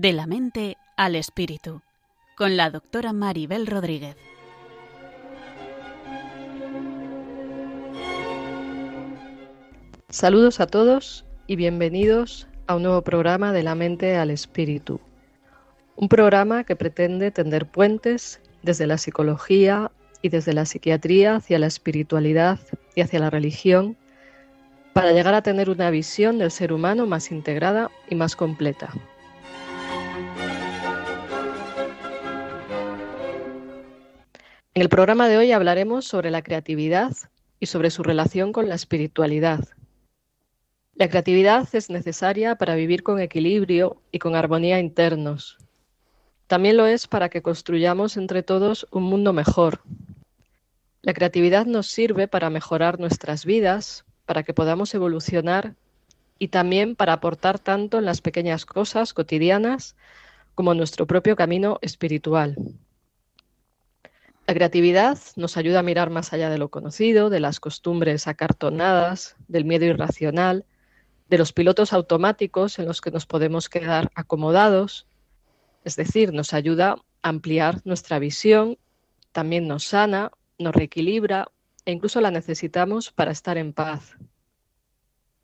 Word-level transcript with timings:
De 0.00 0.12
la 0.12 0.28
mente 0.28 0.76
al 0.96 1.16
espíritu, 1.16 1.82
con 2.36 2.56
la 2.56 2.70
doctora 2.70 3.12
Maribel 3.12 3.66
Rodríguez. 3.66 4.14
Saludos 10.08 10.60
a 10.60 10.68
todos 10.68 11.24
y 11.48 11.56
bienvenidos 11.56 12.46
a 12.68 12.76
un 12.76 12.84
nuevo 12.84 13.02
programa 13.02 13.52
de 13.52 13.64
la 13.64 13.74
mente 13.74 14.16
al 14.16 14.30
espíritu. 14.30 15.00
Un 15.96 16.08
programa 16.08 16.62
que 16.62 16.76
pretende 16.76 17.32
tender 17.32 17.66
puentes 17.66 18.40
desde 18.62 18.86
la 18.86 18.98
psicología 18.98 19.90
y 20.22 20.28
desde 20.28 20.52
la 20.52 20.64
psiquiatría 20.64 21.34
hacia 21.34 21.58
la 21.58 21.66
espiritualidad 21.66 22.60
y 22.94 23.00
hacia 23.00 23.18
la 23.18 23.30
religión 23.30 23.96
para 24.92 25.10
llegar 25.10 25.34
a 25.34 25.42
tener 25.42 25.68
una 25.68 25.90
visión 25.90 26.38
del 26.38 26.52
ser 26.52 26.72
humano 26.72 27.04
más 27.04 27.32
integrada 27.32 27.90
y 28.08 28.14
más 28.14 28.36
completa. 28.36 28.92
En 34.78 34.82
el 34.82 34.90
programa 34.90 35.28
de 35.28 35.36
hoy 35.36 35.50
hablaremos 35.50 36.04
sobre 36.04 36.30
la 36.30 36.42
creatividad 36.42 37.10
y 37.58 37.66
sobre 37.66 37.90
su 37.90 38.04
relación 38.04 38.52
con 38.52 38.68
la 38.68 38.76
espiritualidad. 38.76 39.64
La 40.94 41.08
creatividad 41.08 41.68
es 41.72 41.90
necesaria 41.90 42.54
para 42.54 42.76
vivir 42.76 43.02
con 43.02 43.18
equilibrio 43.18 44.00
y 44.12 44.20
con 44.20 44.36
armonía 44.36 44.78
internos. 44.78 45.58
También 46.46 46.76
lo 46.76 46.86
es 46.86 47.08
para 47.08 47.28
que 47.28 47.42
construyamos 47.42 48.16
entre 48.16 48.44
todos 48.44 48.86
un 48.92 49.02
mundo 49.02 49.32
mejor. 49.32 49.80
La 51.02 51.12
creatividad 51.12 51.66
nos 51.66 51.88
sirve 51.88 52.28
para 52.28 52.48
mejorar 52.48 53.00
nuestras 53.00 53.44
vidas, 53.44 54.04
para 54.26 54.44
que 54.44 54.54
podamos 54.54 54.94
evolucionar 54.94 55.74
y 56.38 56.48
también 56.54 56.94
para 56.94 57.14
aportar 57.14 57.58
tanto 57.58 57.98
en 57.98 58.04
las 58.04 58.20
pequeñas 58.20 58.64
cosas 58.64 59.12
cotidianas 59.12 59.96
como 60.54 60.70
en 60.70 60.78
nuestro 60.78 61.04
propio 61.04 61.34
camino 61.34 61.80
espiritual. 61.82 62.54
La 64.48 64.54
creatividad 64.54 65.18
nos 65.36 65.58
ayuda 65.58 65.80
a 65.80 65.82
mirar 65.82 66.08
más 66.08 66.32
allá 66.32 66.48
de 66.48 66.56
lo 66.56 66.70
conocido, 66.70 67.28
de 67.28 67.38
las 67.38 67.60
costumbres 67.60 68.26
acartonadas, 68.26 69.36
del 69.46 69.66
miedo 69.66 69.84
irracional, 69.84 70.64
de 71.28 71.36
los 71.36 71.52
pilotos 71.52 71.92
automáticos 71.92 72.78
en 72.78 72.86
los 72.86 73.02
que 73.02 73.10
nos 73.10 73.26
podemos 73.26 73.68
quedar 73.68 74.10
acomodados. 74.14 75.06
Es 75.84 75.96
decir, 75.96 76.32
nos 76.32 76.54
ayuda 76.54 76.96
a 77.20 77.28
ampliar 77.28 77.82
nuestra 77.84 78.18
visión, 78.18 78.78
también 79.32 79.68
nos 79.68 79.84
sana, 79.84 80.30
nos 80.58 80.74
reequilibra 80.74 81.48
e 81.84 81.92
incluso 81.92 82.22
la 82.22 82.30
necesitamos 82.30 83.12
para 83.12 83.32
estar 83.32 83.58
en 83.58 83.74
paz. 83.74 84.16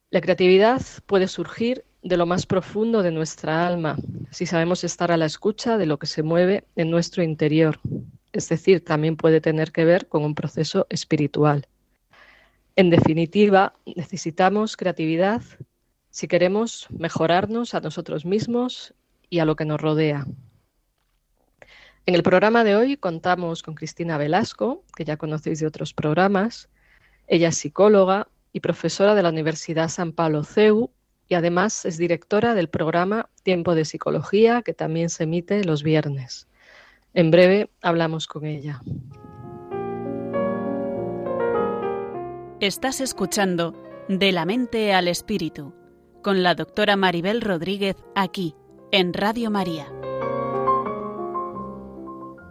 La 0.08 0.22
creatividad 0.22 0.80
puede 1.04 1.28
surgir 1.28 1.84
de 2.02 2.16
lo 2.16 2.24
más 2.24 2.46
profundo 2.46 3.02
de 3.02 3.10
nuestra 3.10 3.66
alma, 3.66 3.98
si 4.30 4.46
sabemos 4.46 4.82
estar 4.82 5.12
a 5.12 5.18
la 5.18 5.26
escucha 5.26 5.76
de 5.76 5.84
lo 5.84 5.98
que 5.98 6.06
se 6.06 6.22
mueve 6.22 6.64
en 6.74 6.90
nuestro 6.90 7.22
interior. 7.22 7.78
Es 8.34 8.48
decir, 8.48 8.84
también 8.84 9.16
puede 9.16 9.40
tener 9.40 9.70
que 9.70 9.84
ver 9.84 10.08
con 10.08 10.24
un 10.24 10.34
proceso 10.34 10.88
espiritual. 10.90 11.68
En 12.74 12.90
definitiva, 12.90 13.74
necesitamos 13.94 14.76
creatividad 14.76 15.40
si 16.10 16.26
queremos 16.26 16.88
mejorarnos 16.90 17.74
a 17.74 17.80
nosotros 17.80 18.24
mismos 18.24 18.92
y 19.30 19.38
a 19.38 19.44
lo 19.44 19.54
que 19.54 19.64
nos 19.64 19.80
rodea. 19.80 20.26
En 22.06 22.16
el 22.16 22.24
programa 22.24 22.64
de 22.64 22.74
hoy 22.74 22.96
contamos 22.96 23.62
con 23.62 23.76
Cristina 23.76 24.18
Velasco, 24.18 24.82
que 24.96 25.04
ya 25.04 25.16
conocéis 25.16 25.60
de 25.60 25.68
otros 25.68 25.94
programas. 25.94 26.68
Ella 27.28 27.50
es 27.50 27.56
psicóloga 27.58 28.26
y 28.52 28.58
profesora 28.58 29.14
de 29.14 29.22
la 29.22 29.28
Universidad 29.28 29.88
San 29.88 30.10
Pablo 30.10 30.42
CEU 30.42 30.90
y 31.28 31.34
además 31.34 31.84
es 31.84 31.98
directora 31.98 32.54
del 32.54 32.68
programa 32.68 33.30
Tiempo 33.44 33.76
de 33.76 33.84
Psicología, 33.84 34.62
que 34.62 34.74
también 34.74 35.08
se 35.08 35.22
emite 35.22 35.62
los 35.62 35.84
viernes. 35.84 36.48
En 37.16 37.30
breve 37.30 37.70
hablamos 37.80 38.26
con 38.26 38.44
ella. 38.44 38.80
Estás 42.58 43.00
escuchando 43.00 43.72
De 44.08 44.32
la 44.32 44.44
mente 44.44 44.92
al 44.92 45.06
espíritu 45.06 45.72
con 46.22 46.42
la 46.42 46.56
doctora 46.56 46.96
Maribel 46.96 47.40
Rodríguez 47.40 47.94
aquí 48.16 48.56
en 48.90 49.12
Radio 49.12 49.48
María. 49.52 49.86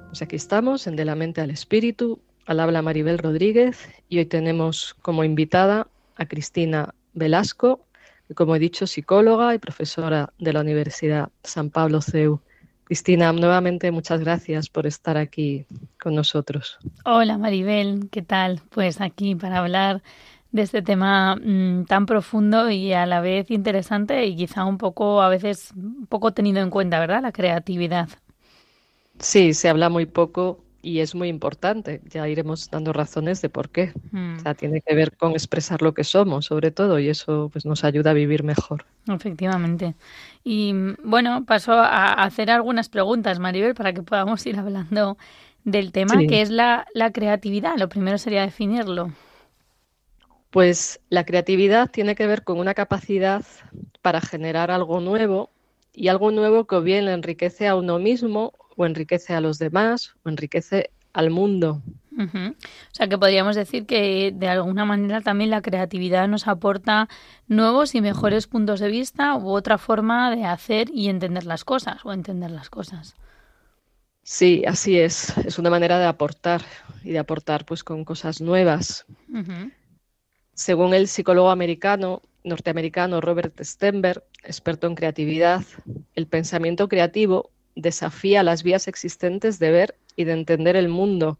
Pues 0.07 0.21
aquí 0.21 0.37
estamos, 0.37 0.87
en 0.87 0.95
De 0.95 1.03
la 1.03 1.15
Mente 1.15 1.41
al 1.41 1.49
Espíritu, 1.49 2.21
al 2.45 2.61
habla 2.61 2.81
Maribel 2.81 3.17
Rodríguez 3.17 3.89
y 4.07 4.19
hoy 4.19 4.27
tenemos 4.27 4.95
como 5.01 5.25
invitada 5.25 5.87
a 6.15 6.25
Cristina 6.25 6.93
Velasco, 7.13 7.81
que 8.27 8.35
como 8.35 8.55
he 8.55 8.59
dicho, 8.59 8.87
psicóloga 8.87 9.53
y 9.55 9.59
profesora 9.59 10.31
de 10.39 10.53
la 10.53 10.61
Universidad 10.61 11.29
San 11.43 11.69
Pablo 11.69 11.99
CEU. 12.01 12.39
Cristina, 12.85 13.31
nuevamente 13.31 13.91
muchas 13.91 14.19
gracias 14.19 14.69
por 14.69 14.85
estar 14.85 15.17
aquí 15.17 15.65
con 16.01 16.15
nosotros. 16.15 16.77
Hola 17.05 17.37
Maribel, 17.37 18.09
¿qué 18.11 18.21
tal? 18.21 18.61
Pues 18.69 18.99
aquí 18.99 19.35
para 19.35 19.59
hablar 19.59 20.03
de 20.51 20.61
este 20.61 20.81
tema 20.81 21.35
mm, 21.35 21.85
tan 21.85 22.05
profundo 22.05 22.69
y 22.69 22.93
a 22.93 23.05
la 23.05 23.21
vez 23.21 23.49
interesante 23.51 24.25
y 24.25 24.35
quizá 24.35 24.65
un 24.65 24.77
poco 24.77 25.21
a 25.21 25.29
veces 25.29 25.73
poco 26.09 26.33
tenido 26.33 26.61
en 26.61 26.69
cuenta, 26.69 26.99
¿verdad? 26.99 27.21
La 27.21 27.31
creatividad. 27.31 28.09
Sí, 29.19 29.53
se 29.53 29.69
habla 29.69 29.89
muy 29.89 30.05
poco 30.05 30.63
y 30.83 30.99
es 30.99 31.15
muy 31.15 31.29
importante. 31.29 32.01
Ya 32.09 32.27
iremos 32.27 32.69
dando 32.69 32.91
razones 32.91 33.41
de 33.41 33.49
por 33.49 33.69
qué. 33.69 33.93
O 34.37 34.39
sea, 34.41 34.51
mm. 34.51 34.55
tiene 34.57 34.81
que 34.81 34.93
ver 34.93 35.15
con 35.15 35.31
expresar 35.31 35.81
lo 35.81 35.93
que 35.93 36.03
somos, 36.03 36.45
sobre 36.45 36.69
todo, 36.71 36.99
y 36.99 37.07
eso 37.07 37.49
pues 37.51 37.65
nos 37.65 37.85
ayuda 37.85 38.11
a 38.11 38.13
vivir 38.13 38.43
mejor. 38.43 38.85
Efectivamente. 39.07 39.95
Y 40.43 40.73
bueno, 41.03 41.45
paso 41.45 41.71
a 41.71 42.11
hacer 42.13 42.51
algunas 42.51 42.89
preguntas, 42.89 43.39
Maribel, 43.39 43.73
para 43.73 43.93
que 43.93 44.03
podamos 44.03 44.45
ir 44.45 44.59
hablando 44.59 45.17
del 45.63 45.93
tema, 45.93 46.17
que 46.17 46.41
es 46.41 46.49
la, 46.49 46.85
la 46.93 47.11
creatividad. 47.11 47.77
Lo 47.77 47.87
primero 47.87 48.17
sería 48.17 48.41
definirlo. 48.41 49.11
Pues 50.51 50.99
la 51.09 51.25
creatividad 51.25 51.89
tiene 51.89 52.13
que 52.13 52.27
ver 52.27 52.43
con 52.43 52.59
una 52.59 52.73
capacidad 52.73 53.43
para 54.01 54.19
generar 54.19 54.69
algo 54.69 54.99
nuevo 54.99 55.49
y 55.93 56.09
algo 56.09 56.31
nuevo 56.31 56.65
que 56.65 56.75
o 56.75 56.81
bien 56.81 57.05
le 57.05 57.13
enriquece 57.13 57.67
a 57.67 57.75
uno 57.75 57.99
mismo 57.99 58.53
o 58.75 58.85
enriquece 58.85 59.33
a 59.33 59.41
los 59.41 59.59
demás 59.59 60.15
o 60.23 60.29
enriquece 60.29 60.91
al 61.13 61.29
mundo. 61.29 61.81
O 62.15 62.53
sea 62.91 63.07
que 63.07 63.17
podríamos 63.17 63.55
decir 63.55 63.85
que 63.85 64.31
de 64.35 64.47
alguna 64.47 64.85
manera 64.85 65.21
también 65.21 65.49
la 65.49 65.61
creatividad 65.61 66.27
nos 66.27 66.47
aporta 66.47 67.09
nuevos 67.47 67.95
y 67.95 68.01
mejores 68.01 68.45
puntos 68.47 68.79
de 68.79 68.89
vista 68.89 69.35
u 69.35 69.49
otra 69.49 69.77
forma 69.77 70.35
de 70.35 70.45
hacer 70.45 70.89
y 70.93 71.09
entender 71.09 71.45
las 71.45 71.63
cosas 71.63 72.05
o 72.05 72.13
entender 72.13 72.51
las 72.51 72.69
cosas. 72.69 73.15
Sí, 74.21 74.63
así 74.67 74.99
es. 74.99 75.35
Es 75.39 75.57
una 75.59 75.69
manera 75.69 75.99
de 75.99 76.05
aportar 76.05 76.61
y 77.03 77.11
de 77.11 77.19
aportar 77.19 77.65
pues 77.65 77.83
con 77.83 78.05
cosas 78.05 78.41
nuevas. 78.41 79.05
Según 80.53 80.93
el 80.93 81.07
psicólogo 81.07 81.49
americano 81.49 82.21
norteamericano 82.43 83.21
Robert 83.21 83.59
Stenberg, 83.63 84.23
experto 84.43 84.87
en 84.87 84.95
creatividad, 84.95 85.63
el 86.13 86.27
pensamiento 86.27 86.87
creativo 86.87 87.51
desafía 87.75 88.43
las 88.43 88.63
vías 88.63 88.87
existentes 88.87 89.59
de 89.59 89.71
ver 89.71 89.95
y 90.15 90.25
de 90.25 90.33
entender 90.33 90.75
el 90.75 90.89
mundo 90.89 91.39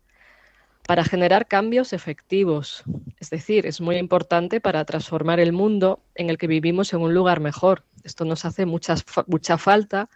para 0.88 1.04
generar 1.04 1.48
cambios 1.48 1.94
efectivos. 1.94 2.84
Es 3.20 3.30
decir, 3.30 3.66
es 3.66 3.80
muy 3.80 3.98
importante 3.98 4.60
para 4.60 4.84
transformar 4.86 5.40
el 5.40 5.54
mundo 5.54 6.04
en 6.16 6.30
el 6.30 6.38
que 6.38 6.48
vivimos 6.48 6.94
en 6.94 7.02
un 7.02 7.14
lugar 7.14 7.40
mejor. 7.40 7.86
Esto 8.04 8.26
nos 8.26 8.46
hace 8.46 8.66
mucha, 8.66 8.96
mucha 9.28 9.58
falta 9.58 10.10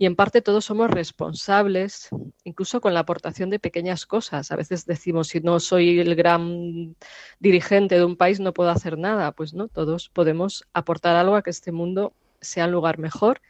y 0.00 0.06
en 0.06 0.14
parte 0.14 0.40
todos 0.40 0.66
somos 0.66 0.88
responsables, 0.88 2.08
incluso 2.44 2.80
con 2.80 2.94
la 2.94 3.00
aportación 3.00 3.50
de 3.50 3.58
pequeñas 3.58 4.06
cosas. 4.06 4.52
A 4.52 4.56
veces 4.56 4.86
decimos, 4.86 5.26
si 5.28 5.40
no 5.40 5.58
soy 5.58 5.98
el 5.98 6.14
gran 6.14 6.94
dirigente 7.40 7.96
de 7.96 8.04
un 8.04 8.16
país, 8.16 8.38
no 8.38 8.54
puedo 8.54 8.70
hacer 8.70 8.96
nada. 8.96 9.32
Pues 9.32 9.54
no, 9.54 9.66
todos 9.66 10.08
podemos 10.10 10.64
aportar 10.72 11.16
algo 11.16 11.34
a 11.34 11.42
que 11.42 11.50
este 11.50 11.72
mundo 11.72 12.12
sea 12.40 12.66
un 12.66 12.72
lugar 12.72 12.98
mejor 12.98 13.40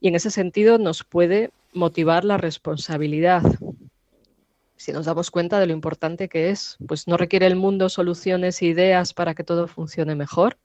y 0.00 0.08
en 0.08 0.14
ese 0.14 0.30
sentido 0.30 0.78
nos 0.78 1.04
puede 1.04 1.50
motivar 1.72 2.24
la 2.24 2.36
responsabilidad. 2.36 3.42
Si 4.76 4.92
nos 4.92 5.06
damos 5.06 5.30
cuenta 5.30 5.60
de 5.60 5.66
lo 5.66 5.72
importante 5.72 6.28
que 6.28 6.50
es, 6.50 6.78
pues 6.86 7.06
no 7.06 7.16
requiere 7.16 7.46
el 7.46 7.56
mundo 7.56 7.88
soluciones 7.88 8.62
e 8.62 8.66
ideas 8.66 9.12
para 9.12 9.34
que 9.34 9.44
todo 9.44 9.68
funcione 9.68 10.14
mejor. 10.14 10.56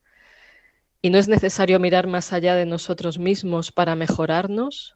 Y 1.01 1.09
no 1.09 1.17
es 1.17 1.27
necesario 1.27 1.79
mirar 1.79 2.07
más 2.07 2.33
allá 2.33 2.55
de 2.55 2.65
nosotros 2.65 3.19
mismos 3.19 3.71
para 3.71 3.95
mejorarnos, 3.95 4.95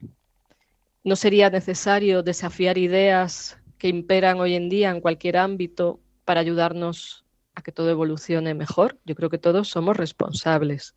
¿No 1.02 1.16
sería 1.16 1.48
necesario 1.48 2.22
desafiar 2.22 2.76
ideas 2.76 3.58
que 3.78 3.88
imperan 3.88 4.38
hoy 4.38 4.54
en 4.54 4.68
día 4.68 4.90
en 4.90 5.00
cualquier 5.00 5.38
ámbito 5.38 5.98
para 6.26 6.40
ayudarnos 6.40 7.24
a 7.54 7.62
que 7.62 7.72
todo 7.72 7.88
evolucione 7.88 8.52
mejor? 8.52 8.98
Yo 9.06 9.14
creo 9.14 9.30
que 9.30 9.38
todos 9.38 9.68
somos 9.68 9.96
responsables. 9.96 10.94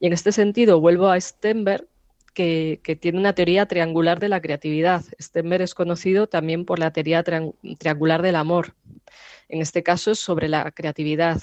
Y 0.00 0.08
en 0.08 0.14
este 0.14 0.32
sentido, 0.32 0.80
vuelvo 0.80 1.08
a 1.08 1.20
Stenberg, 1.20 1.86
que, 2.34 2.98
tiene 3.00 3.18
una 3.18 3.34
teoría 3.34 3.66
triangular 3.66 4.20
de 4.20 4.28
la 4.28 4.40
creatividad. 4.40 5.04
Stenberg 5.20 5.62
es 5.62 5.74
conocido 5.74 6.26
también 6.26 6.64
por 6.64 6.78
la 6.78 6.92
teoría 6.92 7.22
triangular 7.22 8.22
del 8.22 8.36
amor. 8.36 8.74
En 9.48 9.60
este 9.60 9.82
caso 9.82 10.12
es 10.12 10.18
sobre 10.18 10.48
la 10.48 10.70
creatividad. 10.70 11.42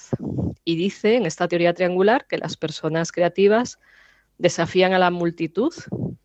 Y 0.63 0.75
dice 0.75 1.16
en 1.16 1.25
esta 1.25 1.48
teoría 1.48 1.74
triangular 1.74 2.25
que 2.28 2.38
las 2.38 2.57
personas 2.57 3.12
creativas 3.12 3.80
desafían 4.38 4.94
a 4.94 5.00
la 5.00 5.12
multitud, 5.12 5.74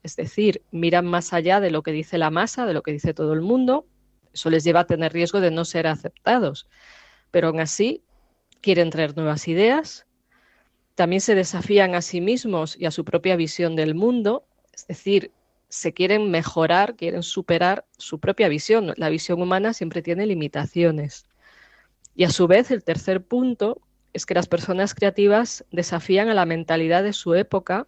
es 0.03 0.17
decir, 0.17 0.63
miran 0.71 1.07
más 1.07 1.33
allá 1.33 1.61
de 1.61 1.71
lo 1.71 1.83
que 1.83 1.93
dice 1.93 2.19
la 2.19 2.31
masa, 2.31 2.67
de 2.67 2.75
lo 2.75 2.83
que 2.83 2.93
dice 2.93 3.15
todo 3.15 3.33
el 3.33 3.41
mundo. 3.41 3.87
Eso 4.33 4.51
les 4.51 4.65
lleva 4.65 4.81
a 4.81 4.87
tener 4.87 5.13
riesgo 5.13 5.41
de 5.41 5.51
no 5.51 5.65
ser 5.65 5.87
aceptados. 5.87 6.69
Pero 7.31 7.49
aún 7.49 7.61
así, 7.61 8.03
quieren 8.61 8.91
traer 8.91 9.17
nuevas 9.17 9.47
ideas. 9.49 10.07
También 10.95 11.21
se 11.21 11.35
desafían 11.35 11.95
a 11.95 12.03
sí 12.03 12.21
mismos 12.21 12.77
y 12.79 12.87
a 12.87 12.91
su 12.91 13.05
propia 13.05 13.37
visión 13.37 13.77
del 13.77 13.95
mundo. 13.95 14.47
Es 14.73 14.87
decir, 14.87 15.33
se 15.69 15.93
quieren 15.95 16.31
mejorar, 16.31 16.97
quieren 16.97 17.23
superar 17.23 17.87
su 17.97 18.21
propia 18.21 18.49
visión. 18.49 18.93
La 18.97 19.09
visión 19.09 19.41
humana 19.41 19.73
siempre 19.73 20.03
tiene 20.03 20.27
limitaciones. 20.27 21.27
Y 22.15 22.25
a 22.25 22.31
su 22.31 22.47
vez, 22.47 22.71
el 22.71 22.85
tercer 22.85 23.23
punto 23.23 23.81
es 24.13 24.27
que 24.27 24.35
las 24.35 24.49
personas 24.49 24.95
creativas 24.95 25.65
desafían 25.71 26.29
a 26.29 26.35
la 26.35 26.45
mentalidad 26.45 27.03
de 27.03 27.13
su 27.13 27.35
época 27.35 27.87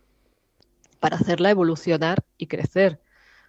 para 0.99 1.17
hacerla 1.17 1.51
evolucionar 1.51 2.25
y 2.39 2.47
crecer. 2.47 3.01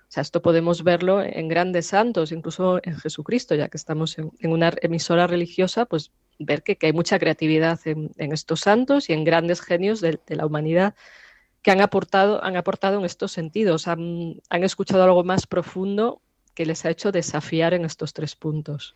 O 0.07 0.11
sea, 0.11 0.21
esto 0.21 0.41
podemos 0.41 0.83
verlo 0.83 1.21
en 1.23 1.47
grandes 1.47 1.87
santos, 1.87 2.31
incluso 2.31 2.79
en 2.83 2.97
Jesucristo, 2.97 3.55
ya 3.55 3.69
que 3.69 3.77
estamos 3.77 4.17
en, 4.17 4.31
una 4.43 4.73
emisora 4.81 5.27
religiosa, 5.27 5.85
pues 5.85 6.11
ver 6.37 6.63
que, 6.63 6.77
hay 6.81 6.93
mucha 6.93 7.17
creatividad 7.17 7.79
en, 7.85 8.11
estos 8.17 8.59
santos 8.59 9.09
y 9.09 9.13
en 9.13 9.23
grandes 9.23 9.61
genios 9.61 10.01
de, 10.01 10.19
la 10.27 10.45
humanidad 10.45 10.95
que 11.65 11.71
han 11.71 11.81
aportado, 11.81 12.43
han 12.43 12.57
aportado 12.57 12.99
en 12.99 13.05
estos 13.05 13.31
sentidos, 13.31 13.87
han, 13.87 14.35
han 14.51 14.63
escuchado 14.63 15.03
algo 15.03 15.23
más 15.23 15.47
profundo 15.47 16.21
que 16.53 16.63
les 16.63 16.85
ha 16.85 16.91
hecho 16.91 17.11
desafiar 17.11 17.73
en 17.73 17.85
estos 17.85 18.13
tres 18.13 18.35
puntos. 18.35 18.95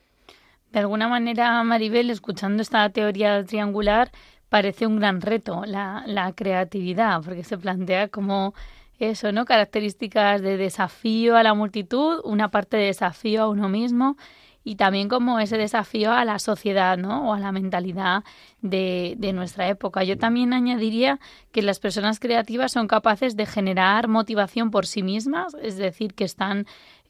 De 0.71 0.77
alguna 0.77 1.07
manera, 1.07 1.63
Maribel, 1.63 2.12
escuchando 2.12 2.62
esta 2.62 2.88
teoría 2.92 3.44
triangular, 3.44 4.12
parece 4.50 4.86
un 4.86 4.98
gran 4.98 5.19
reto 5.19 5.63
la, 5.66 6.04
la 6.06 6.31
creatividad, 6.33 7.24
porque 7.24 7.44
se 7.44 7.57
plantea 7.57 8.10
como 8.10 8.54
eso, 9.00 9.31
¿no? 9.31 9.45
Características 9.45 10.44
de 10.44 10.57
desafío 10.57 11.38
a 11.38 11.42
la 11.42 11.56
multitud, 11.56 12.22
una 12.24 12.51
parte 12.51 12.77
de 12.77 12.83
desafío 12.83 13.42
a 13.42 13.50
uno 13.50 13.68
mismo 13.68 14.15
y 14.64 14.76
también 14.76 15.10
como 15.10 15.40
ese 15.40 15.58
desafío 15.58 16.12
a 16.12 16.26
la 16.26 16.40
sociedad, 16.40 16.98
¿no? 16.98 17.30
O 17.30 17.34
a 17.34 17.40
la 17.40 17.52
mentalidad 17.52 18.24
de, 18.62 19.16
de 19.18 19.34
nuestra 19.34 19.68
época. 19.70 20.04
Yo 20.04 20.18
también 20.18 20.54
añadiría 20.54 21.20
que 21.52 21.62
las 21.62 21.80
personas 21.80 22.20
creativas 22.20 22.72
son 22.72 22.88
capaces 22.88 23.36
de 23.36 23.46
generar 23.46 24.08
motivación 24.08 24.72
por 24.72 24.86
sí 24.86 25.04
mismas, 25.04 25.56
es 25.62 25.78
decir, 25.78 26.14
que 26.14 26.26
están 26.26 26.66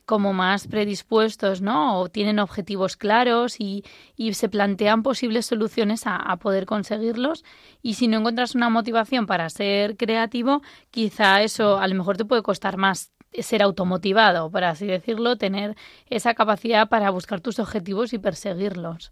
como 0.09 0.33
más 0.33 0.65
predispuestos, 0.65 1.61
¿no? 1.61 1.99
O 1.99 2.09
tienen 2.09 2.39
objetivos 2.39 2.97
claros 2.97 3.57
y, 3.59 3.83
se 4.31 4.49
plantean 4.49 5.03
posibles 5.03 5.45
soluciones 5.45 6.01
a, 6.07 6.35
poder 6.37 6.65
conseguirlos. 6.65 7.45
Y 7.83 7.93
si 7.93 8.07
no 8.07 8.17
encuentras 8.17 8.55
una 8.55 8.69
motivación 8.69 9.27
para 9.27 9.47
ser 9.51 9.97
creativo, 9.97 10.63
quizá 10.89 11.43
eso 11.43 11.77
a 11.77 11.87
lo 11.87 11.93
mejor 11.93 12.17
te 12.17 12.25
puede 12.25 12.41
costar 12.41 12.75
más 12.75 13.11
ser 13.33 13.61
automotivado, 13.61 14.49
por 14.51 14.63
así 14.63 14.87
decirlo, 14.87 15.37
tener 15.37 15.75
esa 16.09 16.33
capacidad 16.33 16.89
para 16.89 17.09
buscar 17.09 17.41
tus 17.41 17.59
objetivos 17.59 18.13
y 18.13 18.19
perseguirlos. 18.19 19.11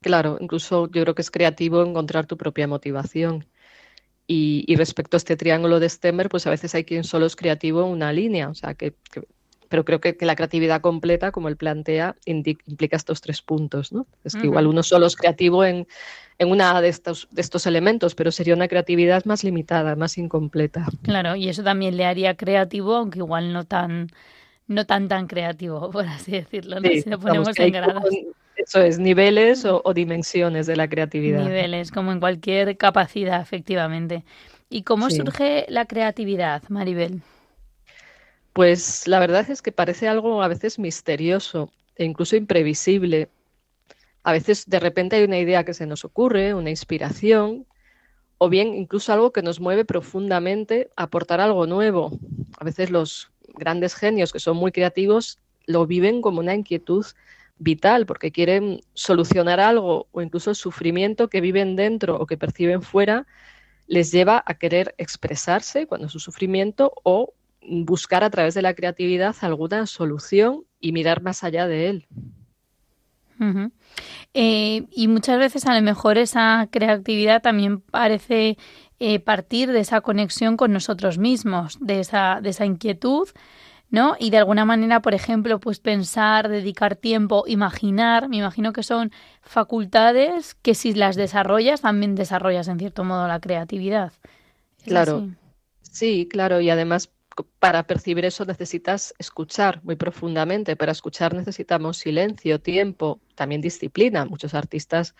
Claro, 0.00 0.38
incluso 0.40 0.90
yo 0.90 1.02
creo 1.02 1.14
que 1.14 1.22
es 1.22 1.30
creativo 1.30 1.82
encontrar 1.82 2.26
tu 2.26 2.36
propia 2.36 2.68
motivación. 2.68 3.46
Y, 4.28 4.74
respecto 4.74 5.16
a 5.16 5.18
este 5.18 5.36
triángulo 5.36 5.78
de 5.78 5.88
Stemmer, 5.88 6.28
pues 6.28 6.46
a 6.48 6.50
veces 6.50 6.74
hay 6.74 6.84
quien 6.84 7.04
solo 7.04 7.26
es 7.26 7.36
creativo 7.36 7.82
en 7.82 7.88
una 7.90 8.12
línea, 8.12 8.48
o 8.48 8.54
sea, 8.54 8.74
que 8.74 8.96
pero 9.68 9.84
creo 9.84 10.00
que, 10.00 10.16
la 10.20 10.36
creatividad 10.36 10.80
completa, 10.80 11.32
como 11.32 11.48
él 11.48 11.56
plantea, 11.56 12.16
implica 12.24 12.96
estos 12.96 13.20
tres 13.20 13.42
puntos. 13.42 13.92
¿no? 13.92 14.06
Es 14.24 14.34
que 14.34 14.46
igual 14.46 14.66
uno 14.66 14.82
solo 14.82 15.06
es 15.06 15.16
creativo 15.16 15.64
en, 15.64 15.86
en 16.38 16.50
una 16.50 16.80
de 16.80 16.88
estos, 16.88 17.28
de 17.30 17.40
estos 17.40 17.66
elementos, 17.66 18.14
pero 18.14 18.30
sería 18.30 18.54
una 18.54 18.68
creatividad 18.68 19.24
más 19.24 19.44
limitada, 19.44 19.96
más 19.96 20.18
incompleta. 20.18 20.86
Claro, 21.02 21.36
y 21.36 21.48
eso 21.48 21.62
también 21.62 21.96
le 21.96 22.04
haría 22.04 22.36
creativo, 22.36 22.94
aunque 22.96 23.18
igual 23.20 23.52
no 23.52 23.64
tan 23.64 24.08
no 24.68 24.84
tan 24.84 25.08
tan 25.08 25.26
creativo, 25.26 25.90
por 25.92 26.06
así 26.06 26.32
decirlo, 26.32 26.78
si 26.80 27.08
lo 27.08 27.18
ponemos 27.18 27.58
en 27.58 27.72
grados. 27.72 28.04
eso 28.56 28.80
es, 28.80 28.98
niveles 28.98 29.64
o, 29.64 29.80
o, 29.84 29.94
dimensiones 29.94 30.66
de 30.66 30.76
la 30.76 30.88
creatividad. 30.88 31.44
Niveles, 31.44 31.90
como 31.90 32.12
en 32.12 32.20
cualquier 32.20 32.76
capacidad, 32.76 33.40
efectivamente. 33.40 34.24
¿Y 34.68 34.82
cómo 34.82 35.10
surge 35.10 35.66
la 35.68 35.86
creatividad, 35.86 36.62
Maribel? 36.68 37.22
Pues 38.56 39.06
la 39.06 39.20
verdad 39.20 39.50
es 39.50 39.60
que 39.60 39.70
parece 39.70 40.08
algo 40.08 40.42
a 40.42 40.48
veces 40.48 40.78
misterioso 40.78 41.70
e 41.94 42.06
incluso 42.06 42.36
imprevisible. 42.36 43.28
A 44.22 44.32
veces 44.32 44.64
de 44.66 44.80
repente 44.80 45.16
hay 45.16 45.24
una 45.24 45.38
idea 45.38 45.62
que 45.62 45.74
se 45.74 45.84
nos 45.84 46.06
ocurre, 46.06 46.54
una 46.54 46.70
inspiración, 46.70 47.66
o 48.38 48.48
bien 48.48 48.68
incluso 48.68 49.12
algo 49.12 49.30
que 49.30 49.42
nos 49.42 49.60
mueve 49.60 49.84
profundamente 49.84 50.88
a 50.96 51.02
aportar 51.02 51.38
algo 51.42 51.66
nuevo. 51.66 52.18
A 52.58 52.64
veces 52.64 52.88
los 52.88 53.30
grandes 53.58 53.94
genios 53.94 54.32
que 54.32 54.40
son 54.40 54.56
muy 54.56 54.72
creativos 54.72 55.38
lo 55.66 55.86
viven 55.86 56.22
como 56.22 56.40
una 56.40 56.54
inquietud 56.54 57.04
vital 57.58 58.06
porque 58.06 58.32
quieren 58.32 58.80
solucionar 58.94 59.60
algo 59.60 60.06
o 60.12 60.22
incluso 60.22 60.48
el 60.48 60.56
sufrimiento 60.56 61.28
que 61.28 61.42
viven 61.42 61.76
dentro 61.76 62.16
o 62.18 62.24
que 62.24 62.38
perciben 62.38 62.80
fuera 62.80 63.26
les 63.86 64.12
lleva 64.12 64.42
a 64.46 64.54
querer 64.54 64.94
expresarse 64.96 65.86
cuando 65.86 66.08
su 66.08 66.20
sufrimiento 66.20 66.94
o 67.02 67.34
buscar 67.68 68.24
a 68.24 68.30
través 68.30 68.54
de 68.54 68.62
la 68.62 68.74
creatividad 68.74 69.34
alguna 69.40 69.86
solución 69.86 70.64
y 70.80 70.92
mirar 70.92 71.22
más 71.22 71.44
allá 71.44 71.66
de 71.66 71.88
él. 71.88 72.06
Eh, 74.34 74.86
y 74.90 75.08
muchas 75.08 75.38
veces 75.38 75.66
a 75.66 75.74
lo 75.74 75.82
mejor 75.82 76.18
esa 76.18 76.68
creatividad 76.70 77.42
también 77.42 77.80
parece 77.80 78.56
eh, 78.98 79.20
partir 79.20 79.72
de 79.72 79.80
esa 79.80 80.00
conexión 80.00 80.56
con 80.56 80.72
nosotros 80.72 81.18
mismos, 81.18 81.78
de 81.80 82.00
esa, 82.00 82.40
de 82.42 82.50
esa 82.50 82.64
inquietud, 82.64 83.28
¿no? 83.90 84.16
Y 84.18 84.30
de 84.30 84.38
alguna 84.38 84.64
manera, 84.64 85.00
por 85.00 85.14
ejemplo, 85.14 85.60
pues 85.60 85.80
pensar, 85.80 86.48
dedicar 86.48 86.96
tiempo, 86.96 87.44
imaginar, 87.46 88.28
me 88.28 88.38
imagino 88.38 88.72
que 88.72 88.82
son 88.82 89.12
facultades 89.42 90.54
que 90.54 90.74
si 90.74 90.94
las 90.94 91.16
desarrollas, 91.16 91.82
también 91.82 92.14
desarrollas 92.14 92.68
en 92.68 92.78
cierto 92.78 93.04
modo 93.04 93.28
la 93.28 93.40
creatividad. 93.40 94.12
Claro. 94.84 95.28
Sí, 95.82 96.28
claro, 96.30 96.60
y 96.60 96.70
además 96.70 97.10
para 97.58 97.84
percibir 97.84 98.24
eso 98.24 98.44
necesitas 98.44 99.14
escuchar 99.18 99.80
muy 99.84 99.96
profundamente. 99.96 100.76
Para 100.76 100.92
escuchar 100.92 101.34
necesitamos 101.34 101.98
silencio, 101.98 102.60
tiempo, 102.60 103.20
también 103.34 103.60
disciplina. 103.60 104.24
Muchos 104.24 104.54
artistas 104.54 105.14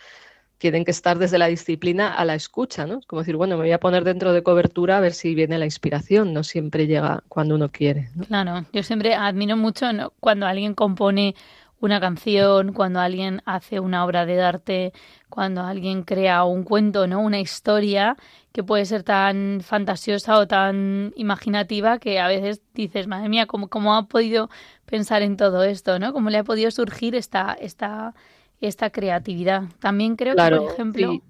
tienen 0.59 0.85
que 0.85 0.91
estar 0.91 1.19
desde 1.19 1.39
la 1.39 1.47
disciplina 1.47 2.15
a 2.15 2.25
la 2.25 2.35
escucha, 2.35 2.87
¿no? 2.87 2.99
Es 2.99 3.07
como 3.07 3.21
decir, 3.21 3.37
bueno, 3.37 3.57
me 3.57 3.65
voy 3.65 3.73
a 3.73 3.81
poner 3.81 4.05
dentro 4.05 4.33
de 4.33 4.43
cobertura 4.43 4.97
a 4.97 5.01
ver 5.01 5.13
si 5.13 5.35
viene 5.35 5.59
la 5.59 5.67
inspiración, 5.67 6.33
no 6.33 6.43
siempre 6.45 6.87
llega 6.87 7.23
cuando 7.29 7.55
uno 7.55 7.71
quiere. 7.71 8.09
Claro, 8.27 8.65
yo 8.73 8.83
siempre 8.83 9.15
admiro 9.15 9.57
mucho 9.57 9.87
cuando 10.21 10.47
alguien 10.47 10.75
compone 10.75 11.35
una 11.79 12.01
canción, 12.01 12.73
cuando 12.73 13.01
alguien 13.01 13.43
hace 13.45 13.81
una 13.81 14.05
obra 14.05 14.25
de 14.25 14.41
arte, 14.41 14.93
cuando 15.29 15.63
alguien 15.63 16.05
crea 16.05 16.45
un 16.45 16.65
cuento, 16.65 17.07
¿no? 17.07 17.21
Una 17.21 17.39
historia 17.39 18.17
que 18.57 18.65
puede 18.65 18.87
ser 18.87 19.03
tan 19.03 19.61
fantasiosa 19.61 20.39
o 20.39 20.47
tan 20.47 21.13
imaginativa 21.15 21.99
que 21.99 22.21
a 22.21 22.27
veces 22.27 22.63
dices, 22.73 23.07
madre 23.07 23.29
mía, 23.29 23.45
¿cómo, 23.45 23.69
cómo 23.69 23.95
ha 23.95 24.09
podido 24.09 24.49
pensar 24.87 25.21
en 25.21 25.37
todo 25.37 25.63
esto, 25.63 25.99
¿no? 25.99 26.15
¿Cómo 26.15 26.31
le 26.31 26.39
ha 26.39 26.45
podido 26.45 26.71
surgir 26.71 27.15
esta, 27.15 27.53
esta, 27.53 28.15
esta 28.63 28.89
creatividad? 28.89 29.65
También 29.79 30.17
creo 30.17 30.35
que, 30.35 30.57
por 30.57 30.73
ejemplo, 30.73 31.23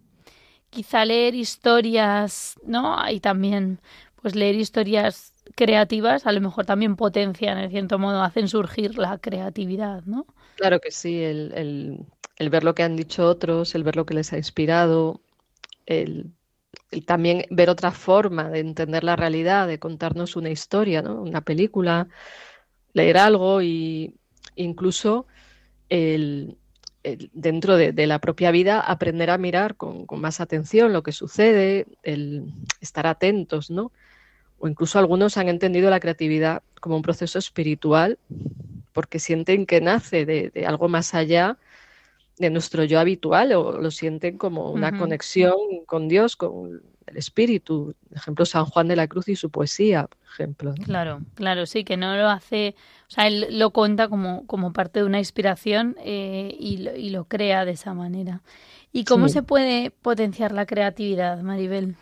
quizá 0.71 1.05
leer 1.05 1.35
historias, 1.35 2.61
¿no? 2.65 2.97
Y 3.11 3.19
también, 3.19 3.81
pues 4.23 4.37
leer 4.37 4.55
historias 4.55 5.33
creativas 5.57 6.27
a 6.29 6.33
lo 6.33 6.41
mejor 6.41 6.65
también 6.65 6.95
potencian, 6.95 7.59
en 7.59 7.71
cierto 7.73 7.99
modo, 7.99 8.23
hacen 8.23 8.47
surgir 8.47 8.99
la 8.99 9.19
creatividad, 9.19 10.05
¿no? 10.05 10.27
Claro 10.55 10.79
que 10.79 10.93
sí, 10.93 11.25
el, 11.25 12.07
el 12.37 12.51
ver 12.51 12.63
lo 12.63 12.77
que 12.77 12.85
han 12.85 12.95
dicho 12.95 13.27
otros, 13.27 13.75
el 13.75 13.83
ver 13.83 13.97
lo 13.97 14.07
que 14.07 14.15
les 14.15 14.33
ha 14.33 14.37
inspirado, 14.37 15.21
el 15.87 16.31
y 16.91 17.03
también 17.03 17.45
ver 17.51 17.71
otra 17.71 17.91
forma 17.91 18.49
de 18.49 18.61
entender 18.61 19.05
la 19.05 19.17
realidad, 19.17 19.67
de 19.67 19.79
contarnos 19.79 20.37
una 20.37 20.51
historia, 20.51 21.03
¿no? 21.03 21.21
una 21.23 21.41
película, 21.41 22.09
leer 22.93 23.19
algo 23.19 23.61
e 23.61 24.13
incluso 24.55 25.27
el, 25.89 26.57
dentro 27.33 27.77
de, 27.77 28.07
la 28.07 28.21
propia 28.21 28.51
vida 28.51 28.81
aprender 28.81 29.31
a 29.31 29.39
mirar 29.39 29.77
con, 29.77 30.07
más 30.11 30.41
atención 30.41 30.93
lo 30.93 31.03
que 31.03 31.13
sucede, 31.13 31.87
el 32.03 32.53
estar 32.81 33.07
atentos, 33.07 33.71
¿no? 33.71 33.93
O 34.59 34.69
incluso 34.69 34.99
algunos 34.99 35.37
han 35.37 35.49
entendido 35.49 35.91
la 35.91 36.01
creatividad 36.01 36.63
como 36.81 36.97
un 36.97 37.03
proceso 37.03 37.39
espiritual 37.39 38.19
porque 38.95 39.19
sienten 39.19 39.67
que 39.67 39.83
nace 39.83 40.25
de 40.25 40.67
algo 40.67 40.89
más 40.89 41.15
allá 41.15 41.59
de 42.39 42.51
nuestro 42.51 42.85
yo 42.85 43.01
habitual 43.01 43.53
o 43.53 43.81
lo 43.81 43.91
sienten 43.91 44.37
como 44.37 44.71
una 44.71 44.97
conexión 44.99 45.57
con 45.87 46.09
Dios, 46.09 46.37
con 46.37 46.83
el 47.07 47.17
espíritu. 47.17 47.95
Por 48.09 48.19
ejemplo, 48.19 48.45
San 48.45 48.67
Juan 48.67 48.89
de 48.89 48.97
la 48.97 49.09
Cruz 49.09 49.29
y 49.29 49.37
su 49.37 49.51
poesía, 49.51 50.07
por 50.07 50.19
ejemplo. 50.33 50.75
Claro, 50.85 51.21
claro, 51.35 51.67
sí, 51.67 51.85
que 51.85 51.97
no 51.97 52.15
lo 52.17 52.29
hace, 52.29 52.75
o 53.09 53.11
sea, 53.11 53.27
él 53.27 53.47
lo 53.59 53.71
cuenta 53.71 54.09
como, 54.09 54.47
como 54.47 54.73
parte 54.73 55.01
de 55.01 55.07
una 55.07 55.19
inspiración 55.19 55.97
eh, 56.01 56.55
y, 56.59 56.79
lo, 56.79 56.97
y, 56.97 57.11
lo, 57.11 57.25
crea 57.25 57.65
de 57.65 57.73
esa 57.73 57.95
manera. 57.95 58.43
¿Y 58.93 59.05
cómo 59.05 59.29
se 59.29 59.43
puede 59.43 59.91
potenciar 59.91 60.53
la 60.53 60.67
creatividad, 60.67 61.41
Maribel? 61.41 61.97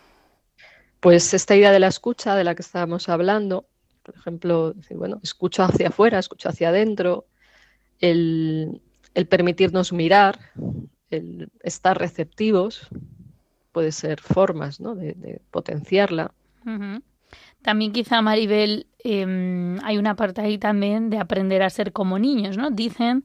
Pues 1.00 1.34
esta 1.34 1.56
idea 1.56 1.72
de 1.72 1.80
la 1.80 1.88
escucha 1.88 2.36
de 2.36 2.44
la 2.44 2.54
que 2.54 2.62
estábamos 2.62 3.08
hablando, 3.08 3.66
por 4.02 4.14
ejemplo, 4.14 4.74
bueno, 4.90 5.18
escucho 5.22 5.62
hacia 5.62 5.88
afuera, 5.88 6.18
escucho 6.18 6.48
hacia 6.48 6.68
adentro, 6.68 7.26
el, 8.00 8.80
permitirnos 9.26 9.92
mirar, 9.92 10.38
el 11.10 11.48
estar 11.62 11.98
receptivos, 11.98 12.88
puede 13.72 13.92
ser 13.92 14.20
formas 14.20 14.80
¿no? 14.80 14.94
de, 14.94 15.40
potenciarla. 15.50 16.32
También 17.62 17.92
quizá, 17.92 18.22
Maribel, 18.22 18.86
em, 18.98 19.78
hay 19.84 19.98
una 19.98 20.16
parte 20.16 20.40
ahí 20.40 20.58
también 20.58 21.10
de 21.10 21.18
aprender 21.18 21.62
a 21.62 21.70
ser 21.70 21.92
como 21.92 22.18
niños, 22.18 22.56
¿no? 22.56 22.70
Dicen 22.70 23.24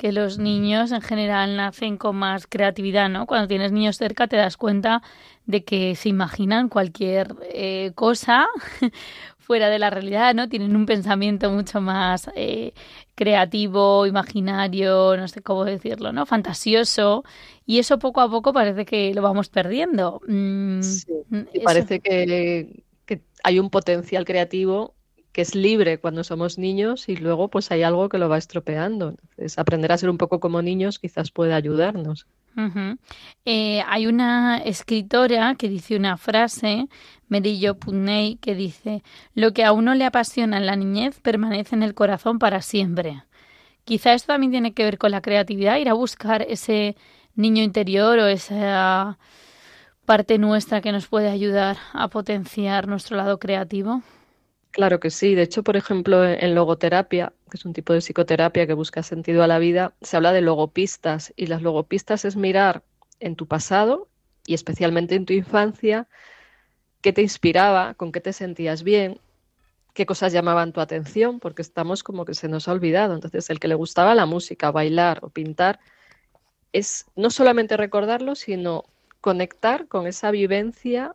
que 0.00 0.12
los 0.12 0.38
niños 0.38 0.92
en 0.92 1.02
general 1.02 1.56
nacen 1.56 1.98
con 1.98 2.16
más 2.16 2.46
creatividad, 2.46 3.10
¿no? 3.10 3.26
Cuando 3.26 3.48
tienes 3.48 3.70
niños 3.70 3.98
cerca 3.98 4.28
te 4.28 4.36
das 4.36 4.56
cuenta 4.56 5.02
de 5.44 5.62
que 5.62 5.94
se 5.94 6.08
imaginan 6.08 6.70
cualquier 6.70 7.34
eh, 7.52 7.92
cosa 7.94 8.46
fuera 9.50 9.68
de 9.68 9.80
la 9.80 9.90
realidad, 9.90 10.32
¿no? 10.32 10.48
Tienen 10.48 10.76
un 10.76 10.86
pensamiento 10.86 11.50
mucho 11.50 11.80
más 11.80 12.30
eh, 12.36 12.72
creativo, 13.16 14.06
imaginario, 14.06 15.16
no 15.16 15.26
sé 15.26 15.42
cómo 15.42 15.64
decirlo, 15.64 16.12
¿no? 16.12 16.24
Fantasioso. 16.24 17.24
Y 17.66 17.80
eso 17.80 17.98
poco 17.98 18.20
a 18.20 18.30
poco 18.30 18.52
parece 18.52 18.84
que 18.84 19.12
lo 19.12 19.22
vamos 19.22 19.48
perdiendo. 19.48 20.20
Mm, 20.28 20.82
sí, 20.82 21.04
parece 21.64 21.98
que, 21.98 22.84
que 23.04 23.22
hay 23.42 23.58
un 23.58 23.70
potencial 23.70 24.24
creativo 24.24 24.94
que 25.40 25.44
es 25.44 25.54
libre 25.54 25.96
cuando 25.96 26.22
somos 26.22 26.58
niños 26.58 27.08
y 27.08 27.16
luego 27.16 27.48
pues 27.48 27.70
hay 27.70 27.82
algo 27.82 28.10
que 28.10 28.18
lo 28.18 28.28
va 28.28 28.36
estropeando. 28.36 29.08
Entonces, 29.08 29.58
aprender 29.58 29.90
a 29.90 29.96
ser 29.96 30.10
un 30.10 30.18
poco 30.18 30.38
como 30.38 30.60
niños 30.60 30.98
quizás 30.98 31.30
puede 31.30 31.54
ayudarnos. 31.54 32.26
Eh, 33.46 33.82
hay 33.86 34.06
una 34.06 34.58
escritora 34.58 35.54
que 35.54 35.70
dice 35.70 35.96
una 35.96 36.18
frase, 36.18 36.88
Merillo 37.28 37.78
Putney, 37.78 38.36
que 38.36 38.54
dice, 38.54 39.02
lo 39.34 39.54
que 39.54 39.64
a 39.64 39.72
uno 39.72 39.94
le 39.94 40.04
apasiona 40.04 40.58
en 40.58 40.66
la 40.66 40.76
niñez 40.76 41.20
permanece 41.20 41.74
en 41.74 41.84
el 41.84 41.94
corazón 41.94 42.38
para 42.38 42.60
siempre. 42.60 43.22
Quizá 43.84 44.12
esto 44.12 44.34
también 44.34 44.50
tiene 44.50 44.74
que 44.74 44.84
ver 44.84 44.98
con 44.98 45.10
la 45.10 45.22
creatividad, 45.22 45.78
ir 45.78 45.88
a 45.88 45.94
buscar 45.94 46.42
ese 46.42 46.96
niño 47.34 47.62
interior 47.62 48.18
o 48.18 48.26
esa 48.26 49.16
parte 50.04 50.36
nuestra 50.36 50.82
que 50.82 50.92
nos 50.92 51.06
puede 51.06 51.30
ayudar 51.30 51.78
a 51.94 52.08
potenciar 52.08 52.88
nuestro 52.88 53.16
lado 53.16 53.38
creativo. 53.38 54.02
Claro 54.70 55.00
que 55.00 55.10
sí. 55.10 55.34
De 55.34 55.42
hecho, 55.42 55.62
por 55.64 55.76
ejemplo, 55.76 56.24
en 56.24 56.54
logoterapia, 56.54 57.32
que 57.50 57.56
es 57.56 57.64
un 57.64 57.72
tipo 57.72 57.92
de 57.92 58.00
psicoterapia 58.00 58.66
que 58.66 58.74
busca 58.74 59.02
sentido 59.02 59.42
a 59.42 59.48
la 59.48 59.58
vida, 59.58 59.94
se 60.00 60.16
habla 60.16 60.32
de 60.32 60.42
logopistas 60.42 61.32
y 61.36 61.46
las 61.46 61.62
logopistas 61.62 62.24
es 62.24 62.36
mirar 62.36 62.84
en 63.18 63.34
tu 63.34 63.46
pasado 63.46 64.08
y 64.46 64.54
especialmente 64.54 65.16
en 65.16 65.26
tu 65.26 65.32
infancia 65.32 66.06
qué 67.00 67.12
te 67.12 67.22
inspiraba, 67.22 67.94
con 67.94 68.12
qué 68.12 68.20
te 68.20 68.32
sentías 68.32 68.82
bien, 68.84 69.20
qué 69.94 70.06
cosas 70.06 70.32
llamaban 70.32 70.72
tu 70.72 70.80
atención, 70.80 71.40
porque 71.40 71.62
estamos 71.62 72.02
como 72.02 72.24
que 72.24 72.34
se 72.34 72.48
nos 72.48 72.68
ha 72.68 72.72
olvidado. 72.72 73.14
Entonces, 73.14 73.50
el 73.50 73.58
que 73.58 73.68
le 73.68 73.74
gustaba 73.74 74.14
la 74.14 74.26
música, 74.26 74.70
bailar 74.70 75.18
o 75.22 75.30
pintar, 75.30 75.80
es 76.72 77.06
no 77.16 77.30
solamente 77.30 77.76
recordarlo, 77.76 78.34
sino 78.36 78.84
conectar 79.20 79.88
con 79.88 80.06
esa 80.06 80.30
vivencia 80.30 81.14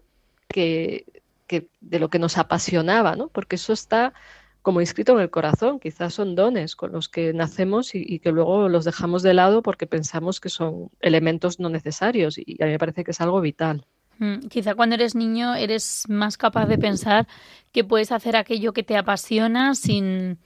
que 0.50 1.05
de 1.48 2.00
lo 2.00 2.10
que 2.10 2.20
nos 2.20 2.38
apasionaba, 2.38 3.16
¿no? 3.16 3.28
Porque 3.30 3.56
eso 3.56 3.74
está 3.74 4.14
como 4.62 4.82
inscrito 4.82 5.14
en 5.14 5.20
el 5.20 5.30
corazón, 5.30 5.80
quizás 5.80 6.16
son 6.16 6.34
dones 6.34 6.75
con 6.75 6.92
los 6.92 7.08
que 7.08 7.34
nacemos 7.34 7.94
y, 7.94 8.18
que 8.18 8.32
luego 8.32 8.68
los 8.68 8.84
dejamos 8.84 9.22
de 9.22 9.36
lado 9.36 9.62
porque 9.62 9.86
pensamos 9.86 10.40
que 10.40 10.50
son 10.50 10.90
elementos 11.02 11.60
no 11.60 11.70
necesarios 11.70 12.40
y 12.40 12.62
a 12.64 12.66
mí 12.66 12.72
me 12.72 12.80
parece 12.80 13.04
que 13.04 13.12
es 13.12 13.22
algo 13.22 13.42
vital. 13.42 13.86
Mm, 14.18 14.48
quizá 14.48 14.74
cuando 14.74 14.96
eres 14.96 15.14
niño 15.14 15.54
eres 15.54 16.06
más 16.08 16.36
capaz 16.38 16.66
de 16.66 16.80
pensar 16.80 17.28
que 17.72 17.84
puedes 17.84 18.12
hacer 18.12 18.36
aquello 18.36 18.74
que 18.74 18.82
te 18.82 18.98
apasiona 18.98 19.75
sin 19.75 20.40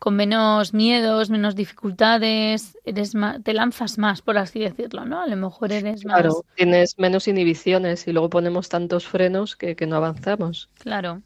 con 0.00 0.16
menos 0.16 0.72
miedos, 0.72 1.28
menos 1.28 1.54
dificultades, 1.54 2.78
eres 2.86 3.12
te 3.44 3.52
lanzas 3.52 3.98
más, 3.98 4.22
por 4.22 4.38
así 4.38 4.58
decirlo, 4.58 5.04
¿no? 5.04 5.20
A 5.20 5.26
lo 5.26 5.36
mejor 5.36 5.72
eres 5.72 6.06
más... 6.06 6.16
Claro, 6.16 6.42
tienes 6.56 6.98
menos 6.98 7.28
inhibiciones 7.28 8.08
y 8.08 8.12
luego 8.12 8.30
ponemos 8.30 8.70
tantos 8.70 9.06
frenos 9.06 9.56
que, 9.56 9.76
no 9.86 9.96
avanzamos. 9.96 10.70
Claro. 10.78 11.20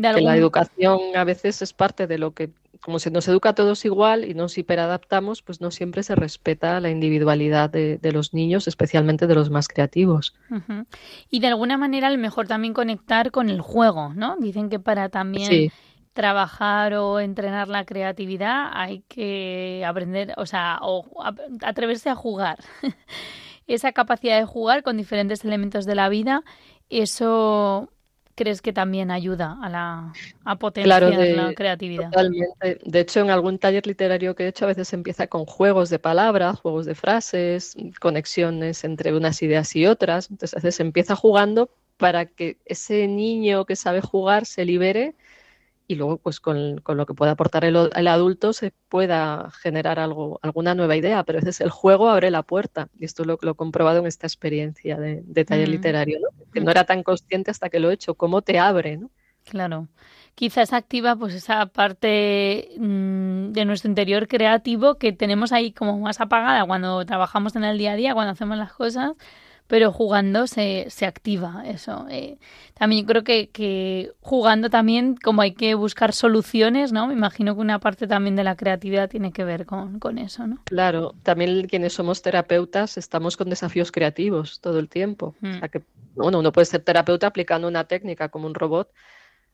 Que 0.00 0.22
la 0.22 0.34
educación 0.34 0.98
a 1.14 1.24
veces 1.24 1.60
es 1.60 1.74
parte 1.74 2.06
de 2.06 2.16
lo 2.16 2.30
que, 2.30 2.48
como 2.80 2.98
se 3.00 3.10
nos 3.10 3.28
educa 3.28 3.50
a 3.50 3.54
todos 3.54 3.84
igual 3.84 4.24
y 4.24 4.32
nos 4.32 4.56
hiperadaptamos, 4.56 5.42
pues 5.42 5.60
no 5.60 5.70
siempre 5.70 6.02
se 6.02 6.14
respeta 6.14 6.80
la 6.80 6.88
individualidad 6.88 7.68
de, 7.68 8.12
los 8.12 8.32
niños, 8.32 8.66
especialmente 8.66 9.26
de 9.26 9.34
los 9.34 9.50
más 9.50 9.68
creativos. 9.68 10.34
Y 11.28 11.40
de 11.40 11.48
alguna 11.48 11.76
manera 11.76 12.08
a 12.08 12.10
lo 12.10 12.18
mejor 12.18 12.48
también 12.48 12.72
conectar 12.72 13.30
con 13.30 13.50
el 13.50 13.60
juego, 13.60 14.14
¿no? 14.14 14.36
Dicen 14.38 14.70
que 14.70 14.78
para 14.78 15.10
también 15.10 15.70
trabajar 16.16 16.94
o 16.94 17.20
entrenar 17.20 17.68
la 17.68 17.84
creatividad, 17.84 18.70
hay 18.72 19.02
que 19.06 19.84
aprender, 19.86 20.32
o 20.38 20.46
sea, 20.46 20.78
o 20.80 21.04
atreverse 21.62 22.08
a 22.08 22.16
jugar. 22.16 22.58
Esa 23.68 23.92
capacidad 23.92 24.38
de 24.38 24.46
jugar 24.46 24.82
con 24.82 24.96
diferentes 24.96 25.44
elementos 25.44 25.84
de 25.84 25.94
la 25.94 26.08
vida, 26.08 26.42
eso 26.88 27.90
crees 28.34 28.62
que 28.62 28.72
también 28.72 29.10
ayuda 29.10 29.58
a 29.62 29.68
la 29.68 30.12
a 30.44 30.56
potenciar 30.56 31.02
la 31.02 31.54
creatividad. 31.54 32.10
Totalmente. 32.10 32.78
De 32.84 33.00
hecho, 33.00 33.20
en 33.20 33.30
algún 33.30 33.58
taller 33.58 33.86
literario 33.86 34.34
que 34.34 34.44
he 34.44 34.48
hecho 34.48 34.64
a 34.64 34.68
veces 34.68 34.92
empieza 34.92 35.26
con 35.26 35.44
juegos 35.44 35.90
de 35.90 35.98
palabras, 35.98 36.60
juegos 36.60 36.86
de 36.86 36.94
frases, 36.94 37.76
conexiones 38.00 38.84
entre 38.84 39.14
unas 39.14 39.42
ideas 39.42 39.74
y 39.76 39.86
otras. 39.86 40.30
Entonces, 40.30 40.54
a 40.54 40.60
veces 40.60 40.80
empieza 40.80 41.14
jugando 41.14 41.70
para 41.96 42.26
que 42.26 42.58
ese 42.64 43.06
niño 43.06 43.64
que 43.64 43.76
sabe 43.76 44.00
jugar 44.00 44.46
se 44.46 44.64
libere 44.64 45.14
y 45.88 45.94
luego 45.94 46.18
pues 46.18 46.40
con, 46.40 46.82
lo 46.84 47.06
que 47.06 47.14
pueda 47.14 47.32
aportar 47.32 47.64
el, 47.64 47.76
adulto 47.76 48.52
se 48.52 48.72
pueda 48.88 49.50
generar 49.52 49.98
algo, 49.98 50.38
alguna 50.42 50.74
nueva 50.74 50.96
idea, 50.96 51.22
pero 51.24 51.38
a 51.38 51.42
veces 51.42 51.60
el 51.60 51.70
juego 51.70 52.08
abre 52.08 52.30
la 52.30 52.42
puerta 52.42 52.88
y 52.98 53.04
esto 53.04 53.24
lo, 53.24 53.38
lo 53.40 53.52
he 53.52 53.54
comprobado 53.54 54.00
en 54.00 54.06
esta 54.06 54.26
experiencia 54.26 54.98
de, 54.98 55.44
taller 55.44 55.68
mm. 55.68 55.70
literario, 55.70 56.18
que 56.52 56.60
no 56.60 56.70
era 56.70 56.84
tan 56.84 57.02
consciente 57.02 57.50
hasta 57.50 57.68
que 57.68 57.80
lo 57.80 57.90
he 57.90 57.94
hecho, 57.94 58.14
cómo 58.14 58.42
te 58.42 58.58
abre, 58.58 58.96
¿no? 58.96 59.10
Claro. 59.44 59.88
Quizás 60.34 60.72
activa 60.72 61.16
pues 61.16 61.34
esa 61.34 61.66
parte 61.66 62.70
mm, 62.78 63.52
de 63.52 63.64
nuestro 63.64 63.88
interior 63.88 64.26
creativo 64.26 64.96
que 64.98 65.12
tenemos 65.12 65.52
ahí 65.52 65.72
como 65.72 65.98
más 66.00 66.20
apagada 66.20 66.66
cuando 66.66 67.06
trabajamos 67.06 67.54
en 67.54 67.64
el 67.64 67.78
día 67.78 67.92
a 67.92 67.96
día, 67.96 68.12
cuando 68.12 68.32
hacemos 68.32 68.58
las 68.58 68.72
cosas, 68.72 69.12
pero 69.66 69.92
jugando 69.92 70.46
se, 70.46 70.86
se 70.90 71.06
activa 71.06 71.64
eso. 71.66 72.06
Eh, 72.08 72.38
también 72.74 73.04
creo 73.04 73.24
que, 73.24 73.48
que, 73.48 74.12
jugando 74.20 74.70
también, 74.70 75.16
como 75.16 75.42
hay 75.42 75.54
que 75.54 75.74
buscar 75.74 76.12
soluciones, 76.12 76.92
¿no? 76.92 77.08
Me 77.08 77.14
imagino 77.14 77.54
que 77.54 77.60
una 77.60 77.80
parte 77.80 78.06
también 78.06 78.36
de 78.36 78.44
la 78.44 78.56
creatividad 78.56 79.10
tiene 79.10 79.32
que 79.32 79.44
ver 79.44 79.66
con, 79.66 79.98
con 79.98 80.18
eso, 80.18 80.46
¿no? 80.46 80.62
Claro, 80.64 81.14
también 81.22 81.66
quienes 81.66 81.94
somos 81.94 82.22
terapeutas 82.22 82.96
estamos 82.96 83.36
con 83.36 83.50
desafíos 83.50 83.90
creativos 83.90 84.60
todo 84.60 84.78
el 84.78 84.88
tiempo. 84.88 85.34
O 85.42 85.46
sea 85.46 85.66
mm. 85.66 85.70
que, 85.70 85.82
bueno, 86.14 86.38
uno 86.38 86.52
puede 86.52 86.66
ser 86.66 86.82
terapeuta 86.82 87.26
aplicando 87.26 87.66
una 87.66 87.84
técnica 87.84 88.28
como 88.28 88.46
un 88.46 88.54
robot, 88.54 88.90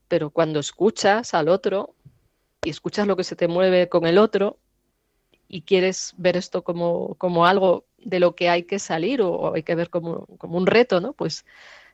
pero 0.07 0.29
cuando 0.29 0.59
escuchas 0.59 1.33
al 1.33 1.49
otro 1.49 1.95
y 2.63 2.69
escuchas 2.69 3.07
lo 3.07 3.15
que 3.15 3.23
se 3.23 3.35
te 3.35 3.47
mueve 3.47 3.89
con 3.89 4.05
el 4.05 4.17
otro 4.17 4.59
y 5.47 5.61
quieres 5.61 6.13
ver 6.17 6.37
esto 6.37 6.63
como, 6.63 7.15
como 7.15 7.45
algo 7.45 7.85
de 8.05 8.19
lo 8.19 8.35
que 8.35 8.49
hay 8.49 8.63
que 8.63 8.79
salir 8.79 9.21
o, 9.21 9.53
hay 9.53 9.63
que 9.63 9.75
ver 9.75 9.89
como, 9.89 10.27
un 10.41 10.67
reto, 10.67 11.01
¿no? 11.01 11.13
Pues 11.13 11.45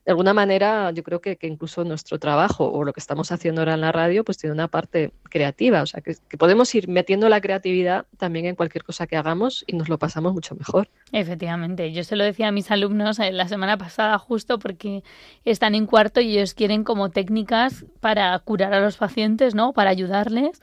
de 0.05 0.11
alguna 0.11 0.33
manera 0.33 0.91
yo 0.91 1.03
creo 1.03 1.21
que, 1.21 1.37
incluso 1.41 1.83
nuestro 1.83 2.17
trabajo 2.19 2.71
o 2.71 2.83
lo 2.83 2.93
que 2.93 2.99
estamos 2.99 3.31
haciendo 3.31 3.61
ahora 3.61 3.73
en 3.73 3.81
la 3.81 3.91
radio 3.91 4.23
pues 4.23 4.37
tiene 4.37 4.53
una 4.53 4.67
parte 4.67 5.11
creativa, 5.23 5.81
o 5.81 5.85
sea 5.85 6.01
que, 6.01 6.15
podemos 6.37 6.73
ir 6.73 6.87
metiendo 6.87 7.29
la 7.29 7.41
creatividad 7.41 8.05
también 8.17 8.45
en 8.45 8.55
cualquier 8.55 8.83
cosa 8.83 9.07
que 9.07 9.17
hagamos 9.17 9.63
y 9.67 9.75
nos 9.75 9.89
lo 9.89 9.99
pasamos 9.99 10.33
mucho 10.33 10.55
mejor. 10.55 10.87
Efectivamente, 11.11 11.91
yo 11.91 12.03
se 12.03 12.15
lo 12.15 12.23
decía 12.23 12.47
a 12.47 12.51
mis 12.51 12.71
alumnos 12.71 13.19
eh, 13.19 13.31
la 13.31 13.47
semana 13.47 13.77
pasada 13.77 14.17
justo 14.17 14.57
porque 14.57 15.03
están 15.45 15.75
en 15.75 15.85
cuarto 15.85 16.21
y 16.21 16.37
ellos 16.37 16.53
quieren 16.53 16.83
como 16.83 17.09
técnicas 17.09 17.85
para 17.99 18.37
curar 18.39 18.73
a 18.73 18.79
los 18.79 18.97
pacientes, 18.97 19.53
¿no? 19.53 19.73
Para 19.73 19.89
ayudarles 19.89 20.61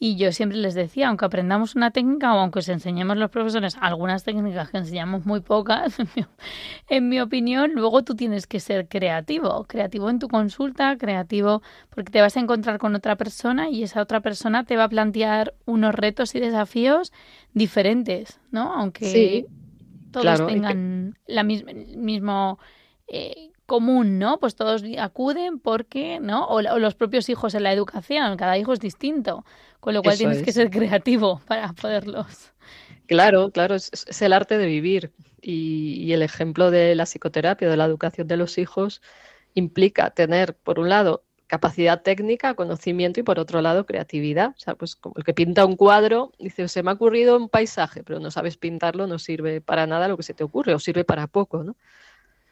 y 0.00 0.16
yo 0.16 0.30
siempre 0.30 0.58
les 0.58 0.74
decía, 0.74 1.08
aunque 1.08 1.24
aprendamos 1.24 1.74
una 1.74 1.90
técnica 1.90 2.32
o 2.32 2.38
aunque 2.38 2.60
os 2.60 2.68
enseñemos 2.68 3.16
los 3.16 3.30
profesores 3.30 3.76
algunas 3.80 4.22
técnicas 4.22 4.70
que 4.70 4.78
enseñamos 4.78 5.26
muy 5.26 5.40
pocas, 5.40 5.96
en 6.88 7.08
mi 7.08 7.20
opinión, 7.20 7.72
luego 7.74 8.04
tú 8.04 8.14
tienes 8.14 8.46
que 8.46 8.60
ser 8.60 8.86
creativo, 8.86 9.64
creativo 9.64 10.08
en 10.08 10.20
tu 10.20 10.28
consulta, 10.28 10.96
creativo 10.96 11.62
porque 11.90 12.12
te 12.12 12.20
vas 12.20 12.36
a 12.36 12.40
encontrar 12.40 12.78
con 12.78 12.94
otra 12.94 13.16
persona 13.16 13.70
y 13.70 13.82
esa 13.82 14.00
otra 14.00 14.20
persona 14.20 14.64
te 14.64 14.76
va 14.76 14.84
a 14.84 14.88
plantear 14.88 15.54
unos 15.64 15.94
retos 15.94 16.32
y 16.36 16.40
desafíos 16.40 17.12
diferentes, 17.52 18.40
¿no? 18.52 18.72
Aunque 18.74 19.46
todos 20.12 20.46
tengan 20.46 21.18
la 21.26 21.42
misma, 21.42 21.72
el 21.72 21.96
mismo 21.96 22.60
eh, 23.08 23.50
común, 23.68 24.18
¿no? 24.18 24.40
Pues 24.40 24.56
todos 24.56 24.82
acuden 24.98 25.60
porque, 25.60 26.20
¿no? 26.20 26.46
O, 26.46 26.62
los 26.62 26.94
propios 26.94 27.28
hijos 27.28 27.54
en 27.54 27.62
la 27.62 27.72
educación, 27.72 28.38
cada 28.38 28.56
hijo 28.56 28.72
es 28.72 28.80
distinto, 28.80 29.44
con 29.78 29.92
lo 29.92 30.02
cual 30.02 30.16
tienes 30.16 30.42
que 30.42 30.52
ser 30.52 30.70
creativo 30.70 31.42
para 31.46 31.74
poderlos. 31.74 32.50
Claro, 33.06 33.50
claro, 33.50 33.74
es, 33.74 34.22
el 34.22 34.32
arte 34.32 34.56
de 34.56 34.64
vivir 34.64 35.12
y, 35.42 36.10
el 36.14 36.22
ejemplo 36.22 36.70
de 36.70 36.94
la 36.94 37.04
psicoterapia, 37.04 37.68
de 37.68 37.76
la 37.76 37.84
educación 37.84 38.26
de 38.26 38.38
los 38.38 38.56
hijos, 38.56 39.02
implica 39.52 40.10
tener, 40.10 40.54
por 40.54 40.78
un 40.78 40.88
lado, 40.88 41.24
capacidad 41.46 42.00
técnica, 42.00 42.54
conocimiento 42.54 43.20
y 43.20 43.22
por 43.22 43.38
otro 43.38 43.60
lado 43.60 43.84
creatividad. 43.84 44.54
O 44.56 44.58
sea, 44.58 44.76
pues 44.76 44.96
como 44.96 45.14
el 45.18 45.24
que 45.24 45.34
pinta 45.34 45.66
un 45.66 45.76
cuadro, 45.76 46.32
dice, 46.38 46.68
se 46.68 46.82
me 46.82 46.90
ha 46.90 46.94
ocurrido 46.94 47.36
un 47.36 47.50
paisaje, 47.50 48.02
pero 48.02 48.18
no 48.18 48.30
sabes 48.30 48.56
pintarlo, 48.56 49.06
no 49.06 49.18
sirve 49.18 49.60
para 49.60 49.86
nada 49.86 50.08
lo 50.08 50.16
que 50.16 50.22
se 50.22 50.32
te 50.32 50.42
ocurre 50.42 50.72
o 50.72 50.78
sirve 50.78 51.04
para 51.04 51.26
poco, 51.26 51.62
¿no? 51.62 51.76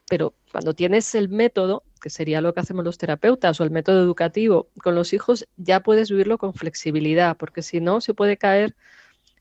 Pero 0.09 0.33
cuando 0.51 0.73
tienes 0.73 1.13
el 1.15 1.29
método, 1.29 1.83
que 2.01 2.09
sería 2.09 2.41
lo 2.41 2.53
que 2.53 2.61
hacemos 2.61 2.85
los 2.85 2.97
terapeutas 2.97 3.59
o 3.59 3.63
el 3.63 3.71
método 3.71 4.01
educativo 4.01 4.69
con 4.81 4.95
los 4.95 5.13
hijos, 5.13 5.47
ya 5.57 5.81
puedes 5.81 6.09
vivirlo 6.09 6.37
con 6.37 6.53
flexibilidad, 6.53 7.35
porque 7.37 7.61
si 7.61 7.81
no 7.81 8.01
se 8.01 8.13
puede 8.13 8.37
caer 8.37 8.75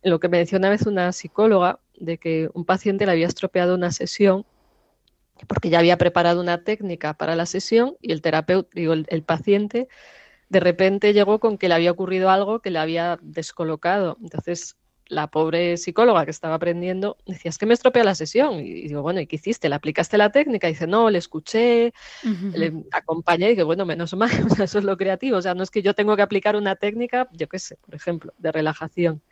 en 0.03 0.11
lo 0.11 0.21
que 0.21 0.29
menciona 0.29 0.69
una 0.69 0.71
vez 0.71 0.87
una 0.87 1.13
psicóloga, 1.13 1.81
de 1.99 2.19
que 2.19 2.51
un 2.53 2.65
paciente 2.65 3.07
le 3.07 3.13
había 3.13 3.27
estropeado 3.27 3.75
una 3.75 3.91
sesión 3.91 4.45
porque 5.47 5.69
ya 5.69 5.79
había 5.79 5.99
preparado 5.99 6.41
una 6.41 6.63
técnica 6.65 7.15
para 7.15 7.37
la 7.37 7.47
sesión 7.47 7.97
y 8.01 8.13
el 8.13 8.23
terapeuta, 8.23 8.71
digo, 8.73 8.95
el, 8.95 9.23
paciente 9.23 9.89
de 10.49 10.61
repente 10.61 11.13
llegó 11.13 11.41
con 11.41 11.59
que 11.59 11.69
le 11.69 11.75
había 11.75 11.91
ocurrido 11.91 12.31
algo 12.31 12.61
que 12.61 12.71
le 12.71 12.79
había 12.79 13.19
descolocado. 13.21 14.17
Entonces, 14.23 14.77
la 15.09 15.29
pobre 15.29 15.77
psicóloga 15.77 16.25
que 16.25 16.31
estaba 16.31 16.55
aprendiendo 16.55 17.17
decía, 17.27 17.49
es 17.49 17.59
que 17.59 17.67
me 17.67 17.75
estropea 17.75 18.05
la 18.05 18.15
sesión. 18.15 18.61
Y 18.61 18.89
digo, 18.89 19.03
bueno, 19.03 19.21
¿y 19.21 19.27
qué 19.27 19.37
hiciste? 19.37 19.69
¿Le 19.69 19.75
aplicaste 19.75 20.19
la 20.19 20.31
técnica? 20.31 20.69
Y 20.69 20.73
dice, 20.73 20.87
no, 20.87 21.11
le 21.11 21.19
escuché, 21.19 21.93
le 22.53 22.73
acompañé 22.93 23.47
y 23.47 23.51
dije, 23.51 23.63
bueno, 23.63 23.85
menos 23.87 24.15
mal, 24.15 24.31
eso 24.63 24.79
es 24.79 24.85
lo 24.85 24.97
creativo. 24.97 25.37
O 25.37 25.43
sea, 25.43 25.55
no 25.55 25.63
es 25.63 25.71
que 25.71 25.83
yo 25.83 25.95
tengo 25.95 26.17
que 26.17 26.23
aplicar 26.23 26.57
una 26.57 26.77
técnica, 26.77 27.29
yo 27.33 27.49
qué 27.49 27.59
sé, 27.59 27.77
por 27.77 27.95
ejemplo, 27.95 28.33
de 28.39 28.53
relajación 28.53 29.23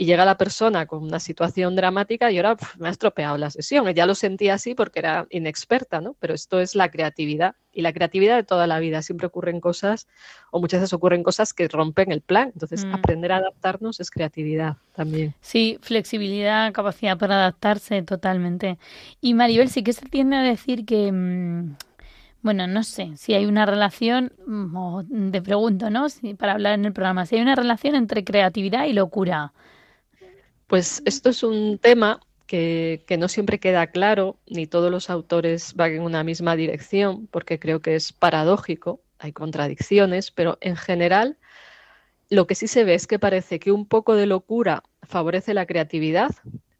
y 0.00 0.06
llega 0.06 0.24
la 0.24 0.38
persona 0.38 0.86
con 0.86 1.02
una 1.02 1.18
situación 1.18 1.74
dramática 1.74 2.30
y 2.30 2.36
ahora 2.36 2.56
me 2.78 2.86
ha 2.86 2.90
estropeado 2.92 3.36
la 3.36 3.50
sesión. 3.50 3.84
Ya 3.92 4.06
lo 4.06 4.14
sentía 4.14 4.54
así 4.54 4.76
porque 4.76 5.00
era 5.00 5.26
inexperta, 5.28 6.00
¿no? 6.00 6.14
Pero 6.20 6.34
esto 6.34 6.60
es 6.60 6.76
la 6.76 6.88
creatividad 6.88 7.56
y 7.72 7.82
la 7.82 7.92
creatividad 7.92 8.36
de 8.36 8.44
toda 8.44 8.68
la 8.68 8.78
vida. 8.78 9.02
Siempre 9.02 9.26
ocurren 9.26 9.60
cosas 9.60 10.06
o 10.52 10.60
muchas 10.60 10.82
veces 10.82 10.92
ocurren 10.92 11.24
cosas 11.24 11.52
que 11.52 11.66
rompen 11.66 12.12
el 12.12 12.20
plan. 12.20 12.52
Entonces, 12.54 12.84
mm. 12.84 12.94
aprender 12.94 13.32
a 13.32 13.38
adaptarnos 13.38 13.98
es 13.98 14.12
creatividad 14.12 14.76
también. 14.92 15.34
Sí, 15.40 15.80
flexibilidad, 15.82 16.72
capacidad 16.72 17.18
para 17.18 17.34
adaptarse 17.34 18.00
totalmente. 18.02 18.78
Y 19.20 19.34
Maribel, 19.34 19.68
sí 19.68 19.82
que 19.82 19.92
se 19.92 20.06
tiende 20.06 20.36
a 20.36 20.42
decir 20.42 20.86
que... 20.86 21.10
Mm, 21.10 21.74
bueno, 22.40 22.68
no 22.68 22.84
sé 22.84 23.16
si 23.16 23.34
hay 23.34 23.46
una 23.46 23.66
relación, 23.66 24.32
mm, 24.46 24.76
o 24.76 25.04
te 25.32 25.42
pregunto, 25.42 25.90
¿no? 25.90 26.08
Si, 26.08 26.34
para 26.34 26.52
hablar 26.52 26.74
en 26.74 26.84
el 26.84 26.92
programa, 26.92 27.26
si 27.26 27.34
hay 27.34 27.42
una 27.42 27.56
relación 27.56 27.96
entre 27.96 28.22
creatividad 28.22 28.84
y 28.84 28.92
locura. 28.92 29.52
Pues 30.68 31.00
esto 31.06 31.30
es 31.30 31.42
un 31.42 31.78
tema 31.78 32.20
que, 32.46 33.02
no 33.18 33.28
siempre 33.28 33.58
queda 33.58 33.86
claro, 33.88 34.38
ni 34.46 34.66
todos 34.66 34.90
los 34.90 35.08
autores 35.08 35.74
van 35.74 35.92
en 35.92 36.02
una 36.02 36.22
misma 36.24 36.56
dirección, 36.56 37.26
porque 37.26 37.58
creo 37.58 37.80
que 37.80 37.94
es 37.94 38.12
paradójico, 38.12 39.00
hay 39.18 39.32
contradicciones, 39.32 40.30
pero 40.30 40.58
en 40.60 40.76
general 40.76 41.38
lo 42.28 42.46
que 42.46 42.54
sí 42.54 42.68
se 42.68 42.84
ve 42.84 42.94
es 42.94 43.06
que 43.06 43.18
parece 43.18 43.58
que 43.58 43.72
un 43.72 43.86
poco 43.86 44.14
de 44.14 44.26
locura 44.26 44.82
favorece 45.02 45.54
la 45.54 45.64
creatividad, 45.64 46.30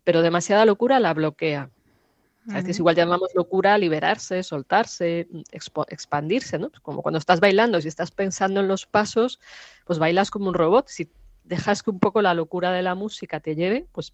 pero 0.04 0.20
demasiada 0.20 0.66
locura 0.66 1.00
la 1.00 1.14
bloquea. 1.14 1.70
es 2.54 2.78
igual 2.78 2.94
llamamos 2.94 3.30
locura 3.34 3.78
liberarse, 3.78 4.42
soltarse, 4.42 5.28
expandirse, 5.88 6.58
¿no? 6.58 6.70
Como 6.82 7.00
cuando 7.00 7.18
estás 7.18 7.40
bailando, 7.40 7.80
si 7.80 7.88
estás 7.88 8.10
pensando 8.10 8.60
en 8.60 8.68
los 8.68 8.84
pasos, 8.84 9.40
pues 9.86 9.98
bailas 9.98 10.30
como 10.30 10.48
un 10.48 10.54
robot. 10.54 10.88
Si 10.88 11.10
dejas 11.48 11.82
que 11.82 11.90
un 11.90 11.98
poco 11.98 12.22
la 12.22 12.34
locura 12.34 12.72
de 12.72 12.82
la 12.82 12.94
música 12.94 13.40
te 13.40 13.56
lleve, 13.56 13.86
pues 13.92 14.12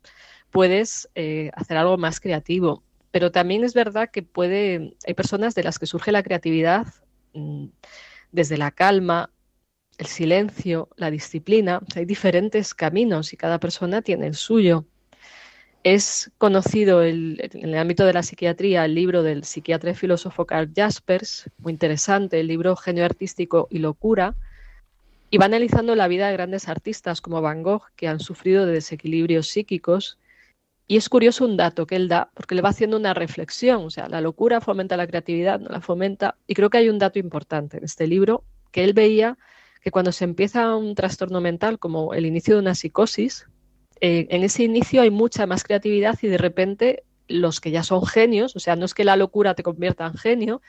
puedes 0.51 1.09
eh, 1.15 1.51
hacer 1.55 1.77
algo 1.77 1.99
más 1.99 2.21
creativo. 2.21 2.83
Pero 3.11 3.31
también 3.31 3.65
es 3.65 3.75
verdad 3.75 4.11
que 4.11 4.23
puede, 4.23 4.97
hay 5.07 5.15
personas 5.15 5.55
de 5.55 5.65
las 5.65 5.79
que 5.79 5.87
surge 5.87 6.13
la 6.13 6.23
creatividad 6.23 6.87
mm, 7.35 7.67
desde 8.33 8.57
la 8.57 8.71
calma, 8.71 9.31
el 9.99 10.07
silencio, 10.07 10.89
la 10.97 11.11
disciplina. 11.11 11.81
hay 11.95 12.05
diferentes 12.05 12.75
caminos 12.75 13.33
y 13.33 13.37
cada 13.37 13.59
persona 13.59 14.03
tiene 14.03 14.27
el 14.27 14.35
suyo. 14.35 14.87
Es 15.85 16.33
conocido 16.39 17.05
en 17.05 17.39
el 17.39 17.77
ámbito 17.77 18.07
de 18.07 18.15
la 18.15 18.23
psiquiatría 18.23 18.87
el 18.87 18.95
libro 18.95 19.23
del 19.23 19.45
psiquiatra 19.45 19.91
y 19.91 19.95
filósofo 19.95 20.47
Carl 20.47 20.73
Jaspers, 20.75 21.51
muy 21.59 21.73
interesante, 21.73 22.41
el 22.41 22.47
libro 22.47 22.75
Genio 22.75 23.05
Artístico 23.05 23.69
y 23.71 23.81
Locura, 23.81 24.35
y 25.35 25.37
va 25.37 25.47
analizando 25.47 25.97
la 25.97 26.07
vida 26.07 26.29
de 26.29 26.35
grandes 26.35 26.69
artistas 26.69 27.21
como 27.21 27.43
Van 27.43 27.65
Gogh 27.65 27.91
que 27.97 28.07
han 28.07 28.21
sufrido 28.21 28.67
de 28.67 28.75
desequilibrios 28.75 29.49
psíquicos. 29.49 30.17
Y 30.87 30.97
es 30.97 31.09
curioso 31.09 31.45
un 31.45 31.57
dato 31.57 31.89
que 31.89 31.97
él 31.97 32.07
da, 32.07 32.31
porque 32.35 32.55
le 32.55 32.63
va 32.63 32.69
haciendo 32.69 32.97
una 32.97 33.15
reflexión, 33.15 33.85
o 33.85 33.91
sea, 33.91 34.09
la 34.09 34.21
locura 34.21 34.61
fomenta 34.61 34.97
la 34.97 35.09
creatividad, 35.09 35.59
no 35.59 35.71
la 35.71 35.81
fomenta. 35.81 36.37
Y 36.47 36.55
creo 36.55 36.71
que 36.71 36.79
hay 36.79 36.89
un 36.89 37.01
dato 37.01 37.19
importante 37.19 37.79
en 37.79 37.85
este 37.85 38.07
libro, 38.07 38.45
que 38.71 38.85
él 38.85 38.93
veía 38.93 39.37
que 39.83 39.91
cuando 39.91 40.13
se 40.13 40.23
empieza 40.23 40.77
un 40.77 40.95
trastorno 40.95 41.41
mental, 41.41 41.81
como 41.81 42.15
el 42.15 42.27
inicio 42.27 42.55
de 42.55 42.61
una 42.61 42.77
psicosis, 42.77 43.49
eh, 44.01 44.29
en 44.31 44.45
ese 44.45 44.63
inicio 44.63 45.03
hay 45.03 45.11
mucha 45.11 45.47
más 45.47 45.65
creatividad 45.65 46.17
y 46.23 46.29
de 46.29 46.39
repente 46.39 47.03
los 47.27 47.61
que 47.61 47.73
ya 47.73 47.83
son 47.83 48.07
genios, 48.07 48.55
o 48.55 48.61
sea, 48.61 48.77
no 48.77 48.85
es 48.85 48.95
que 48.95 49.03
la 49.03 49.17
locura 49.17 49.55
te 49.57 49.65
convierta 49.65 50.07
en 50.07 50.15
genio, 50.15 50.63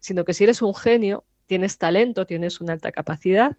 sino 0.00 0.26
que 0.26 0.34
si 0.34 0.44
eres 0.44 0.60
un 0.60 0.74
genio, 0.74 1.24
tienes 1.46 1.78
talento, 1.78 2.26
tienes 2.26 2.60
una 2.60 2.74
alta 2.74 2.92
capacidad, 2.92 3.56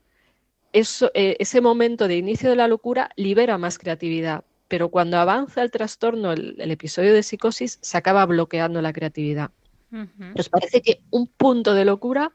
eso, 0.73 1.12
eh, 1.13 1.38
ese 1.39 1.62
momento 1.62 2.07
de 2.07 2.17
inicio 2.17 2.49
de 2.49 2.55
la 2.55 2.67
locura 2.67 3.09
libera 3.15 3.57
más 3.57 3.77
creatividad, 3.77 4.43
pero 4.67 4.89
cuando 4.89 5.17
avanza 5.17 5.62
el 5.62 5.71
trastorno, 5.71 6.33
el, 6.33 6.59
episodio 6.71 7.13
de 7.13 7.23
psicosis, 7.23 7.77
se 7.81 7.97
acaba 7.97 8.25
bloqueando 8.25 8.81
la 8.81 8.91
creatividad. 8.91 9.51
Nos 9.91 10.49
parece 10.49 10.81
que 10.81 11.03
un 11.12 11.27
punto 11.27 11.75
de 11.75 11.86
locura 11.86 12.31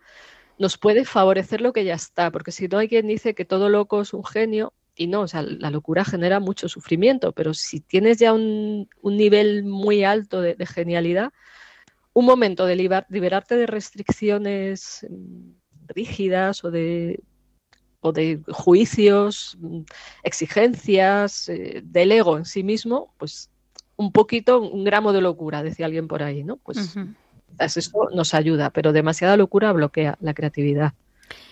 nos 0.59 0.79
puede 0.79 1.05
favorecer 1.05 1.61
lo 1.61 1.73
que 1.73 1.85
ya 1.85 1.95
está, 1.95 2.31
porque 2.31 2.53
si 2.53 2.69
no 2.69 2.79
hay 2.79 2.89
quien 2.89 3.09
dice 3.09 3.35
que 3.35 3.45
todo 3.45 3.69
loco 3.69 4.01
es 4.01 4.15
un 4.15 4.25
genio, 4.25 4.73
y 4.95 5.09
no, 5.09 5.23
o 5.23 5.29
sea, 5.29 5.43
la 5.43 5.71
locura 5.71 6.05
genera 6.05 6.39
mucho 6.39 6.69
sufrimiento, 6.69 7.33
pero 7.33 7.55
si 7.55 7.81
tienes 7.81 8.19
ya 8.19 8.33
un, 8.33 8.89
nivel 9.03 9.65
muy 9.65 10.05
alto 10.05 10.41
de, 10.41 10.57
genialidad, 10.67 11.33
un 12.13 12.27
momento 12.27 12.67
de 12.67 12.77
liberarte 12.77 13.57
de 13.57 13.67
restricciones 13.67 15.05
mm, 15.09 15.51
rígidas 15.89 16.63
o 16.65 16.71
de 16.71 17.21
o 18.01 18.13
de 18.13 18.41
juicios, 18.49 19.59
exigencias, 20.23 21.49
eh, 21.49 21.83
del 21.85 22.13
ego 22.13 22.39
en 22.39 22.45
sí 22.45 22.63
mismo, 22.63 23.13
pues 23.19 23.51
un 23.97 24.13
poquito, 24.13 24.61
un 24.61 24.85
gramo 24.85 25.13
de 25.13 25.21
locura, 25.21 25.63
decía 25.63 25.87
alguien 25.87 26.07
por 26.07 26.23
ahí, 26.23 26.45
¿no? 26.45 26.57
Pues 26.57 26.97
eso 27.59 28.09
nos 28.15 28.35
ayuda, 28.35 28.71
pero 28.71 28.93
demasiada 28.93 29.37
locura 29.37 29.73
bloquea 29.73 30.17
la 30.21 30.35
creatividad. 30.35 30.93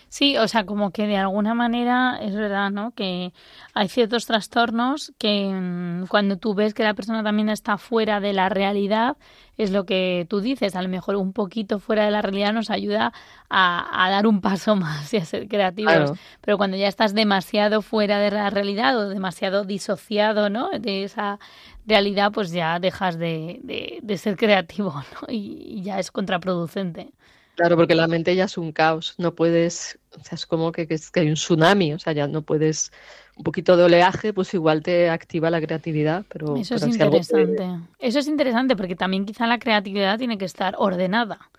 Sí, 0.08 0.36
o 0.38 0.46
sea, 0.48 0.64
como 0.64 0.92
que 0.92 1.06
de 1.06 1.16
alguna 1.16 1.52
manera 1.52 2.18
es 2.22 2.34
verdad, 2.34 2.70
¿no? 2.70 2.92
Que 2.92 3.32
hay 3.74 3.88
ciertos 3.88 4.24
trastornos 4.26 5.12
que 5.18 5.50
mm, 5.52 6.06
cuando 6.06 6.38
tú 6.38 6.54
ves 6.54 6.74
que 6.74 6.84
la 6.84 6.94
persona 6.94 7.22
también 7.22 7.48
está 7.48 7.76
fuera 7.76 8.20
de 8.20 8.32
la 8.32 8.48
realidad, 8.48 9.16
es 9.58 9.72
lo 9.72 9.84
que 9.84 10.26
tú 10.30 10.40
dices, 10.40 10.76
a 10.76 10.82
lo 10.82 10.88
mejor 10.88 11.16
un 11.16 11.32
poquito 11.32 11.80
fuera 11.80 12.04
de 12.04 12.10
la 12.12 12.22
realidad 12.22 12.52
nos 12.52 12.70
ayuda 12.70 13.12
a, 13.50 14.08
dar 14.10 14.26
un 14.26 14.40
paso 14.40 14.76
más 14.76 15.12
y 15.12 15.16
a 15.18 15.24
ser 15.24 15.48
creativos. 15.48 16.12
Pero 16.40 16.56
cuando 16.56 16.76
ya 16.76 16.88
estás 16.88 17.12
demasiado 17.12 17.82
fuera 17.82 18.18
de 18.18 18.30
la 18.30 18.48
realidad 18.48 18.96
o 18.96 19.08
demasiado 19.08 19.64
disociado, 19.64 20.50
¿no? 20.50 20.70
De 20.70 21.04
esa 21.04 21.38
realidad, 21.84 22.32
pues 22.32 22.52
ya 22.52 22.78
dejas 22.78 23.18
de, 23.18 23.60
de, 24.02 24.18
ser 24.18 24.36
creativo, 24.36 24.94
¿no? 25.20 25.28
y 25.28 25.82
ya 25.82 25.98
es 25.98 26.10
contraproducente. 26.10 27.12
Claro, 27.56 27.76
porque 27.76 27.94
la 27.94 28.06
mente 28.06 28.36
ya 28.36 28.44
es 28.44 28.58
un 28.58 28.70
caos, 28.70 29.14
no 29.16 29.34
puedes, 29.34 29.98
o 30.14 30.22
sea, 30.22 30.36
es 30.36 30.44
como 30.44 30.72
que, 30.72 30.86
que, 30.86 30.98
hay 31.14 31.28
un 31.28 31.34
tsunami, 31.34 31.94
o 31.94 31.98
sea, 31.98 32.12
ya 32.12 32.28
no 32.28 32.42
puedes, 32.42 32.92
un 33.34 33.44
poquito 33.44 33.78
de 33.78 33.84
oleaje, 33.84 34.34
pues 34.34 34.52
igual 34.52 34.82
te 34.82 35.08
activa 35.08 35.48
la 35.48 35.62
creatividad, 35.62 36.26
pero... 36.28 36.54
Eso 36.56 36.74
es 36.74 36.86
interesante, 36.86 37.66
eso 37.98 38.18
es 38.18 38.28
interesante 38.28 38.76
porque 38.76 38.94
también 38.94 39.24
quizá 39.24 39.46
la 39.46 39.58
creatividad 39.58 40.18
tiene 40.18 40.36
que 40.36 40.44
estar 40.44 40.74
ordenada, 40.76 41.50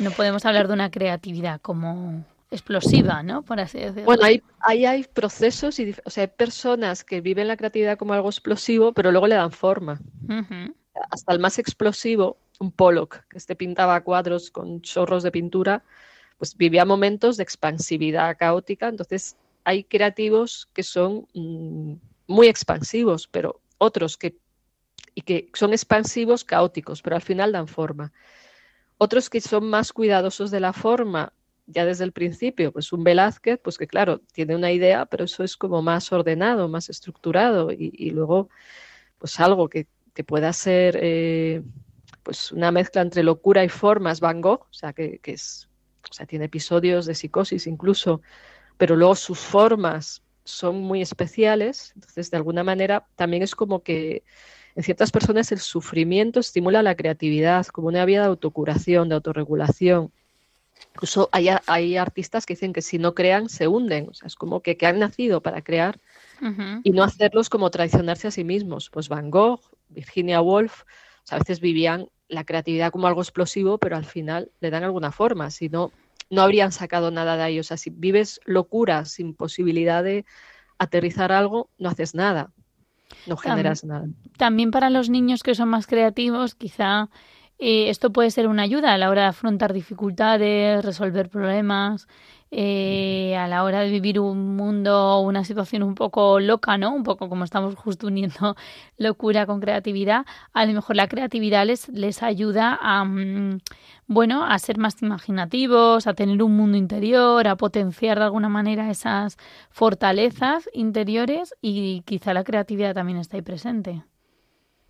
no 0.00 0.12
podemos 0.12 0.44
hablar 0.44 0.68
de 0.68 0.74
una 0.74 0.92
creatividad 0.92 1.60
como 1.60 2.24
explosiva, 2.52 3.24
¿no? 3.24 3.42
Por 3.42 3.58
así 3.58 3.78
decirlo. 3.78 4.04
Bueno, 4.04 4.24
ahí 4.24 4.42
hay, 4.60 4.86
hay, 4.86 5.04
procesos, 5.04 5.80
y, 5.80 5.92
o 6.04 6.10
sea, 6.10 6.22
hay 6.22 6.28
personas 6.28 7.02
que 7.02 7.20
viven 7.20 7.48
la 7.48 7.56
creatividad 7.56 7.98
como 7.98 8.12
algo 8.12 8.28
explosivo, 8.28 8.92
pero 8.92 9.10
luego 9.10 9.26
le 9.26 9.34
dan 9.34 9.50
forma. 9.50 10.00
Hasta 11.10 11.32
el 11.32 11.40
más 11.40 11.58
explosivo 11.58 12.36
un 12.62 12.72
Pollock, 12.72 13.26
que 13.28 13.38
este 13.38 13.56
pintaba 13.56 14.00
cuadros 14.02 14.50
con 14.50 14.80
chorros 14.80 15.22
de 15.22 15.30
pintura, 15.30 15.84
pues 16.38 16.56
vivía 16.56 16.84
momentos 16.84 17.36
de 17.36 17.42
expansividad 17.42 18.36
caótica. 18.38 18.88
Entonces, 18.88 19.36
hay 19.64 19.84
creativos 19.84 20.68
que 20.72 20.82
son 20.82 21.26
mm, 21.34 21.94
muy 22.26 22.48
expansivos, 22.48 23.28
pero 23.28 23.60
otros 23.78 24.16
que, 24.16 24.36
y 25.14 25.22
que 25.22 25.50
son 25.54 25.72
expansivos 25.72 26.44
caóticos, 26.44 27.02
pero 27.02 27.16
al 27.16 27.22
final 27.22 27.52
dan 27.52 27.68
forma. 27.68 28.12
Otros 28.98 29.28
que 29.28 29.40
son 29.40 29.68
más 29.68 29.92
cuidadosos 29.92 30.50
de 30.50 30.60
la 30.60 30.72
forma, 30.72 31.32
ya 31.66 31.84
desde 31.84 32.04
el 32.04 32.12
principio, 32.12 32.72
pues 32.72 32.92
un 32.92 33.04
Velázquez, 33.04 33.58
pues 33.62 33.78
que 33.78 33.86
claro, 33.86 34.20
tiene 34.32 34.56
una 34.56 34.72
idea, 34.72 35.06
pero 35.06 35.24
eso 35.24 35.44
es 35.44 35.56
como 35.56 35.82
más 35.82 36.12
ordenado, 36.12 36.68
más 36.68 36.88
estructurado, 36.88 37.70
y, 37.72 38.10
luego, 38.10 38.48
pues 39.18 39.38
algo 39.40 39.68
que, 39.68 39.86
pueda 40.26 40.52
ser 40.52 40.98
eh, 41.00 41.62
pues 42.22 42.52
una 42.52 42.70
mezcla 42.70 43.02
entre 43.02 43.22
locura 43.22 43.64
y 43.64 43.68
formas 43.68 44.20
Van 44.20 44.40
Gogh, 44.40 44.62
o 44.62 44.72
sea, 44.72 44.92
que, 44.92 45.20
es 45.24 45.68
o 46.10 46.12
sea, 46.12 46.26
tiene 46.26 46.46
episodios 46.46 47.06
de 47.06 47.14
psicosis 47.14 47.66
incluso, 47.66 48.20
pero 48.76 48.96
luego 48.96 49.14
sus 49.14 49.38
formas 49.38 50.22
son 50.44 50.80
muy 50.80 51.02
especiales, 51.02 51.92
entonces 51.94 52.30
de 52.30 52.36
alguna 52.36 52.64
manera 52.64 53.06
también 53.16 53.42
es 53.42 53.54
como 53.54 53.82
que 53.82 54.24
en 54.74 54.82
ciertas 54.82 55.10
personas 55.10 55.52
el 55.52 55.60
sufrimiento 55.60 56.40
estimula 56.40 56.82
la 56.82 56.96
creatividad 56.96 57.66
como 57.66 57.88
una 57.88 58.04
vía 58.04 58.20
de 58.22 58.26
autocuración, 58.26 59.08
de 59.08 59.16
autorregulación. 59.16 60.10
Incluso 60.94 61.28
hay, 61.32 61.48
hay 61.66 61.96
artistas 61.96 62.46
que 62.46 62.54
dicen 62.54 62.72
que 62.72 62.82
si 62.82 62.98
no 62.98 63.14
crean 63.14 63.48
se 63.48 63.68
hunden, 63.68 64.08
o 64.10 64.14
sea, 64.14 64.26
es 64.26 64.34
como 64.34 64.60
que, 64.60 64.76
que 64.76 64.86
han 64.86 64.98
nacido 64.98 65.40
para 65.42 65.62
crear 65.62 66.00
y 66.82 66.90
no 66.90 67.04
hacerlos 67.04 67.48
como 67.48 67.70
traicionarse 67.70 68.26
a 68.26 68.32
sí 68.32 68.42
mismos. 68.42 68.90
Pues 68.90 69.08
Van 69.08 69.30
Gogh, 69.30 69.60
Virginia 69.90 70.40
Woolf, 70.40 70.82
a 71.30 71.38
veces 71.38 71.60
vivían 71.60 72.08
la 72.28 72.44
creatividad 72.44 72.90
como 72.90 73.06
algo 73.06 73.20
explosivo, 73.20 73.78
pero 73.78 73.96
al 73.96 74.04
final 74.04 74.50
le 74.60 74.70
dan 74.70 74.84
alguna 74.84 75.12
forma, 75.12 75.50
si 75.50 75.68
no, 75.68 75.92
no 76.30 76.42
habrían 76.42 76.72
sacado 76.72 77.10
nada 77.10 77.36
de 77.36 77.50
ellos. 77.50 77.66
O 77.66 77.68
sea, 77.68 77.76
si 77.76 77.90
vives 77.90 78.40
locura 78.44 79.04
sin 79.04 79.34
posibilidad 79.34 80.02
de 80.02 80.24
aterrizar 80.78 81.30
algo, 81.30 81.68
no 81.78 81.90
haces 81.90 82.14
nada, 82.14 82.52
no 83.26 83.36
generas 83.36 83.84
nada. 83.84 84.06
También 84.38 84.70
para 84.70 84.90
los 84.90 85.10
niños 85.10 85.42
que 85.42 85.54
son 85.54 85.68
más 85.68 85.86
creativos, 85.86 86.54
quizá 86.54 87.10
eh, 87.64 87.90
esto 87.90 88.12
puede 88.12 88.32
ser 88.32 88.48
una 88.48 88.64
ayuda 88.64 88.92
a 88.92 88.98
la 88.98 89.08
hora 89.08 89.22
de 89.22 89.28
afrontar 89.28 89.72
dificultades, 89.72 90.84
resolver 90.84 91.28
problemas, 91.28 92.08
eh, 92.50 93.36
a 93.36 93.46
la 93.46 93.62
hora 93.62 93.82
de 93.82 93.90
vivir 93.90 94.18
un 94.18 94.56
mundo, 94.56 95.20
una 95.20 95.44
situación 95.44 95.84
un 95.84 95.94
poco 95.94 96.40
loca, 96.40 96.76
¿no? 96.76 96.92
Un 96.92 97.04
poco 97.04 97.28
como 97.28 97.44
estamos 97.44 97.76
justo 97.76 98.08
uniendo 98.08 98.56
locura 98.98 99.46
con 99.46 99.60
creatividad. 99.60 100.26
A 100.52 100.66
lo 100.66 100.72
mejor 100.72 100.96
la 100.96 101.06
creatividad 101.06 101.64
les, 101.64 101.88
les 101.90 102.24
ayuda 102.24 102.76
a, 102.82 103.04
mm, 103.04 103.60
bueno, 104.08 104.44
a 104.44 104.58
ser 104.58 104.78
más 104.78 105.00
imaginativos, 105.00 106.08
a 106.08 106.14
tener 106.14 106.42
un 106.42 106.56
mundo 106.56 106.76
interior, 106.76 107.46
a 107.46 107.54
potenciar 107.56 108.18
de 108.18 108.24
alguna 108.24 108.48
manera 108.48 108.90
esas 108.90 109.36
fortalezas 109.70 110.68
interiores 110.72 111.54
y 111.62 112.02
quizá 112.06 112.34
la 112.34 112.42
creatividad 112.42 112.94
también 112.94 113.18
está 113.18 113.36
ahí 113.36 113.42
presente. 113.42 114.02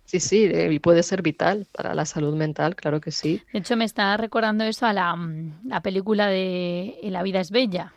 Sí, 0.05 0.19
sí, 0.19 0.45
eh, 0.45 0.71
y 0.71 0.79
puede 0.79 1.01
ser 1.03 1.21
vital 1.21 1.67
para 1.71 1.93
la 1.95 2.05
salud 2.05 2.35
mental, 2.35 2.75
claro 2.75 3.01
que 3.01 3.11
sí. 3.11 3.41
De 3.51 3.59
hecho, 3.59 3.77
me 3.77 3.85
está 3.85 4.15
recordando 4.17 4.63
eso 4.63 4.85
a 4.85 4.93
la, 4.93 5.15
mm, 5.15 5.67
la 5.67 5.81
película 5.81 6.27
de 6.27 6.97
La 7.03 7.23
vida 7.23 7.39
es 7.39 7.51
bella. 7.51 7.93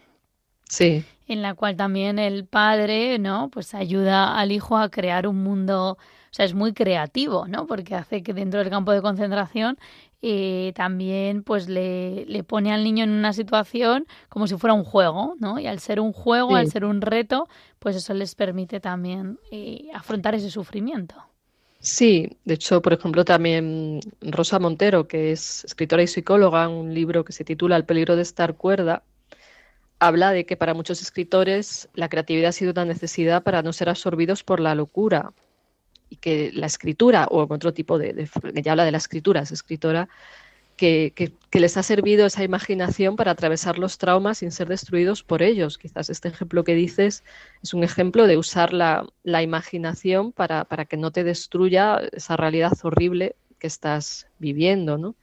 Sí. 0.68 1.04
En 1.28 1.42
la 1.42 1.54
cual 1.54 1.76
también 1.76 2.18
el 2.18 2.46
padre, 2.46 3.18
¿no? 3.18 3.50
Pues 3.50 3.74
ayuda 3.74 4.38
al 4.38 4.52
hijo 4.52 4.76
a 4.76 4.90
crear 4.90 5.26
un 5.26 5.42
mundo, 5.42 5.92
o 5.92 5.98
sea, 6.30 6.44
es 6.44 6.54
muy 6.54 6.72
creativo, 6.72 7.46
¿no? 7.46 7.66
Porque 7.66 7.94
hace 7.94 8.22
que 8.22 8.32
dentro 8.32 8.60
del 8.60 8.70
campo 8.70 8.92
de 8.92 9.02
concentración 9.02 9.78
eh, 10.22 10.72
también 10.74 11.42
pues 11.42 11.68
le, 11.68 12.24
le, 12.26 12.42
pone 12.42 12.72
al 12.72 12.82
niño 12.82 13.04
en 13.04 13.10
una 13.10 13.32
situación 13.32 14.06
como 14.28 14.46
si 14.46 14.56
fuera 14.56 14.74
un 14.74 14.84
juego, 14.84 15.36
¿no? 15.38 15.58
Y 15.58 15.66
al 15.66 15.78
ser 15.78 16.00
un 16.00 16.12
juego, 16.12 16.56
al 16.56 16.70
ser 16.70 16.84
un 16.84 17.00
reto, 17.00 17.48
pues 17.78 17.96
eso 17.96 18.14
les 18.14 18.34
permite 18.34 18.80
también 18.80 19.38
eh, 19.52 19.88
afrontar 19.94 20.34
ese 20.34 20.50
sufrimiento. 20.50 21.16
Sí, 21.86 22.36
de 22.44 22.54
hecho, 22.54 22.82
por 22.82 22.94
ejemplo, 22.94 23.24
también 23.24 24.00
Rosa 24.20 24.58
Montero, 24.58 25.06
que 25.06 25.30
es 25.30 25.64
escritora 25.64 26.02
y 26.02 26.08
psicóloga, 26.08 26.68
un 26.68 26.92
libro 26.92 27.24
que 27.24 27.32
se 27.32 27.44
titula 27.44 27.76
El 27.76 27.84
peligro 27.84 28.16
de 28.16 28.22
estar 28.22 28.56
cuerda, 28.56 29.04
habla 30.00 30.32
de 30.32 30.46
que 30.46 30.56
para 30.56 30.74
muchos 30.74 31.00
escritores 31.00 31.88
la 31.94 32.08
creatividad 32.08 32.48
ha 32.48 32.52
sido 32.52 32.72
una 32.72 32.84
necesidad 32.86 33.44
para 33.44 33.62
no 33.62 33.72
ser 33.72 33.88
absorbidos 33.88 34.42
por 34.42 34.58
la 34.58 34.74
locura 34.74 35.32
y 36.10 36.16
que 36.16 36.50
la 36.52 36.66
escritura 36.66 37.28
o 37.30 37.46
otro 37.48 37.72
tipo 37.72 38.00
de, 38.00 38.12
de 38.14 38.28
ella 38.56 38.72
habla 38.72 38.84
de 38.84 38.90
la 38.90 38.98
escritura, 38.98 39.42
es 39.42 39.52
escritora, 39.52 40.08
que, 40.76 41.32
les 41.52 41.76
ha 41.78 41.82
servido 41.82 42.26
esa 42.26 42.44
imaginación 42.44 43.16
para 43.16 43.30
atravesar 43.30 43.78
los 43.78 43.96
traumas 43.96 44.38
sin 44.38 44.52
ser 44.52 44.68
destruidos 44.68 45.22
por 45.22 45.42
ellos. 45.42 45.78
Quizás 45.78 46.10
este 46.10 46.28
ejemplo 46.28 46.64
que 46.64 46.74
dices 46.74 47.24
es 47.62 47.72
un 47.72 47.82
ejemplo 47.82 48.26
de 48.26 48.36
usar 48.36 48.72
la, 48.74 49.06
imaginación 49.24 50.32
para, 50.32 50.64
para, 50.64 50.84
que 50.84 50.98
no 50.98 51.10
te 51.12 51.24
destruya 51.24 52.00
esa 52.12 52.36
realidad 52.36 52.72
horrible 52.82 53.36
que 53.58 53.66
estás 53.66 54.28
viviendo, 54.38 54.98
¿no? 54.98 55.14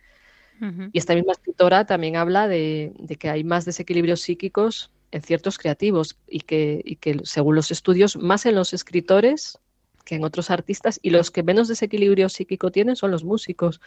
Y 0.94 0.98
esta 0.98 1.14
misma 1.14 1.34
escritora 1.34 1.86
también 1.86 2.16
habla 2.16 2.48
de, 2.48 2.94
que 3.20 3.30
hay 3.30 3.44
más 3.44 3.66
desequilibrios 3.66 4.22
psíquicos 4.22 4.92
en 5.12 5.22
ciertos 5.22 5.58
creativos 5.58 6.18
y 6.26 6.40
que, 6.40 6.82
y 6.86 6.96
que, 6.96 7.20
según 7.24 7.56
los 7.56 7.70
estudios, 7.70 8.16
más 8.16 8.46
en 8.46 8.56
los 8.56 8.74
escritores 8.74 9.60
que 10.06 10.16
en 10.16 10.24
otros 10.24 10.50
artistas 10.50 11.00
y 11.02 11.10
los 11.10 11.32
que 11.32 11.44
menos 11.44 11.68
desequilibrio 11.68 12.30
psíquico 12.30 12.72
tienen 12.72 12.96
son 12.96 13.12
los 13.12 13.24
músicos. 13.24 13.82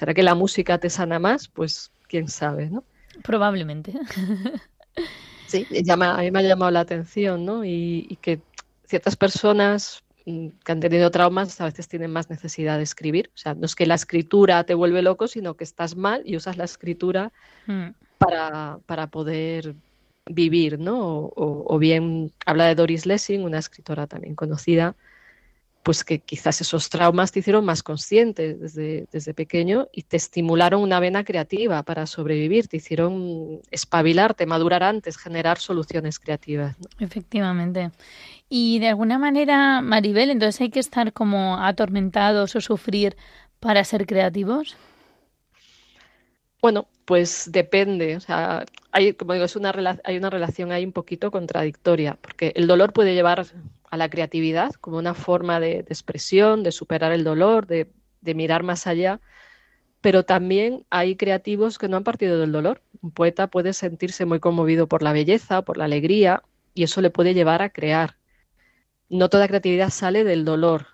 ¿Será 0.00 0.14
que 0.14 0.22
la 0.22 0.34
música 0.34 0.78
te 0.78 0.88
sana 0.88 1.18
más? 1.18 1.48
Pues 1.48 1.92
quién 2.08 2.28
sabe, 2.28 2.70
¿no? 2.70 2.84
Probablemente. 3.22 3.92
Sí, 5.46 5.66
llama, 5.68 6.14
a 6.14 6.22
mí 6.22 6.30
me 6.30 6.38
ha 6.38 6.42
llamado 6.42 6.70
la 6.70 6.80
atención, 6.80 7.44
¿no? 7.44 7.66
Y, 7.66 8.16
que 8.22 8.40
ciertas 8.84 9.16
personas 9.16 10.02
mm, 10.24 10.48
que 10.64 10.72
han 10.72 10.80
tenido 10.80 11.10
traumas 11.10 11.60
a 11.60 11.66
veces 11.66 11.86
tienen 11.86 12.12
más 12.12 12.30
necesidad 12.30 12.78
de 12.78 12.84
escribir. 12.84 13.30
O 13.34 13.36
sea, 13.36 13.52
no 13.52 13.66
es 13.66 13.74
que 13.74 13.84
la 13.84 13.96
escritura 13.96 14.64
te 14.64 14.72
vuelve 14.72 15.02
loco, 15.02 15.28
sino 15.28 15.52
que 15.52 15.64
estás 15.64 15.96
mal 15.96 16.22
y 16.24 16.36
usas 16.36 16.56
la 16.56 16.64
escritura 16.64 17.30
hmm. 17.66 17.88
para, 18.16 18.78
para, 18.86 19.08
poder 19.08 19.74
vivir, 20.24 20.78
¿no? 20.78 21.00
O, 21.00 21.74
o, 21.74 21.78
bien 21.78 22.32
habla 22.46 22.64
de 22.66 22.74
Doris 22.74 23.04
Lessing, 23.04 23.44
una 23.44 23.58
escritora 23.58 24.06
también 24.06 24.34
conocida, 24.34 24.94
pues 25.82 26.04
que 26.04 26.18
quizás 26.18 26.60
esos 26.60 26.90
traumas 26.90 27.32
te 27.32 27.38
hicieron 27.38 27.64
más 27.64 27.82
consciente 27.82 28.54
desde, 28.54 29.06
desde 29.10 29.32
pequeño 29.32 29.88
y 29.92 30.02
te 30.02 30.16
estimularon 30.16 30.82
una 30.82 31.00
vena 31.00 31.24
creativa 31.24 31.82
para 31.82 32.06
sobrevivir, 32.06 32.68
te 32.68 32.76
hicieron 32.76 33.60
espabilarte, 33.70 34.44
madurar 34.44 34.82
antes, 34.82 35.16
generar 35.16 35.58
soluciones 35.58 36.18
creativas. 36.18 36.76
Efectivamente. 36.98 37.90
Y 38.48 38.78
de 38.78 38.88
alguna 38.88 39.18
manera, 39.18 39.80
Maribel, 39.80 40.30
entonces 40.30 40.60
hay 40.60 40.70
que 40.70 40.80
estar 40.80 41.12
como 41.12 41.56
atormentados 41.56 42.56
o 42.56 42.60
sufrir 42.60 43.16
para 43.58 43.82
ser 43.84 44.06
creativos. 44.06 44.76
Bueno, 46.60 46.88
pues 47.06 47.48
depende. 47.50 48.16
O 48.16 48.20
sea, 48.20 48.66
hay, 48.92 49.14
como 49.14 49.32
digo, 49.32 49.46
es 49.46 49.56
una, 49.56 49.72
hay 50.04 50.16
una 50.18 50.28
relación 50.28 50.72
ahí 50.72 50.84
un 50.84 50.92
poquito 50.92 51.30
contradictoria, 51.30 52.18
porque 52.20 52.52
el 52.54 52.66
dolor 52.66 52.92
puede 52.92 53.14
llevar 53.14 53.46
a 53.90 53.96
la 53.96 54.08
creatividad 54.08 54.72
como 54.74 54.98
una 54.98 55.14
forma 55.14 55.60
de, 55.60 55.80
expresión, 55.80 56.62
de 56.62 56.72
superar 56.72 57.12
el 57.12 57.24
dolor, 57.24 57.66
de, 57.66 57.88
mirar 58.22 58.62
más 58.62 58.86
allá, 58.86 59.20
pero 60.00 60.24
también 60.24 60.86
hay 60.90 61.16
creativos 61.16 61.76
que 61.76 61.88
no 61.88 61.96
han 61.96 62.04
partido 62.04 62.38
del 62.38 62.52
dolor. 62.52 62.82
Un 63.02 63.10
poeta 63.10 63.48
puede 63.48 63.72
sentirse 63.72 64.24
muy 64.24 64.38
conmovido 64.38 64.86
por 64.86 65.02
la 65.02 65.12
belleza, 65.12 65.62
por 65.62 65.76
la 65.76 65.84
alegría, 65.84 66.42
y 66.72 66.84
eso 66.84 67.00
le 67.00 67.10
puede 67.10 67.34
llevar 67.34 67.62
a 67.62 67.70
crear. 67.70 68.16
No 69.08 69.28
toda 69.28 69.48
creatividad 69.48 69.90
sale 69.90 70.22
del 70.22 70.44
dolor. 70.44 70.86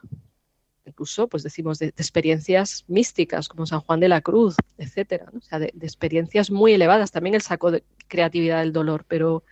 Incluso, 0.87 1.29
pues 1.29 1.43
decimos, 1.43 1.79
de, 1.79 1.89
experiencias 1.89 2.85
místicas, 2.89 3.49
como 3.49 3.67
San 3.67 3.81
Juan 3.81 4.01
de 4.01 4.09
la 4.09 4.23
Cruz, 4.23 4.57
etcétera. 4.79 5.27
O 5.37 5.41
sea, 5.43 5.59
de, 5.59 5.67
experiencias 5.83 6.51
muy 6.51 6.73
elevadas. 6.73 7.13
También 7.13 7.35
él 7.35 7.43
sacó 7.43 7.71
de 7.71 7.85
creatividad 8.09 8.61
del 8.61 8.73
dolor, 8.73 9.05
pero 9.07 9.45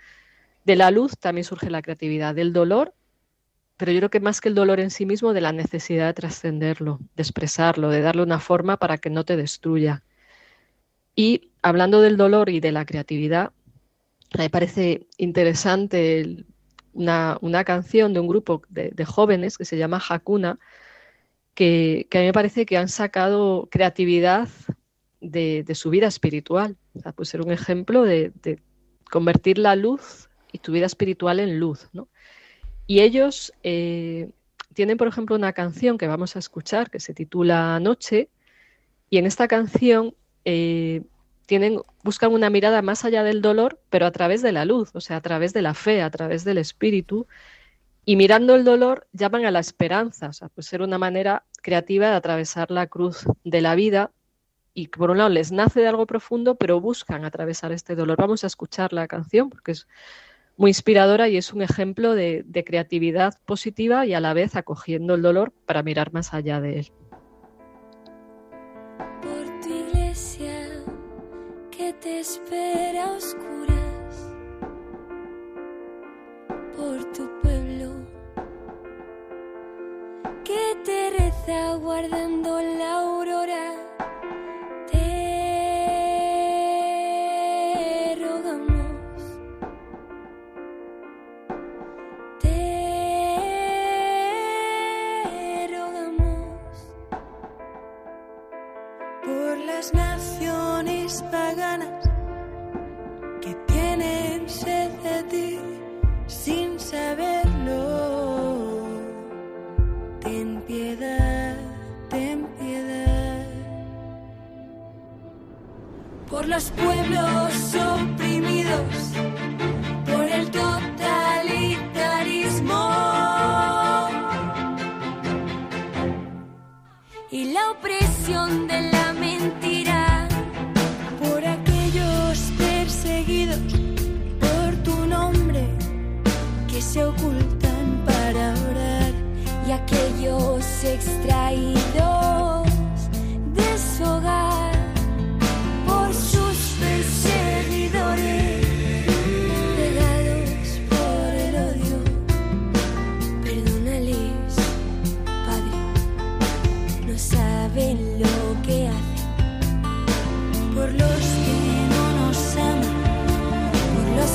de 0.64 0.76
la 0.76 0.90
luz 0.90 1.18
también 1.18 1.44
surge 1.44 1.68
la 1.68 1.83
creatividad. 1.83 2.35
Del 2.35 2.54
dolor 2.54 2.94
pero 3.77 3.93
yo 3.93 3.99
creo 3.99 4.11
que 4.11 4.21
más 4.21 4.41
que 4.41 4.49
el 4.49 4.55
dolor 4.55 4.81
en 4.81 4.91
sí 4.91 5.07
mismo, 5.07 5.33
de 5.33 5.41
la 5.41 5.53
necesidad 5.53 6.07
de 6.07 6.15
trascenderlo, 6.15 7.01
de 7.17 7.23
expresarlo, 7.23 7.91
de 7.91 8.01
darle 8.01 8.23
una 8.23 8.41
forma 8.41 8.77
para 8.77 8.99
que 8.99 9.11
no 9.11 9.25
te 9.25 9.37
destruya. 9.37 10.05
Y 11.17 11.53
hablando 11.63 12.01
del 12.01 12.17
dolor 12.17 12.51
y 12.51 12.61
de 12.61 12.73
la 12.73 12.85
creatividad, 12.85 13.53
me 14.39 14.51
parece 14.51 15.07
interesante 15.17 16.45
una, 16.93 17.65
canción 17.65 18.13
de 18.15 18.21
un 18.21 18.29
grupo 18.29 18.63
de, 18.69 19.05
jóvenes 19.05 19.59
que 19.59 19.65
se 19.65 19.77
llama 19.77 20.03
Hakuna, 20.09 20.59
que, 21.55 22.09
a 22.13 22.19
mí 22.19 22.25
me 22.27 22.33
parece 22.33 22.67
que 22.67 22.77
han 22.77 22.89
sacado 22.89 23.69
creatividad 23.71 24.49
de, 25.21 25.65
su 25.75 25.91
vida 25.91 26.07
espiritual. 26.07 26.77
O 26.95 27.01
sea, 27.01 27.13
puede 27.13 27.27
ser 27.29 27.41
un 27.41 27.51
ejemplo 27.51 28.05
de, 28.05 28.33
de 28.43 28.61
convertir 29.11 29.59
la 29.59 29.75
luz 29.75 30.29
y 30.53 30.59
tu 30.59 30.73
vida 30.73 30.87
espiritual 30.87 31.41
en 31.41 31.59
luz, 31.59 31.89
¿no? 31.93 32.09
Y 32.87 33.01
ellos 33.01 33.53
eh, 33.62 34.31
tienen, 34.75 34.97
por 34.97 35.09
ejemplo, 35.09 35.37
una 35.37 35.53
canción 35.53 35.99
que 35.99 36.07
vamos 36.07 36.37
a 36.37 36.38
escuchar 36.38 36.90
que 36.90 37.01
se 37.01 37.14
titula 37.14 37.79
Noche, 37.81 38.29
y 39.11 39.18
en 39.18 39.27
esta 39.27 39.49
canción 39.49 40.14
eh, 40.44 41.03
tienen, 41.47 41.81
buscan 42.03 42.33
una 42.33 42.51
mirada 42.51 42.83
más 42.83 43.05
allá 43.05 43.23
del 43.23 43.42
dolor, 43.42 43.81
pero 43.90 44.07
a 44.07 44.11
través 44.11 44.42
de 44.42 44.53
la 44.53 44.64
luz, 44.64 44.90
o 44.94 45.01
sea, 45.01 45.16
a 45.16 45.20
través 45.20 45.53
de 45.53 45.62
la 45.62 45.75
fe, 45.75 46.03
a 46.03 46.11
través 46.11 46.44
del 46.44 46.59
espíritu, 46.59 47.27
y 48.05 48.16
mirando 48.16 48.55
el 48.55 48.64
dolor 48.64 49.07
llaman 49.12 49.47
a 49.47 49.51
la 49.51 49.61
esperanza, 49.61 50.29
o 50.29 50.33
sea, 50.33 50.49
pues 50.49 50.66
ser 50.66 50.83
una 50.83 50.99
manera 50.99 51.44
creativa 51.62 52.09
de 52.09 52.16
atravesar 52.16 52.70
la 52.70 52.87
cruz 52.87 53.25
de 53.44 53.61
la 53.62 53.75
vida 53.75 54.11
y 54.75 54.88
por 54.88 55.11
un 55.11 55.18
lado 55.18 55.31
les 55.31 55.53
nace 55.53 55.81
de 55.81 55.88
algo 55.88 56.07
profundo, 56.07 56.57
pero 56.57 56.81
buscan 56.81 57.25
atravesar 57.25 57.73
este 57.73 57.94
dolor. 57.94 58.18
Vamos 58.18 58.44
a 58.44 58.49
escuchar 58.49 58.92
la 58.92 59.07
canción 59.07 59.49
porque 59.49 59.73
es 59.73 59.87
muy 60.57 60.71
inspiradora 60.71 61.29
y 61.29 61.37
es 61.37 61.53
un 61.53 61.62
ejemplo 61.62 62.14
de, 62.14 62.45
creatividad 62.64 63.35
positiva 63.45 64.07
y 64.07 64.14
a 64.14 64.21
la 64.21 64.35
vez 64.35 64.57
acogiendo 64.57 65.14
el 65.14 65.23
dolor 65.23 65.53
para 65.67 65.83
mirar 65.83 66.12
más 66.12 66.33
allá 66.33 66.61
de 66.61 66.81
él. 66.81 66.93
Por 69.21 69.61
tu 69.61 69.69
iglesia 69.69 70.85
que 71.71 71.93
te 71.95 72.21
espera 72.21 73.12
oscuras 73.12 74.33
por 76.77 77.12
tu 77.12 77.29
pueblo, 77.43 77.93
que 80.45 80.77
te 80.85 81.11
reza 81.19 81.75
guardando 81.77 82.61
la 82.61 83.04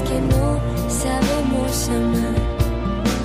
que 0.09 0.19
no 0.21 0.59
sabemos 0.89 1.89
amar, 1.89 2.35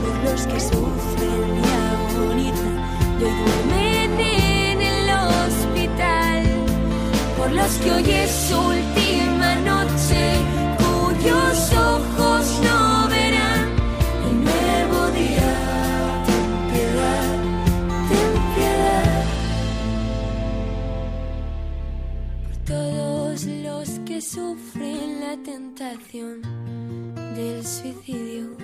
por 0.02 0.16
los 0.30 0.46
que 0.46 0.60
sufren 0.60 1.46
y 1.56 1.66
agonizan 1.88 2.76
y 3.18 3.24
hoy 3.24 3.34
duermen 3.42 4.20
en 4.20 4.82
el 4.82 5.08
hospital, 5.10 6.42
por 7.38 7.50
los 7.52 7.72
que 7.80 7.90
hoy 7.90 8.10
es 8.10 8.30
su 8.48 8.58
última 8.58 9.54
noche, 9.70 10.20
cuyos 10.76 11.72
ojos 11.72 12.60
no 12.66 13.08
verán 13.08 13.64
el 14.28 14.34
nuevo 14.44 14.98
día. 15.20 15.52
Ten 16.26 16.46
piedad, 16.70 17.28
ten 18.10 18.32
piedad. 18.56 19.24
por 22.44 22.56
todos 22.74 23.36
los 23.46 23.88
que 24.00 24.20
sufren 24.20 25.20
la 25.20 25.34
tentación 25.42 26.63
del 27.44 27.64
suicidio, 27.66 28.57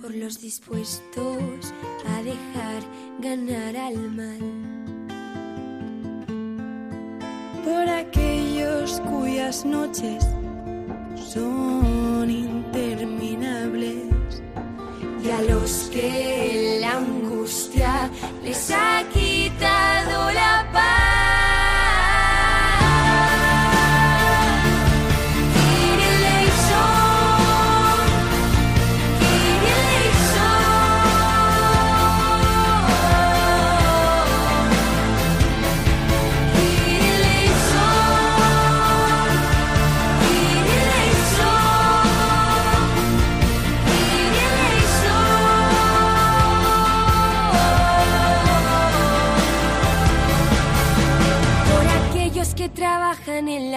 por 0.00 0.14
los 0.14 0.40
dispuestos 0.40 1.74
a 2.06 2.22
dejar 2.22 2.82
ganar 3.18 3.76
al 3.76 3.98
mal, 4.12 4.38
por 7.64 7.88
aquellos 7.88 9.00
cuyas 9.00 9.64
noches 9.64 10.24
son 11.16 12.30
interminables 12.30 14.04
y 15.24 15.30
a 15.30 15.42
los 15.42 15.90
que 15.92 16.78
la 16.80 16.98
angustia 16.98 18.08
les 18.44 18.70
ha 18.70 19.02
quitado 19.12 19.29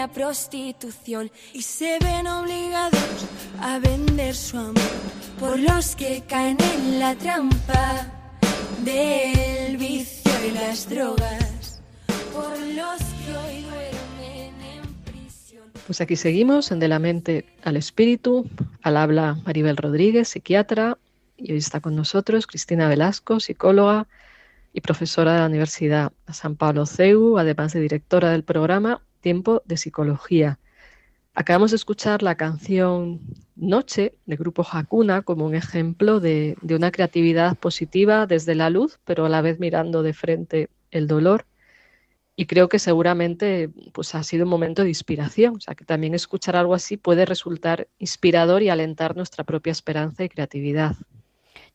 la 0.03 0.09
prostitución 0.09 1.31
y 1.53 1.61
se 1.61 1.97
ven 1.99 2.27
obligados 2.27 3.25
a 3.61 3.79
vender 3.79 4.35
su 4.35 4.57
amor. 4.57 4.91
Por 5.39 5.57
los 5.57 5.95
que 5.95 6.21
caen 6.27 6.57
en 6.59 6.99
la 6.99 7.15
trampa 7.15 8.11
del 8.83 9.77
vicio 9.77 10.31
y 10.45 10.51
las 10.51 10.89
drogas. 10.89 11.81
Por 12.33 12.59
los 12.79 12.99
que 12.99 13.37
hoy 13.37 13.61
duermen 13.61 14.53
en 14.75 14.93
prisión. 15.05 15.63
Pues 15.87 16.01
aquí 16.01 16.17
seguimos 16.17 16.71
en 16.73 16.79
De 16.79 16.89
la 16.89 16.99
mente 16.99 17.45
al 17.63 17.77
espíritu. 17.77 18.45
Al 18.81 18.97
habla 18.97 19.37
Maribel 19.45 19.77
Rodríguez, 19.77 20.27
psiquiatra, 20.27 20.97
y 21.37 21.53
hoy 21.53 21.59
está 21.59 21.79
con 21.79 21.95
nosotros 21.95 22.45
Cristina 22.45 22.89
Velasco, 22.89 23.39
psicóloga 23.39 24.07
y 24.73 24.81
profesora 24.81 25.31
de 25.31 25.39
la 25.39 25.45
Universidad 25.45 26.11
San 26.29 26.57
Pablo 26.57 26.85
CEU, 26.85 27.37
además 27.37 27.71
de 27.71 27.79
directora 27.79 28.31
del 28.31 28.43
programa 28.43 29.01
Tiempo 29.23 29.63
de 29.65 29.77
Psicología. 29.77 30.59
Acabamos 31.33 31.71
de 31.71 31.77
escuchar 31.77 32.21
la 32.21 32.35
canción 32.35 33.21
Noche 33.55 34.13
de 34.27 34.35
Grupo 34.35 34.63
Hakuna 34.69 35.23
como 35.23 35.45
un 35.45 35.55
ejemplo 35.55 36.19
de, 36.19 36.55
de 36.61 36.75
una 36.75 36.91
creatividad 36.91 37.57
positiva 37.57 38.27
desde 38.27 38.53
la 38.53 38.69
luz, 38.69 38.99
pero 39.05 39.25
a 39.25 39.29
la 39.29 39.41
vez 39.41 39.59
mirando 39.59 40.03
de 40.03 40.13
frente 40.13 40.69
el 40.91 41.07
dolor. 41.07 41.45
Y 42.35 42.45
creo 42.47 42.67
que 42.67 42.79
seguramente 42.79 43.69
pues, 43.93 44.13
ha 44.13 44.23
sido 44.23 44.43
un 44.43 44.49
momento 44.49 44.83
de 44.83 44.89
inspiración, 44.89 45.55
o 45.55 45.59
sea 45.59 45.73
que 45.73 45.85
también 45.85 46.13
escuchar 46.13 46.55
algo 46.55 46.73
así 46.73 46.97
puede 46.97 47.25
resultar 47.25 47.87
inspirador 47.99 48.61
y 48.61 48.69
alentar 48.69 49.15
nuestra 49.15 49.43
propia 49.43 49.71
esperanza 49.71 50.23
y 50.23 50.29
creatividad. 50.29 50.95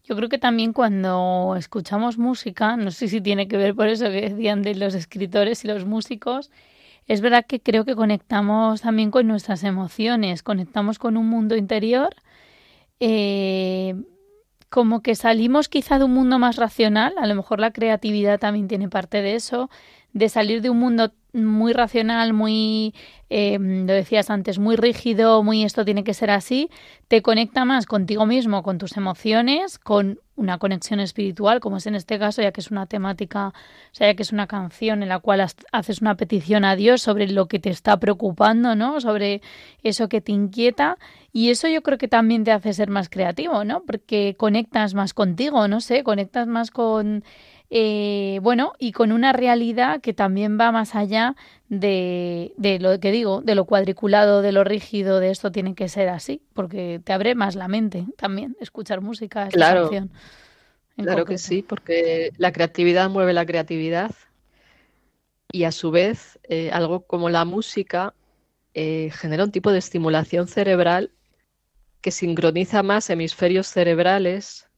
Yo 0.05 0.17
creo 0.17 0.29
que 0.29 0.39
también 0.39 0.73
cuando 0.73 1.55
escuchamos 1.57 2.19
música, 2.19 2.77
no 2.77 2.91
sé 2.91 3.09
si 3.09 3.21
tiene 3.21 3.47
que 3.47 3.57
ver 3.57 3.75
por 3.75 3.89
eso 3.89 4.07
que 4.07 4.29
decían 4.31 4.63
de 4.63 4.75
los 4.75 4.95
escritores 4.95 5.65
y 5.65 5.69
los 5.69 5.85
músicos, 5.85 6.51
es 7.09 7.23
verdad 7.23 7.47
que 7.47 7.61
creo 7.61 7.85
que 7.85 7.97
conectamos 7.97 8.83
también 8.83 9.11
con 9.11 9.27
nuestras 9.27 9.65
emociones, 9.65 10.43
conectamos 10.43 10.99
con 10.99 11.17
un 11.17 11.27
mundo 11.27 11.57
interior, 11.57 12.15
eh, 13.01 13.95
como 14.69 15.01
que 15.01 15.15
salimos 15.15 15.69
quizá 15.71 15.99
de 15.99 16.05
un 16.05 16.13
mundo 16.13 16.39
más 16.39 16.57
racional, 16.57 17.15
a 17.19 17.27
lo 17.27 17.35
mejor 17.35 17.61
la 17.61 17.73
creatividad 17.73 18.39
también 18.39 18.69
tiene 18.69 18.91
parte 18.91 19.23
de 19.23 19.35
eso, 19.35 19.71
de 20.13 20.29
salir 20.29 20.61
de 20.61 20.69
un 20.69 20.79
mundo 20.79 21.13
muy 21.33 21.73
racional, 21.73 22.33
muy, 22.33 22.95
eh, 23.31 23.59
lo 23.59 23.93
decías 23.93 24.31
antes, 24.31 24.59
muy 24.59 24.77
rígido, 24.77 25.43
muy 25.43 25.65
esto 25.65 25.85
tiene 25.85 26.05
que 26.05 26.15
ser 26.15 26.31
así, 26.31 26.71
te 27.09 27.23
conecta 27.23 27.65
más 27.65 27.87
contigo 27.87 28.27
mismo, 28.27 28.63
con 28.63 28.79
tus 28.79 28.97
emociones, 28.97 29.79
con 29.79 30.19
una 30.37 30.59
conexión 30.59 31.01
espiritual, 31.01 31.61
como 31.61 31.79
es 31.79 31.87
en 31.87 31.97
este 31.97 32.19
caso, 32.19 32.41
ya 32.41 32.53
que 32.53 32.61
es 32.61 32.71
una 32.71 32.87
temática, 32.87 33.49
o 33.49 33.53
sea, 33.93 34.07
ya 34.07 34.15
que 34.15 34.23
es 34.23 34.33
una 34.33 34.47
canción 34.47 35.03
en 35.03 35.09
la 35.09 35.19
cual 35.19 35.45
haces 35.73 36.01
una 36.01 36.17
petición 36.17 36.65
a 36.65 36.77
Dios 36.77 37.03
sobre 37.03 37.29
lo 37.29 37.47
que 37.47 37.59
te 37.59 37.71
está 37.71 37.99
preocupando, 37.99 38.75
¿no? 38.77 39.01
Sobre 39.01 39.43
eso 39.83 40.09
que 40.09 40.21
te 40.21 40.33
inquieta. 40.33 40.97
Y 41.33 41.51
eso 41.51 41.69
yo 41.69 41.83
creo 41.83 41.99
que 41.99 42.09
también 42.09 42.45
te 42.45 42.53
hace 42.53 42.73
ser 42.73 42.89
más 42.89 43.09
creativo, 43.09 43.65
¿no? 43.65 43.83
Porque 43.83 44.37
conectas 44.39 44.95
más 44.95 45.13
contigo, 45.13 45.67
no 45.67 45.81
sé, 45.81 46.05
conectas 46.05 46.47
más 46.47 46.71
con 46.71 47.25
eh, 47.71 48.41
bueno, 48.43 48.73
y 48.79 48.93
con 48.93 49.13
una 49.13 49.33
realidad 49.33 50.01
que 50.01 50.15
también 50.15 50.59
va 50.59 50.73
más 50.73 50.95
allá 50.95 51.37
de, 51.69 52.55
de, 52.57 52.79
lo 52.79 52.99
que 52.99 53.11
digo, 53.13 53.43
de 53.43 53.55
lo 53.55 53.67
cuadriculado, 53.67 54.41
de 54.41 54.53
lo 54.53 54.65
rígido, 54.65 55.21
de 55.21 55.31
esto 55.31 55.53
tiene 55.53 55.75
que 55.75 55.89
ser 55.89 56.09
así, 56.09 56.43
porque 56.55 57.01
te 57.05 57.13
abre 57.13 57.35
más 57.35 57.57
la 57.57 57.69
mente 57.69 58.07
también, 58.17 58.57
escuchar 58.61 59.01
música, 59.01 59.43
esta 59.43 59.57
Claro. 59.57 59.83
canción. 59.83 60.11
Claro 60.97 61.25
que 61.25 61.39
sí, 61.39 61.63
porque 61.63 62.33
la 62.39 62.53
creatividad 62.53 63.09
mueve 63.09 63.33
la 63.33 63.47
creatividad 63.47 64.11
y 65.53 65.65
a 65.65 65.73
su 65.73 65.91
vez 65.91 66.41
eh, 66.43 66.71
algo 66.73 67.07
como 67.07 67.31
la 67.31 67.45
música 67.45 68.15
eh, 68.75 69.11
genera 69.13 69.45
un 69.45 69.53
tipo 69.53 69.71
de 69.71 69.79
estimulación 69.79 70.49
cerebral 70.49 71.13
que 72.01 72.11
sincroniza 72.11 72.83
más 72.83 73.11
hemisferios 73.11 73.69
cerebrales 73.69 74.69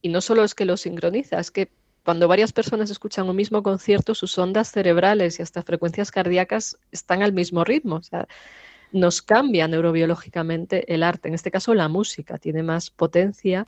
y 0.00 0.08
no 0.08 0.20
solo 0.20 0.44
es 0.44 0.54
que 0.54 0.64
lo 0.64 0.76
sincroniza, 0.76 1.38
es 1.40 1.50
que 1.50 1.70
cuando 2.06 2.28
varias 2.28 2.52
personas 2.52 2.88
escuchan 2.88 3.28
un 3.28 3.34
mismo 3.34 3.64
concierto, 3.64 4.14
sus 4.14 4.38
ondas 4.38 4.70
cerebrales 4.70 5.40
y 5.40 5.42
hasta 5.42 5.64
frecuencias 5.64 6.12
cardíacas 6.12 6.78
están 6.92 7.20
al 7.24 7.32
mismo 7.32 7.64
ritmo. 7.64 7.96
O 7.96 8.02
sea, 8.04 8.28
nos 8.92 9.22
cambia 9.22 9.66
neurobiológicamente 9.66 10.94
el 10.94 11.02
arte. 11.02 11.26
En 11.26 11.34
este 11.34 11.50
caso, 11.50 11.74
la 11.74 11.88
música 11.88 12.38
tiene 12.38 12.62
más 12.62 12.90
potencia 12.90 13.66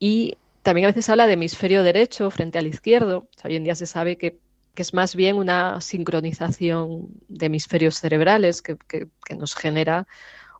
y 0.00 0.36
también 0.62 0.86
a 0.86 0.88
veces 0.88 1.08
habla 1.10 1.28
de 1.28 1.34
hemisferio 1.34 1.84
derecho 1.84 2.32
frente 2.32 2.58
al 2.58 2.66
izquierdo. 2.66 3.28
hoy 3.44 3.54
en 3.54 3.62
día 3.62 3.76
se 3.76 3.86
sabe 3.86 4.18
que, 4.18 4.40
es 4.74 4.92
más 4.92 5.14
bien 5.14 5.36
una 5.36 5.80
sincronización 5.80 7.06
de 7.28 7.46
hemisferios 7.46 8.00
cerebrales 8.00 8.62
que, 8.62 8.78
nos 9.38 9.54
genera 9.54 10.08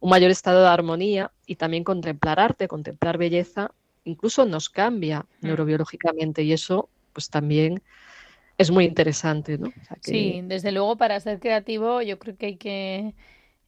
un 0.00 0.10
mayor 0.10 0.30
estado 0.30 0.60
de 0.62 0.68
armonía 0.68 1.32
y 1.44 1.56
también 1.56 1.82
contemplar 1.82 2.38
arte, 2.38 2.68
contemplar 2.68 3.18
belleza, 3.18 3.72
incluso 4.04 4.44
nos 4.46 4.68
cambia 4.68 5.26
mm. 5.40 5.46
neurobiológicamente 5.46 6.44
y 6.44 6.52
eso 6.52 6.88
pues 7.12 7.30
también 7.30 7.82
es 8.58 8.70
muy 8.70 8.84
interesante. 8.84 9.58
¿no? 9.58 9.72
Sí, 10.00 10.40
desde 10.44 10.72
luego 10.72 10.96
para 10.96 11.18
ser 11.20 11.40
creativo 11.40 12.02
yo 12.02 12.18
creo 12.18 12.36
que 12.36 12.46
hay 12.46 12.56
que 12.56 13.14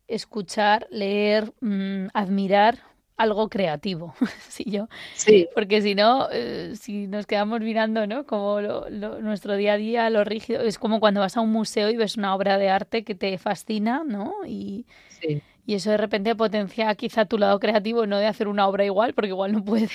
escuchar, 0.08 0.86
leer, 0.90 1.52
mm, 1.60 2.08
admirar 2.12 2.80
algo 3.16 3.48
creativo, 3.48 4.14
sí 4.48 4.64
yo, 4.66 4.88
sí. 5.14 5.48
porque 5.54 5.80
si 5.80 5.94
no, 5.94 6.28
eh, 6.32 6.72
si 6.76 7.06
nos 7.06 7.26
quedamos 7.26 7.60
mirando, 7.60 8.06
¿no? 8.06 8.26
Como 8.26 8.60
nuestro 8.60 9.56
día 9.56 9.74
a 9.74 9.76
día, 9.76 10.10
lo 10.10 10.24
rígido, 10.24 10.62
es 10.62 10.78
como 10.78 10.98
cuando 10.98 11.20
vas 11.20 11.36
a 11.36 11.40
un 11.40 11.52
museo 11.52 11.88
y 11.90 11.96
ves 11.96 12.16
una 12.16 12.34
obra 12.34 12.58
de 12.58 12.68
arte 12.68 13.04
que 13.04 13.14
te 13.14 13.38
fascina, 13.38 14.02
¿no? 14.04 14.34
Y, 14.46 14.86
y 15.66 15.74
eso 15.74 15.90
de 15.90 15.96
repente 15.96 16.34
potencia 16.34 16.94
quizá 16.94 17.24
tu 17.24 17.38
lado 17.38 17.58
creativo, 17.60 18.06
no 18.06 18.18
de 18.18 18.26
hacer 18.26 18.48
una 18.48 18.66
obra 18.66 18.84
igual, 18.84 19.14
porque 19.14 19.28
igual 19.28 19.52
no 19.52 19.64
puede. 19.64 19.88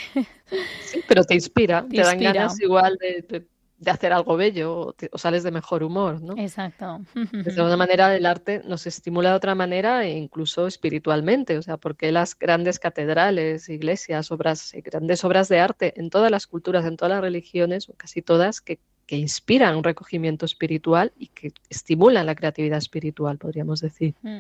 Sí, 0.82 1.02
pero 1.08 1.24
te 1.24 1.34
inspira, 1.34 1.86
te, 1.90 2.02
dan 2.02 2.20
ganas 2.20 2.60
igual 2.62 2.98
de 3.00 3.46
de 3.78 3.92
hacer 3.92 4.12
algo 4.12 4.38
bello 4.38 4.96
o, 5.12 5.18
sales 5.18 5.44
de 5.44 5.52
mejor 5.52 5.84
humor, 5.84 6.22
¿no? 6.22 6.36
Exacto. 6.38 7.02
De 7.14 7.52
alguna 7.52 7.78
manera 7.78 8.16
el 8.16 8.26
arte 8.26 8.62
nos 8.66 8.88
estimula 8.88 9.30
de 9.30 9.36
otra 9.36 9.56
manera 9.56 10.04
e 10.04 10.18
incluso 10.18 10.68
espiritualmente, 10.68 11.58
o 11.58 11.62
sea, 11.62 11.78
porque 11.78 12.12
las 12.12 12.38
grandes 12.38 12.80
catedrales, 12.80 13.70
iglesias, 13.70 14.32
obras, 14.32 14.74
grandes 14.84 15.24
obras 15.24 15.48
de 15.48 15.60
arte 15.60 15.94
en 16.00 16.10
todas 16.10 16.32
las 16.32 16.48
culturas, 16.48 16.86
en 16.86 16.98
todas 16.98 17.12
las 17.12 17.22
religiones, 17.22 17.88
o 17.90 17.94
casi 17.94 18.22
todas, 18.22 18.62
que, 18.62 18.80
que 19.06 19.18
inspiran 19.18 19.76
un 19.78 19.84
recogimiento 19.84 20.46
espiritual 20.46 21.14
y 21.18 21.28
que 21.28 21.54
estimulan 21.70 22.26
la 22.26 22.36
creatividad 22.36 22.80
espiritual, 22.80 23.38
podríamos 23.38 23.82
decir. 23.82 24.16
Mm, 24.24 24.40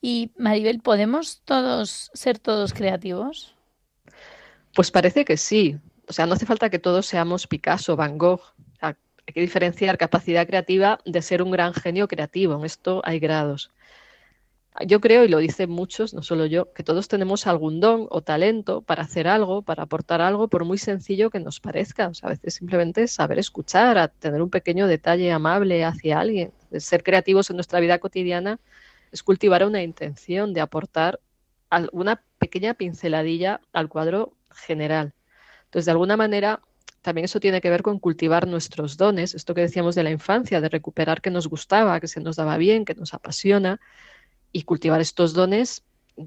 y 0.00 0.30
Maribel, 0.36 0.80
¿podemos 0.80 1.40
todos 1.44 2.10
ser 2.14 2.38
todos 2.38 2.72
creativos? 2.72 3.54
Pues 4.74 4.90
parece 4.90 5.24
que 5.24 5.36
sí 5.36 5.78
o 6.08 6.12
sea, 6.12 6.26
no 6.26 6.34
hace 6.34 6.46
falta 6.46 6.70
que 6.70 6.78
todos 6.78 7.06
seamos 7.06 7.46
Picasso, 7.46 7.96
Van 7.96 8.18
Gogh. 8.18 8.40
hay 8.80 8.94
que 9.34 9.40
diferenciar 9.40 9.98
capacidad 9.98 10.46
creativa 10.46 11.00
de 11.04 11.20
ser 11.20 11.42
un 11.42 11.50
gran 11.50 11.74
genio 11.74 12.06
creativo. 12.06 12.54
En 12.54 12.64
esto 12.64 13.02
hay 13.04 13.18
grados. 13.18 13.70
Yo 14.86 15.00
creo, 15.00 15.24
y 15.24 15.28
lo 15.28 15.38
dicen 15.38 15.70
muchos, 15.70 16.12
no 16.12 16.22
solo 16.22 16.44
yo, 16.44 16.72
que 16.74 16.84
todos 16.84 17.08
tenemos 17.08 17.46
algún 17.46 17.80
don 17.80 18.06
o 18.10 18.20
talento 18.20 18.82
para 18.82 19.02
hacer 19.02 19.26
algo, 19.26 19.62
para 19.62 19.84
aportar 19.84 20.20
algo, 20.20 20.48
por 20.48 20.64
muy 20.64 20.76
sencillo 20.78 21.30
que 21.30 21.40
nos 21.40 21.60
parezca. 21.60 22.08
O 22.08 22.14
sea, 22.14 22.28
a 22.28 22.32
veces 22.32 22.54
simplemente 22.54 23.08
saber 23.08 23.38
escuchar, 23.38 24.12
tener 24.20 24.42
un 24.42 24.50
pequeño 24.50 24.86
detalle 24.86 25.32
amable 25.32 25.82
hacia 25.84 26.20
alguien. 26.20 26.52
Ser 26.78 27.02
creativos 27.02 27.48
en 27.50 27.56
nuestra 27.56 27.80
vida 27.80 27.98
cotidiana 27.98 28.60
es 29.12 29.22
cultivar 29.22 29.64
una 29.64 29.82
intención 29.82 30.52
de 30.52 30.60
aportar 30.60 31.20
una 31.92 32.22
pequeña 32.38 32.74
pinceladilla 32.74 33.60
al 33.72 33.88
cuadro 33.88 34.32
general. 34.50 35.14
Entonces, 35.64 35.86
de 35.86 35.90
alguna 35.92 36.16
manera, 36.16 36.60
también 37.02 37.24
eso 37.24 37.40
tiene 37.40 37.60
que 37.60 37.70
ver 37.70 37.82
con 37.82 37.98
cultivar 37.98 38.46
nuestros 38.46 38.96
dones, 38.96 39.34
esto 39.34 39.54
que 39.54 39.60
decíamos 39.60 39.94
de 39.94 40.02
la 40.02 40.10
infancia, 40.10 40.60
de 40.60 40.68
recuperar 40.68 41.20
que 41.20 41.30
nos 41.30 41.48
gustaba, 41.48 42.00
que 42.00 42.08
se 42.08 42.20
nos 42.20 42.36
daba 42.36 42.56
bien, 42.56 42.84
que 42.84 42.94
nos 42.94 43.14
apasiona, 43.14 43.80
y 44.52 44.62
cultivar 44.62 45.00
estos 45.00 45.34
dones 45.34 45.82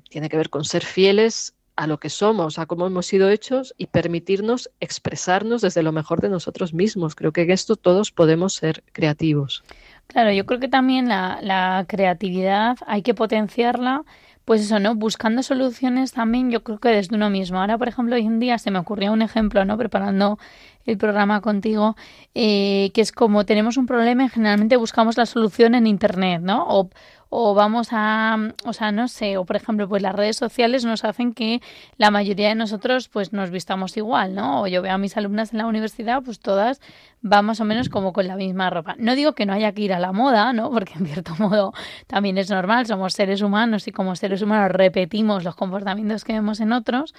tiene 0.10 0.30
que 0.30 0.38
ver 0.38 0.50
con 0.50 0.64
ser 0.66 0.86
fieles 0.86 1.56
a 1.76 1.88
lo 1.88 2.00
que 2.00 2.10
somos, 2.10 2.60
a 2.60 2.66
cómo 2.66 2.86
hemos 2.86 3.08
sido 3.08 3.30
hechos 3.30 3.74
y 3.78 3.88
permitirnos 3.88 4.70
expresarnos 4.80 5.62
desde 5.62 5.82
lo 5.82 5.92
mejor 5.92 6.22
de 6.22 6.30
nosotros 6.30 6.74
mismos. 6.74 7.16
Creo 7.16 7.32
que 7.32 7.44
en 7.44 7.52
esto 7.52 7.78
todos 7.78 8.12
podemos 8.12 8.54
ser 8.54 8.84
creativos. 8.92 9.64
Claro, 10.10 10.32
yo 10.32 10.46
creo 10.48 10.60
que 10.60 10.68
también 10.68 11.08
la, 11.08 11.38
la 11.44 11.86
creatividad 11.88 12.78
hay 12.88 13.04
que 13.04 13.14
potenciarla 13.14 14.04
pues 14.44 14.62
eso, 14.62 14.80
¿no? 14.80 14.96
Buscando 14.96 15.44
soluciones 15.44 16.12
también, 16.12 16.50
yo 16.50 16.64
creo 16.64 16.80
que 16.80 16.90
desde 16.90 17.16
uno 17.16 17.30
mismo. 17.30 17.60
Ahora, 17.60 17.78
por 17.78 17.88
ejemplo, 17.88 18.16
hoy 18.16 18.26
en 18.26 18.40
día 18.40 18.58
se 18.58 18.72
me 18.72 18.80
ocurrió 18.80 19.14
un 19.14 19.22
ejemplo, 19.22 19.64
¿no? 19.66 19.78
Preparando 19.78 20.40
el 20.86 20.98
programa 20.98 21.42
contigo, 21.42 21.96
eh, 22.34 22.90
que 22.96 23.02
es 23.02 23.12
como 23.12 23.46
tenemos 23.46 23.78
un 23.78 23.86
problema 23.86 24.26
y 24.26 24.30
generalmente 24.30 24.76
buscamos 24.78 25.18
la 25.18 25.28
solución 25.28 25.76
en 25.76 25.86
Internet, 25.86 26.42
¿no? 26.42 26.66
O, 26.68 26.90
o 27.30 27.54
vamos 27.54 27.90
a, 27.92 28.38
o 28.66 28.74
sea, 28.74 28.92
no 28.92 29.08
sé, 29.08 29.38
o 29.38 29.46
por 29.46 29.56
ejemplo, 29.56 29.88
pues 29.88 30.02
las 30.02 30.16
redes 30.16 30.36
sociales 30.36 30.84
nos 30.84 31.04
hacen 31.04 31.34
que 31.34 31.62
la 31.98 32.10
mayoría 32.12 32.50
de 32.50 32.56
nosotros 32.56 33.08
pues 33.08 33.34
nos 33.34 33.52
vistamos 33.52 33.96
igual, 33.98 34.34
¿no? 34.34 34.64
O 34.64 34.68
yo 34.68 34.82
veo 34.82 34.94
a 34.94 34.98
mis 34.98 35.16
alumnas 35.16 35.52
en 35.52 35.60
la 35.60 35.68
universidad, 35.68 36.24
pues 36.24 36.40
todas 36.40 36.82
van 37.22 37.46
más 37.46 37.60
o 37.62 37.66
menos 37.66 37.90
como 37.90 38.14
con 38.14 38.28
la 38.28 38.36
misma 38.36 38.70
ropa. 38.70 38.96
No 38.98 39.16
digo 39.16 39.34
que 39.34 39.46
no 39.46 39.54
haya 39.54 39.72
que 39.74 39.84
ir 39.84 39.94
a 39.94 40.00
la 40.00 40.12
moda, 40.12 40.54
¿no? 40.54 40.72
Porque 40.72 40.94
en 40.94 41.06
cierto 41.06 41.36
modo 41.38 41.74
también 42.08 42.38
es 42.38 42.50
normal, 42.50 42.88
somos 42.88 43.14
seres 43.14 43.42
humanos 43.42 43.88
y 43.88 43.92
como 43.92 44.16
seres 44.16 44.42
humanos 44.42 44.72
repetimos 44.72 45.44
los 45.44 45.56
comportamientos 45.56 46.24
que 46.24 46.34
vemos 46.34 46.60
en 46.60 46.74
otros, 46.74 47.14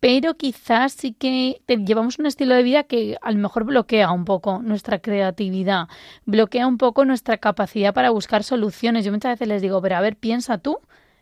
pero 0.00 0.34
quizás 0.34 0.92
sí 0.92 1.12
que 1.12 1.60
llevamos 1.66 2.18
un 2.18 2.26
estilo 2.26 2.54
de 2.54 2.62
vida 2.62 2.84
que 2.84 3.16
a 3.20 3.32
lo 3.32 3.38
mejor 3.38 3.64
bloquea 3.64 4.12
un 4.12 4.24
poco 4.24 4.60
nuestra 4.62 5.00
creatividad, 5.00 5.88
bloquea 6.24 6.66
un 6.66 6.78
poco 6.78 7.04
nuestra 7.04 7.38
capacidad 7.38 7.92
para 7.92 8.10
buscar 8.10 8.44
soluciones. 8.44 9.04
Yo 9.04 9.12
muchas 9.12 9.32
veces 9.32 9.48
les 9.48 9.62
digo, 9.62 9.82
pero 9.82 9.96
a 9.96 10.00
ver, 10.00 10.16
piensa 10.16 10.58
tú, 10.58 10.78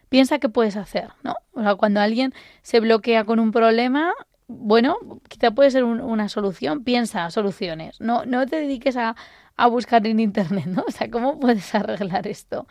piensa 0.09 0.39
qué 0.39 0.49
puedes 0.49 0.77
hacer, 0.77 1.09
¿no? 1.23 1.37
O 1.55 1.63
sea, 1.63 1.75
cuando 1.77 2.01
alguien 2.01 2.35
se 2.63 2.81
bloquea 2.81 3.25
con 3.25 3.39
un 3.41 3.51
problema, 3.51 4.13
bueno, 4.47 4.97
quizá 5.29 5.51
puede 5.51 5.71
ser 5.71 5.85
una 5.85 6.29
solución, 6.29 6.85
piensa 6.85 7.31
soluciones, 7.31 8.01
no, 8.01 8.25
no 8.27 8.47
te 8.47 8.57
dediques 8.57 8.97
a, 8.97 9.17
a 9.57 9.67
buscar 9.69 10.07
en 10.07 10.21
internet, 10.21 10.67
¿no? 10.67 10.85
O 10.89 10.91
sea, 10.91 11.11
¿cómo 11.11 11.41
puedes 11.41 11.75
arreglar 11.75 12.27
esto? 12.27 12.67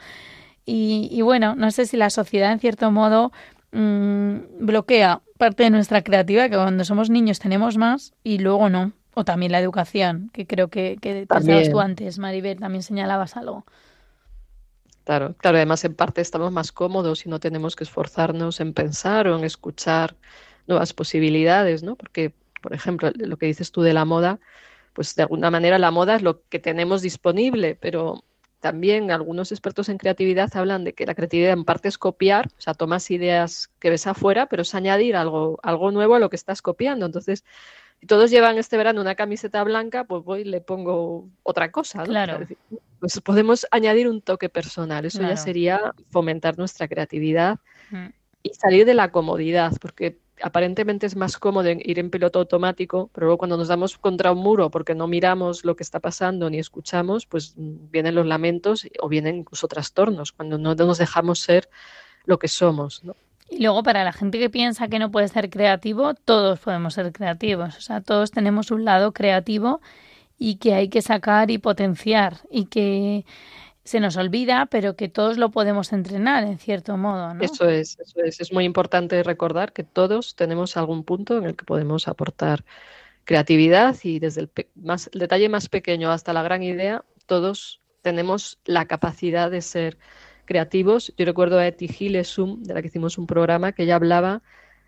Y, 0.65 1.09
y 1.11 1.21
bueno, 1.21 1.55
no 1.55 1.71
sé 1.71 1.85
si 1.85 1.97
la 1.97 2.09
sociedad 2.09 2.51
en 2.51 2.59
cierto 2.59 2.91
modo 2.91 3.31
Mm, 3.77 4.65
bloquea 4.65 5.21
parte 5.37 5.63
de 5.63 5.69
nuestra 5.69 6.01
creatividad, 6.01 6.49
que 6.49 6.55
cuando 6.55 6.85
somos 6.85 7.09
niños 7.09 7.39
tenemos 7.39 7.77
más 7.77 8.13
y 8.23 8.37
luego 8.37 8.69
no. 8.69 8.93
O 9.15 9.25
también 9.25 9.51
la 9.51 9.59
educación, 9.59 10.29
que 10.33 10.47
creo 10.47 10.69
que, 10.69 10.97
que 11.01 11.27
tú 11.27 11.79
antes, 11.79 12.17
Maribel, 12.17 12.59
también 12.59 12.83
señalabas 12.83 13.35
algo. 13.35 13.65
Claro, 15.03 15.35
claro, 15.37 15.57
además 15.57 15.83
en 15.83 15.93
parte 15.93 16.21
estamos 16.21 16.53
más 16.53 16.71
cómodos 16.71 17.25
y 17.25 17.29
no 17.29 17.39
tenemos 17.39 17.75
que 17.75 17.83
esforzarnos 17.83 18.61
en 18.61 18.73
pensar 18.73 19.27
o 19.27 19.37
en 19.37 19.43
escuchar 19.43 20.15
nuevas 20.67 20.93
posibilidades, 20.93 21.83
¿no? 21.83 21.95
Porque, 21.95 22.33
por 22.61 22.73
ejemplo, 22.73 23.11
lo 23.13 23.37
que 23.37 23.45
dices 23.45 23.71
tú 23.71 23.81
de 23.81 23.93
la 23.93 24.05
moda, 24.05 24.39
pues 24.93 25.15
de 25.15 25.23
alguna 25.23 25.51
manera 25.51 25.79
la 25.79 25.91
moda 25.91 26.15
es 26.15 26.21
lo 26.21 26.41
que 26.47 26.59
tenemos 26.59 27.01
disponible, 27.01 27.77
pero 27.79 28.23
también 28.59 29.11
algunos 29.11 29.51
expertos 29.51 29.89
en 29.89 29.97
creatividad 29.97 30.55
hablan 30.55 30.83
de 30.83 30.93
que 30.93 31.05
la 31.05 31.15
creatividad 31.15 31.51
en 31.51 31.65
parte 31.65 31.87
es 31.87 31.97
copiar, 31.97 32.47
o 32.47 32.61
sea, 32.61 32.73
tomas 32.73 33.11
ideas 33.11 33.69
que 33.79 33.89
ves 33.89 34.07
afuera, 34.07 34.47
pero 34.47 34.63
es 34.63 34.73
añadir 34.75 35.15
algo, 35.15 35.59
algo 35.61 35.91
nuevo 35.91 36.15
a 36.15 36.19
lo 36.19 36.29
que 36.29 36.35
estás 36.35 36.61
copiando. 36.61 37.05
Entonces, 37.05 37.43
si 37.99 38.07
todos 38.07 38.31
llevan 38.31 38.57
este 38.57 38.77
verano 38.77 39.01
una 39.01 39.15
camiseta 39.15 39.63
blanca, 39.63 40.03
pues 40.03 40.23
voy 40.23 40.41
y 40.41 40.45
le 40.45 40.61
pongo 40.61 41.29
otra 41.43 41.71
cosa. 41.71 42.03
Claro. 42.03 42.45
pues 42.99 43.21
podemos 43.21 43.67
añadir 43.71 44.07
un 44.07 44.21
toque 44.21 44.49
personal. 44.49 45.05
Eso 45.05 45.21
ya 45.21 45.37
sería 45.37 45.93
fomentar 46.09 46.57
nuestra 46.57 46.87
creatividad 46.87 47.59
mm. 47.91 48.07
y 48.43 48.53
salir 48.53 48.85
de 48.85 48.93
la 48.93 49.11
comodidad, 49.11 49.73
porque 49.79 50.17
aparentemente 50.41 51.05
es 51.05 51.15
más 51.15 51.37
cómodo 51.37 51.69
ir 51.69 51.99
en 51.99 52.09
piloto 52.09 52.39
automático, 52.39 53.09
pero 53.13 53.27
luego 53.27 53.37
cuando 53.37 53.57
nos 53.57 53.67
damos 53.67 53.97
contra 53.97 54.31
un 54.31 54.39
muro 54.39 54.69
porque 54.69 54.95
no 54.95 55.07
miramos 55.07 55.63
lo 55.63 55.75
que 55.75 55.83
está 55.83 55.99
pasando 55.99 56.49
ni 56.49 56.59
escuchamos, 56.59 57.25
pues 57.25 57.53
vienen 57.55 58.15
los 58.15 58.25
lamentos 58.25 58.87
o 58.99 59.07
vienen 59.07 59.37
incluso 59.37 59.67
trastornos, 59.67 60.31
cuando 60.31 60.57
no 60.57 60.75
nos 60.75 60.97
dejamos 60.97 61.39
ser 61.39 61.69
lo 62.25 62.39
que 62.39 62.47
somos. 62.47 63.03
Y 63.49 63.61
luego 63.61 63.83
para 63.83 64.03
la 64.03 64.11
gente 64.11 64.39
que 64.39 64.49
piensa 64.49 64.87
que 64.87 64.99
no 64.99 65.11
puede 65.11 65.27
ser 65.27 65.49
creativo, 65.49 66.13
todos 66.13 66.59
podemos 66.59 66.95
ser 66.95 67.11
creativos, 67.11 67.77
o 67.77 67.81
sea, 67.81 68.01
todos 68.01 68.31
tenemos 68.31 68.71
un 68.71 68.85
lado 68.85 69.13
creativo 69.13 69.81
y 70.37 70.55
que 70.55 70.73
hay 70.73 70.89
que 70.89 71.01
sacar 71.01 71.51
y 71.51 71.59
potenciar 71.59 72.37
y 72.49 72.65
que 72.65 73.25
se 73.85 73.99
nos 73.99 74.17
olvida, 74.17 74.65
pero 74.65 74.95
que 74.95 75.09
todos 75.09 75.37
lo 75.37 75.51
podemos 75.51 75.93
entrenar 75.93 76.43
en 76.43 76.57
cierto 76.57 76.97
modo. 76.97 77.35
¿no? 77.35 77.43
Eso 77.43 77.69
es, 77.69 77.99
eso 77.99 78.19
es. 78.23 78.41
Es 78.41 78.51
muy 78.51 78.65
importante 78.65 79.21
recordar 79.21 79.73
que 79.73 79.83
todos 79.83 80.35
tenemos 80.35 80.75
algún 80.75 81.03
punto 81.03 81.37
en 81.37 81.45
el 81.45 81.55
que 81.55 81.65
podemos 81.65 82.07
aportar 82.07 82.65
creatividad 83.25 83.95
y 84.03 84.17
desde 84.17 84.41
el, 84.41 84.51
más, 84.75 85.09
detalle 85.13 85.49
más 85.49 85.69
pequeño 85.69 86.11
hasta 86.11 86.33
la 86.33 86.41
gran 86.41 86.63
idea, 86.63 87.05
todos 87.27 87.79
tenemos 88.01 88.59
la 88.65 88.85
capacidad 88.85 89.51
de 89.51 89.61
ser 89.61 89.99
creativos. 90.45 91.13
Yo 91.15 91.25
recuerdo 91.25 91.59
a 91.59 91.67
Eti 91.67 91.87
Gilesum, 91.87 92.63
de 92.63 92.73
la 92.73 92.81
que 92.81 92.87
hicimos 92.87 93.19
un 93.19 93.27
programa, 93.27 93.71
que 93.71 93.83
ella 93.83 93.95
hablaba 93.95 94.41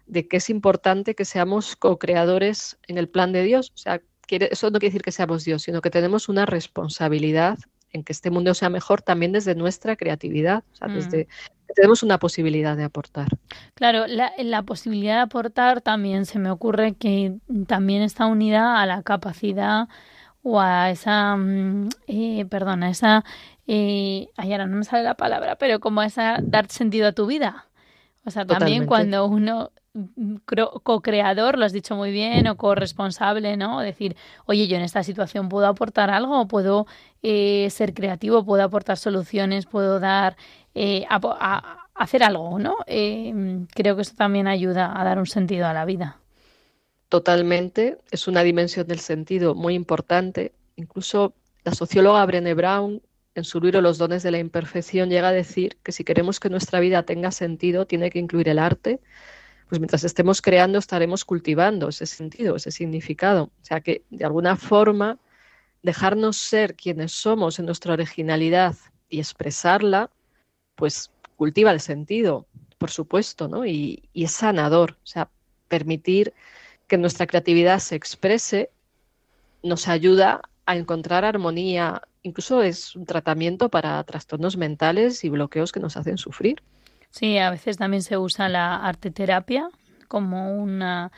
de 0.07 0.27
que 0.27 0.37
es 0.37 0.49
importante 0.49 1.13
que 1.13 1.25
seamos 1.25 1.75
co-creadores 1.75 2.79
en 2.87 2.97
el 2.97 3.09
plan 3.09 3.31
de 3.31 3.43
Dios. 3.43 3.71
O 3.75 3.77
sea, 3.77 4.01
eso 4.27 4.71
no 4.71 4.79
quiere 4.79 4.91
decir 4.91 5.03
que 5.03 5.11
seamos 5.11 5.43
Dios, 5.43 5.61
sino 5.61 5.81
que 5.81 5.91
tenemos 5.91 6.29
una 6.29 6.47
responsabilidad 6.47 7.59
en 7.97 8.03
que 8.03 8.13
este 8.13 8.31
mundo 8.31 8.53
sea 8.53 8.69
mejor 8.69 9.01
también 9.01 9.31
desde 9.31 9.55
nuestra 9.55 9.95
creatividad, 9.95 10.63
o 10.73 10.75
sea, 10.75 10.87
desde, 10.87 11.25
mm. 11.25 11.73
tenemos 11.75 12.03
una 12.03 12.17
posibilidad 12.19 12.77
de 12.77 12.83
aportar. 12.83 13.27
Claro, 13.73 14.07
la, 14.07 14.31
la, 14.37 14.63
posibilidad 14.63 15.15
de 15.15 15.21
aportar 15.21 15.81
también 15.81 16.25
se 16.25 16.39
me 16.39 16.49
ocurre 16.49 16.93
que 16.93 17.35
también 17.67 18.01
está 18.01 18.25
unida 18.25 18.81
a 18.81 18.85
la 18.85 19.03
capacidad 19.03 19.87
o 20.43 20.61
a 20.61 20.89
esa, 20.91 21.35
mm, 21.35 21.89
eh, 22.07 22.45
perdona, 22.45 22.89
esa, 22.89 23.25
eh, 23.67 24.29
ay, 24.37 24.51
ahora 24.53 24.65
no 24.65 24.77
me 24.77 24.83
sale 24.83 25.03
la 25.03 25.15
palabra, 25.15 25.57
pero 25.57 25.79
como 25.79 26.01
esa 26.01 26.37
dar 26.41 26.69
sentido 26.69 27.07
a 27.07 27.11
tu 27.11 27.25
vida. 27.25 27.67
O 28.25 28.31
sea, 28.31 28.45
también 28.45 28.85
cuando 28.85 29.25
uno 29.25 29.71
co-creador, 30.83 31.57
lo 31.57 31.65
has 31.65 31.73
dicho 31.73 31.95
muy 31.95 32.11
bien, 32.11 32.47
o 32.47 32.57
corresponsable, 32.57 33.57
¿no? 33.57 33.79
Decir, 33.81 34.15
oye, 34.45 34.67
yo 34.67 34.77
en 34.77 34.83
esta 34.83 35.03
situación 35.03 35.49
puedo 35.49 35.67
aportar 35.67 36.09
algo, 36.09 36.47
puedo 36.47 36.87
eh, 37.23 37.67
ser 37.69 37.93
creativo, 37.93 38.45
puedo 38.45 38.63
aportar 38.63 38.97
soluciones, 38.97 39.65
puedo 39.65 39.99
dar, 39.99 40.37
eh, 40.75 41.05
a, 41.09 41.87
hacer 41.95 42.23
algo, 42.23 42.59
¿no? 42.59 42.77
Eh, 42.85 43.65
creo 43.73 43.95
que 43.95 44.03
eso 44.03 44.13
también 44.15 44.47
ayuda 44.47 44.99
a 44.99 45.03
dar 45.03 45.17
un 45.17 45.25
sentido 45.25 45.65
a 45.67 45.73
la 45.73 45.85
vida. 45.85 46.19
Totalmente, 47.09 47.99
es 48.11 48.27
una 48.27 48.43
dimensión 48.43 48.85
del 48.85 48.99
sentido 48.99 49.55
muy 49.55 49.73
importante. 49.73 50.53
Incluso 50.75 51.33
la 51.63 51.73
socióloga 51.73 52.25
Brené 52.25 52.53
Brown, 52.53 53.01
en 53.33 53.43
su 53.43 53.61
libro 53.61 53.81
Los 53.81 53.97
dones 53.97 54.23
de 54.23 54.31
la 54.31 54.39
imperfección, 54.39 55.09
llega 55.09 55.29
a 55.29 55.31
decir 55.31 55.77
que 55.83 55.91
si 55.91 56.03
queremos 56.03 56.39
que 56.39 56.49
nuestra 56.49 56.79
vida 56.79 57.03
tenga 57.03 57.31
sentido, 57.31 57.85
tiene 57.85 58.09
que 58.09 58.19
incluir 58.19 58.49
el 58.49 58.59
arte, 58.59 58.99
pues 59.67 59.79
mientras 59.79 60.03
estemos 60.03 60.41
creando 60.41 60.79
estaremos 60.79 61.25
cultivando 61.25 61.89
ese 61.89 62.05
sentido, 62.05 62.55
ese 62.55 62.71
significado. 62.71 63.43
O 63.43 63.65
sea 63.65 63.81
que 63.81 64.03
de 64.09 64.25
alguna 64.25 64.55
forma 64.55 65.19
dejarnos 65.83 66.37
ser 66.37 66.75
quienes 66.75 67.11
somos 67.11 67.59
en 67.59 67.65
nuestra 67.65 67.93
originalidad 67.93 68.75
y 69.09 69.19
expresarla, 69.19 70.09
pues 70.75 71.11
cultiva 71.35 71.71
el 71.71 71.79
sentido, 71.79 72.47
por 72.77 72.91
supuesto, 72.91 73.47
¿no? 73.47 73.65
Y, 73.65 74.03
es 74.13 74.31
sanador. 74.31 74.97
O 75.03 75.07
sea, 75.07 75.29
permitir 75.67 76.33
que 76.87 76.97
nuestra 76.97 77.27
creatividad 77.27 77.79
se 77.79 77.95
exprese 77.95 78.69
nos 79.63 79.87
ayuda 79.87 80.41
a 80.65 80.75
encontrar 80.77 81.25
armonía. 81.25 82.01
Incluso 82.23 82.61
es 82.61 82.95
un 82.95 83.05
tratamiento 83.05 83.69
para 83.69 84.01
trastornos 84.03 84.55
mentales 84.55 85.23
y 85.23 85.29
bloqueos 85.29 85.71
que 85.71 85.79
nos 85.79 85.97
hacen 85.97 86.17
sufrir. 86.17 86.61
Sí, 87.17 87.39
a 87.39 87.49
veces 87.49 87.77
también 87.77 88.03
se 88.03 88.15
usa 88.15 88.47
la 88.47 88.75
arte 88.75 89.09
terapia 89.09 89.69
como 90.07 90.55
una 90.55 91.11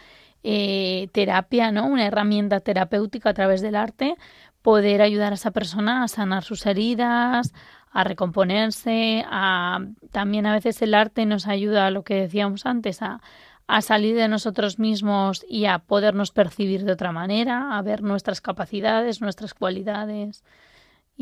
eh, 0.43 1.09
terapia, 1.11 1.73
¿no? 1.73 1.87
Una 1.87 2.07
herramienta 2.07 2.61
terapéutica 2.61 3.31
a 3.31 3.33
través 3.33 3.59
del 3.59 3.75
arte, 3.75 4.15
poder 4.61 5.01
ayudar 5.01 5.33
a 5.33 5.35
esa 5.35 5.51
persona 5.51 6.03
a 6.03 6.07
sanar 6.07 6.45
sus 6.45 6.65
heridas, 6.65 7.53
a 7.91 8.05
recomponerse, 8.05 9.25
a 9.29 9.79
también 10.11 10.45
a 10.45 10.53
veces 10.53 10.81
el 10.81 10.93
arte 10.93 11.25
nos 11.25 11.47
ayuda 11.47 11.87
a 11.87 11.91
lo 11.91 12.03
que 12.03 12.13
decíamos 12.15 12.65
antes, 12.65 13.01
a, 13.01 13.19
a 13.67 13.81
salir 13.81 14.15
de 14.15 14.29
nosotros 14.29 14.79
mismos 14.79 15.45
y 15.49 15.65
a 15.65 15.79
podernos 15.79 16.31
percibir 16.31 16.85
de 16.85 16.93
otra 16.93 17.11
manera, 17.11 17.77
a 17.77 17.81
ver 17.81 18.03
nuestras 18.03 18.39
capacidades, 18.39 19.19
nuestras 19.19 19.53
cualidades. 19.53 20.45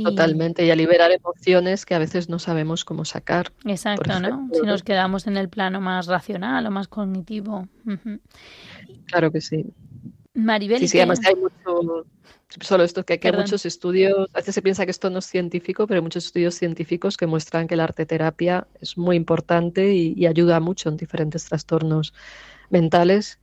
Totalmente, 0.04 0.66
y 0.66 0.72
a 0.72 0.76
liberar 0.76 1.12
emociones 1.12 1.86
que 1.86 1.96
a 1.96 2.00
veces 2.00 2.30
no 2.30 2.40
sabemos 2.40 2.86
cómo 2.86 3.06
sacar. 3.06 3.52
Exacto, 3.66 4.20
¿no? 4.20 4.50
Si 4.54 4.62
nos 4.62 4.84
quedamos 4.84 5.28
en 5.28 5.38
el 5.38 5.50
plano 5.50 5.82
más 5.82 6.08
racional 6.08 6.66
o 6.66 6.72
más 6.72 6.88
cognitivo. 6.88 7.68
Claro 9.08 9.32
que 9.32 9.42
sí. 9.42 9.66
Maribel. 10.34 10.80
Sí, 10.80 10.88
sí, 10.88 11.00
además 11.00 11.20
hay 11.26 11.36
mucho, 11.36 12.06
solo 12.62 12.84
esto, 12.84 13.04
que, 13.04 13.20
hay 13.22 13.32
muchos 13.32 13.66
estudios, 13.66 14.30
a 14.34 14.38
veces 14.38 14.54
se 14.54 14.62
piensa 14.62 14.86
que 14.86 14.92
esto 14.92 15.10
no 15.10 15.20
es 15.20 15.26
científico, 15.26 15.88
pero 15.88 15.98
hay 15.98 16.04
muchos 16.04 16.26
estudios 16.26 16.54
científicos 16.56 17.18
que 17.18 17.26
muestran 17.26 17.68
que 17.68 17.76
la 17.76 17.86
arte 17.86 18.06
terapia 18.06 18.68
es 18.80 18.98
muy 18.98 19.16
importante 19.16 19.94
y 19.94 20.26
ayuda 20.28 20.60
mucho 20.60 20.90
en 20.90 20.98
diferentes 20.98 21.46
trastornos 21.46 22.14
mentales 22.70 23.40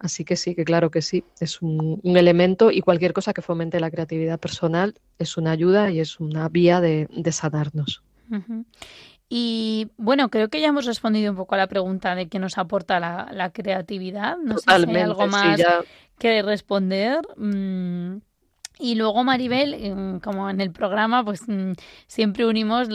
Así 0.00 0.24
que 0.24 0.36
sí, 0.36 0.54
que 0.54 0.64
claro 0.64 0.90
que 0.90 1.02
sí, 1.02 1.24
es 1.40 1.60
un, 1.60 2.00
elemento 2.02 2.70
y 2.70 2.80
cualquier 2.80 3.12
cosa 3.12 3.34
que 3.34 3.42
fomente 3.42 3.78
la 3.80 3.90
creatividad 3.90 4.40
personal 4.40 4.94
es 5.18 5.36
una 5.36 5.50
ayuda 5.50 5.90
y 5.90 6.00
es 6.00 6.18
una 6.18 6.48
vía 6.48 6.80
de, 6.80 7.06
sanarnos. 7.30 8.02
Y 9.28 9.88
bueno, 9.98 10.30
creo 10.30 10.48
que 10.48 10.60
ya 10.60 10.68
hemos 10.68 10.86
respondido 10.86 11.30
un 11.30 11.36
poco 11.36 11.54
a 11.54 11.58
la 11.58 11.68
pregunta 11.68 12.14
de 12.14 12.28
qué 12.28 12.38
nos 12.38 12.56
aporta 12.56 12.98
la, 12.98 13.50
creatividad. 13.52 14.38
No 14.38 14.56
sé 14.56 14.64
si 14.66 14.90
hay 14.90 14.96
algo 14.96 15.26
más 15.26 15.60
que 16.18 16.42
responder. 16.42 17.20
Mm, 17.36 18.16
y 18.78 18.94
luego, 18.94 19.22
Maribel, 19.22 20.20
como 20.22 20.48
en 20.48 20.62
el 20.62 20.72
programa, 20.72 21.22
pues 21.22 21.46
mm, 21.46 21.72
siempre 22.06 22.46
unimos 22.46 22.88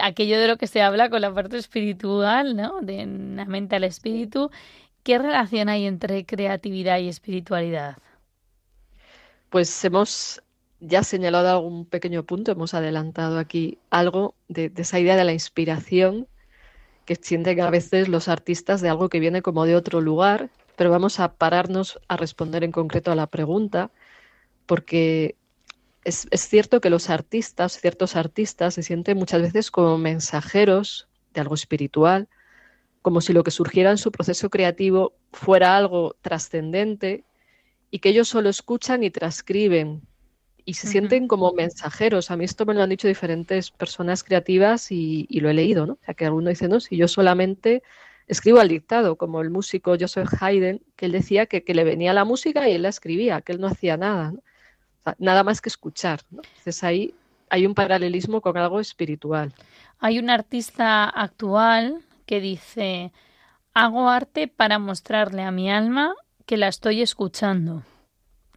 aquello 0.00 0.38
de 0.38 0.46
lo 0.46 0.56
que 0.56 0.68
se 0.68 0.80
habla 0.80 1.10
con 1.10 1.20
la 1.20 1.34
parte 1.34 1.58
espiritual, 1.58 2.54
¿no? 2.54 2.80
De 2.80 3.04
la 3.04 3.44
mente 3.46 3.74
al 3.74 3.82
espíritu. 3.82 4.50
¿Qué 5.06 5.18
relación 5.18 5.68
hay 5.68 5.86
entre 5.86 6.26
creatividad 6.26 6.98
y 6.98 7.08
espiritualidad? 7.08 7.96
Pues 9.50 9.84
hemos 9.84 10.42
ya 10.80 11.04
señalado 11.04 11.48
algún 11.48 11.86
pequeño 11.86 12.24
punto, 12.24 12.50
hemos 12.50 12.74
adelantado 12.74 13.38
aquí 13.38 13.78
algo 13.90 14.34
de, 14.48 14.72
esa 14.76 14.98
idea 14.98 15.14
de 15.14 15.22
la 15.22 15.32
inspiración 15.32 16.26
que 17.04 17.14
sienten 17.14 17.60
a 17.60 17.70
veces 17.70 18.08
los 18.08 18.26
artistas 18.26 18.80
de 18.80 18.88
algo 18.88 19.08
que 19.08 19.20
viene 19.20 19.42
como 19.42 19.64
de 19.64 19.76
otro 19.76 20.00
lugar, 20.00 20.50
pero 20.74 20.90
vamos 20.90 21.20
a 21.20 21.34
pararnos 21.34 22.00
a 22.08 22.16
responder 22.16 22.64
en 22.64 22.72
concreto 22.72 23.12
a 23.12 23.14
la 23.14 23.28
pregunta, 23.28 23.92
porque 24.66 25.36
es, 26.02 26.26
cierto 26.32 26.80
que 26.80 26.90
los 26.90 27.10
artistas, 27.10 27.78
ciertos 27.78 28.16
artistas, 28.16 28.74
se 28.74 28.82
sienten 28.82 29.16
muchas 29.18 29.40
veces 29.40 29.70
como 29.70 29.98
mensajeros 29.98 31.06
de 31.32 31.42
algo 31.42 31.54
espiritual, 31.54 32.28
como 33.06 33.20
si 33.20 33.32
lo 33.32 33.44
que 33.44 33.52
surgiera 33.52 33.92
en 33.92 33.98
su 33.98 34.10
proceso 34.10 34.50
creativo 34.50 35.12
fuera 35.30 35.76
algo 35.76 36.16
trascendente 36.22 37.22
y 37.88 38.00
que 38.00 38.08
ellos 38.08 38.26
solo 38.26 38.48
escuchan 38.48 39.04
y 39.04 39.10
transcriben 39.10 40.02
y 40.64 40.74
se 40.74 40.88
sienten 40.88 41.28
como 41.28 41.52
mensajeros. 41.52 42.32
A 42.32 42.36
mí 42.36 42.44
esto 42.44 42.66
me 42.66 42.74
lo 42.74 42.82
han 42.82 42.90
dicho 42.90 43.06
diferentes 43.06 43.70
personas 43.70 44.24
creativas 44.24 44.90
y, 44.90 45.28
lo 45.30 45.48
he 45.48 45.54
leído, 45.54 45.86
¿no? 45.86 45.92
O 45.92 45.98
sea, 46.04 46.14
que 46.14 46.24
alguno 46.24 46.50
dice, 46.50 46.66
no, 46.66 46.80
si 46.80 46.96
yo 46.96 47.06
solamente 47.06 47.84
escribo 48.26 48.58
al 48.58 48.70
dictado, 48.70 49.14
como 49.14 49.40
el 49.40 49.50
músico 49.50 49.94
Joseph 49.96 50.42
Haydn, 50.42 50.80
que 50.96 51.06
él 51.06 51.12
decía 51.12 51.46
que, 51.46 51.62
le 51.64 51.84
venía 51.84 52.12
la 52.12 52.24
música 52.24 52.68
y 52.68 52.72
él 52.72 52.82
la 52.82 52.88
escribía, 52.88 53.40
que 53.40 53.52
él 53.52 53.60
no 53.60 53.68
hacía 53.68 53.96
nada, 53.96 54.34
nada 55.18 55.44
más 55.44 55.60
que 55.60 55.68
escuchar. 55.68 56.22
Entonces 56.32 56.82
ahí 56.82 57.14
hay 57.50 57.66
un 57.66 57.74
paralelismo 57.76 58.40
con 58.40 58.56
algo 58.56 58.80
espiritual. 58.80 59.54
Hay 60.00 60.18
un 60.18 60.28
artista 60.28 61.04
actual 61.04 62.02
que 62.26 62.40
dice, 62.40 63.12
hago 63.72 64.08
arte 64.08 64.48
para 64.48 64.78
mostrarle 64.78 65.42
a 65.42 65.50
mi 65.50 65.70
alma 65.70 66.14
que 66.44 66.56
la 66.56 66.68
estoy 66.68 67.02
escuchando. 67.02 67.82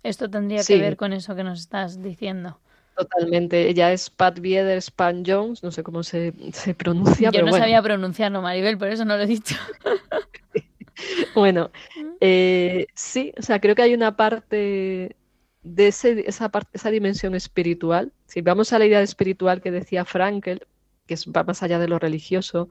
Esto 0.04 0.30
tendría 0.30 0.64
que 0.64 0.78
ver 0.78 0.98
con 0.98 1.14
eso 1.14 1.36
que 1.36 1.44
nos 1.44 1.60
estás 1.60 2.02
diciendo. 2.02 2.60
Totalmente. 2.96 3.70
Ella 3.70 3.94
es 3.94 4.10
Pat 4.10 4.40
Bieder 4.40 4.82
Span 4.82 5.24
Jones, 5.26 5.64
no 5.64 5.72
sé 5.72 5.84
cómo 5.84 6.04
se, 6.04 6.34
pronuncia. 6.78 7.32
Yo 7.32 7.44
no 7.44 7.54
sabía 7.54 7.82
pronunciarlo, 7.82 8.42
Maribel, 8.42 8.78
por 8.78 8.90
eso 8.90 9.06
no 9.06 9.16
lo 9.16 9.24
he 9.24 9.28
dicho. 9.28 9.56
bueno, 11.36 11.72
eh, 12.20 12.88
sí, 12.94 13.34
o 13.38 13.42
sea, 13.42 13.60
creo 13.62 13.76
que 13.76 13.84
hay 13.84 13.94
una 13.94 14.18
parte 14.18 15.16
de 15.64 15.88
ese, 15.88 16.26
esa, 16.28 16.50
parte, 16.50 16.72
esa 16.74 16.92
dimensión 16.92 17.36
espiritual. 17.36 18.12
Si 18.26 18.42
vamos 18.42 18.74
a 18.74 18.80
la 18.80 18.86
idea 18.86 19.02
espiritual 19.02 19.62
que 19.62 19.72
decía 19.72 20.06
Frankel, 20.06 20.68
que 21.06 21.16
va 21.36 21.44
más 21.44 21.64
allá 21.64 21.80
de 21.80 21.88
lo 21.88 22.00
religioso, 22.00 22.70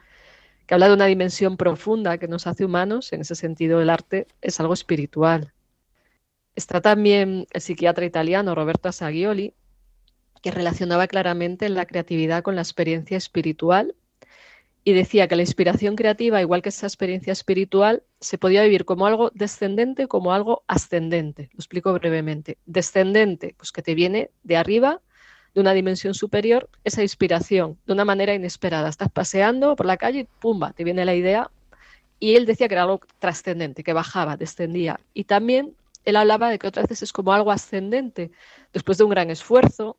que 0.69 0.75
habla 0.75 0.89
de 0.89 0.95
una 0.95 1.07
dimensión 1.07 1.57
profunda 1.57 2.19
que 2.19 2.29
nos 2.29 2.47
hace 2.47 2.66
humanos, 2.66 3.14
en 3.14 3.23
ese 3.23 3.35
sentido 3.35 3.81
el 3.81 3.89
arte 3.89 4.27
es 4.43 4.61
algo 4.61 4.75
espiritual. 4.75 5.55
Está 6.55 6.83
también 6.83 7.47
el 7.53 7.61
psiquiatra 7.62 8.05
italiano 8.05 8.55
Roberto 8.55 8.91
Assagioli, 8.91 9.55
que 10.43 10.51
relacionaba 10.51 11.07
claramente 11.07 11.71
la 11.71 11.87
creatividad 11.87 12.43
con 12.43 12.55
la 12.55 12.61
experiencia 12.61 13.16
espiritual 13.16 13.95
y 14.85 14.93
decía 14.93 15.27
que 15.27 15.37
la 15.37 15.43
inspiración 15.43 15.97
creativa, 15.97 16.43
igual 16.43 16.61
que 16.61 16.69
esa 16.69 16.87
experiencia 16.87 17.33
espiritual, 17.33 18.03
se 18.21 18.37
podía 18.37 18.62
vivir 18.62 18.85
como 18.85 19.07
algo 19.07 19.31
descendente 19.33 20.07
como 20.07 20.35
algo 20.35 20.64
ascendente. 20.66 21.49
Lo 21.55 21.61
explico 21.61 21.95
brevemente. 21.95 22.59
Descendente, 22.66 23.55
pues 23.57 23.73
que 23.73 23.81
te 23.81 23.95
viene 23.95 24.33
de 24.43 24.59
arriba 24.59 25.01
de 25.59 25.63
una 25.63 25.75
dimensión 25.75 26.15
superior 26.15 26.71
esa 26.85 27.03
inspiración 27.03 27.77
de 27.85 27.93
una 27.93 28.05
manera 28.05 28.33
inesperada. 28.33 28.89
Estás 28.89 29.11
paseando 29.11 29.75
por 29.75 29.87
la 29.87 29.97
calle 29.97 30.21
y 30.21 30.25
pumba, 30.25 30.73
te 30.73 30.85
viene 30.85 31.05
la 31.05 31.17
idea. 31.17 31.51
Y 32.21 32.37
él 32.37 32.47
decía 32.47 32.69
que 32.69 32.75
era 32.75 32.83
algo 32.83 33.01
trascendente, 33.19 33.83
que 33.83 33.93
bajaba, 33.93 34.37
descendía. 34.37 35.01
Y 35.15 35.25
también 35.25 35.75
él 36.05 36.15
hablaba 36.15 36.49
de 36.49 36.61
que 36.61 36.69
otras 36.69 36.85
veces 36.85 37.03
es 37.03 37.13
como 37.13 37.33
algo 37.33 37.51
ascendente, 37.51 38.31
después 38.73 38.99
de 38.99 39.05
un 39.05 39.11
gran 39.11 39.31
esfuerzo, 39.31 39.97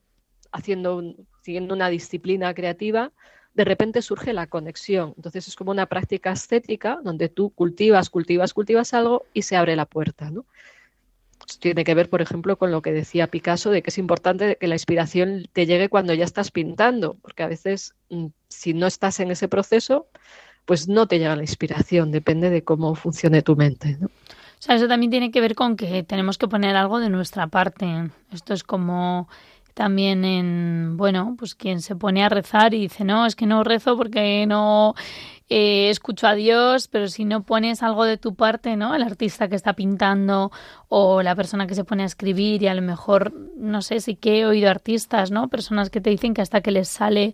haciendo 0.54 1.04
siguiendo 1.42 1.74
una 1.74 1.90
disciplina 1.90 2.54
creativa, 2.54 3.12
de 3.54 3.66
repente 3.66 4.02
surge 4.02 4.32
la 4.32 4.48
conexión. 4.48 5.14
Entonces 5.18 5.50
es 5.50 5.58
como 5.58 5.72
una 5.72 5.88
práctica 5.88 6.32
estética 6.32 7.00
donde 7.04 7.28
tú 7.28 7.50
cultivas, 7.50 8.10
cultivas, 8.10 8.54
cultivas 8.54 8.94
algo 8.94 9.26
y 9.34 9.42
se 9.42 9.58
abre 9.58 9.76
la 9.76 9.86
puerta. 9.86 10.32
Tiene 11.60 11.84
que 11.84 11.96
ver, 11.96 12.10
por 12.10 12.22
ejemplo, 12.22 12.58
con 12.58 12.72
lo 12.72 12.82
que 12.82 12.92
decía 12.92 13.28
Picasso, 13.28 13.72
de 13.72 13.82
que 13.82 13.90
es 13.90 13.98
importante 13.98 14.58
que 14.58 14.68
la 14.68 14.76
inspiración 14.76 15.48
te 15.54 15.66
llegue 15.66 15.90
cuando 15.90 16.14
ya 16.14 16.26
estás 16.26 16.52
pintando, 16.52 17.16
porque 17.22 17.44
a 17.44 17.48
veces 17.48 17.96
mm, 18.10 18.28
si 18.48 18.74
no 18.74 18.88
estás 18.88 19.20
en 19.20 19.32
ese 19.32 19.48
proceso, 19.48 20.08
pues 20.66 20.88
no 20.88 21.08
te 21.08 21.18
llega 21.18 21.36
la 21.36 21.42
inspiración, 21.42 22.12
depende 22.12 22.50
de 22.50 22.64
cómo 22.64 22.94
funcione 22.94 23.42
tu 23.42 23.56
mente. 23.56 23.98
¿no? 24.00 24.08
O 24.08 24.62
sea, 24.62 24.76
eso 24.76 24.88
también 24.88 25.10
tiene 25.10 25.32
que 25.32 25.42
ver 25.42 25.56
con 25.56 25.78
que 25.78 26.04
tenemos 26.04 26.38
que 26.38 26.48
poner 26.48 26.76
algo 26.76 27.00
de 27.00 27.10
nuestra 27.10 27.48
parte. 27.48 28.12
Esto 28.32 28.54
es 28.54 28.64
como 28.64 29.30
también 29.80 30.26
en, 30.26 30.98
bueno, 30.98 31.36
pues 31.40 31.56
quien 31.56 31.82
se 31.82 31.96
pone 31.96 32.22
a 32.22 32.28
rezar 32.28 32.74
y 32.74 32.82
dice, 32.82 33.06
no, 33.06 33.26
es 33.26 33.38
que 33.38 33.46
no 33.46 33.64
rezo 33.64 33.96
porque 33.96 34.46
no 34.46 34.94
eh, 35.48 35.90
escucho 35.90 36.28
a 36.28 36.36
Dios, 36.36 36.90
pero 36.90 37.08
si 37.08 37.24
no 37.24 37.44
pones 37.44 37.82
algo 37.82 38.04
de 38.04 38.18
tu 38.18 38.36
parte, 38.36 38.76
¿no? 38.76 38.94
El 38.94 39.04
artista 39.04 39.48
que 39.48 39.56
está 39.56 39.72
pintando 39.72 40.52
o 40.90 41.22
la 41.22 41.34
persona 41.34 41.66
que 41.66 41.76
se 41.76 41.86
pone 41.86 42.04
a 42.04 42.08
escribir 42.08 42.62
y 42.62 42.68
a 42.68 42.74
lo 42.74 42.82
mejor, 42.82 43.32
no 43.56 43.82
sé, 43.82 44.02
sí 44.02 44.18
que 44.18 44.42
he 44.42 44.46
oído 44.46 44.70
artistas, 44.70 45.32
¿no? 45.32 45.48
Personas 45.48 45.90
que 45.90 46.02
te 46.02 46.10
dicen 46.10 46.34
que 46.34 46.42
hasta 46.42 46.60
que 46.60 46.72
les 46.72 46.90
sale 46.90 47.34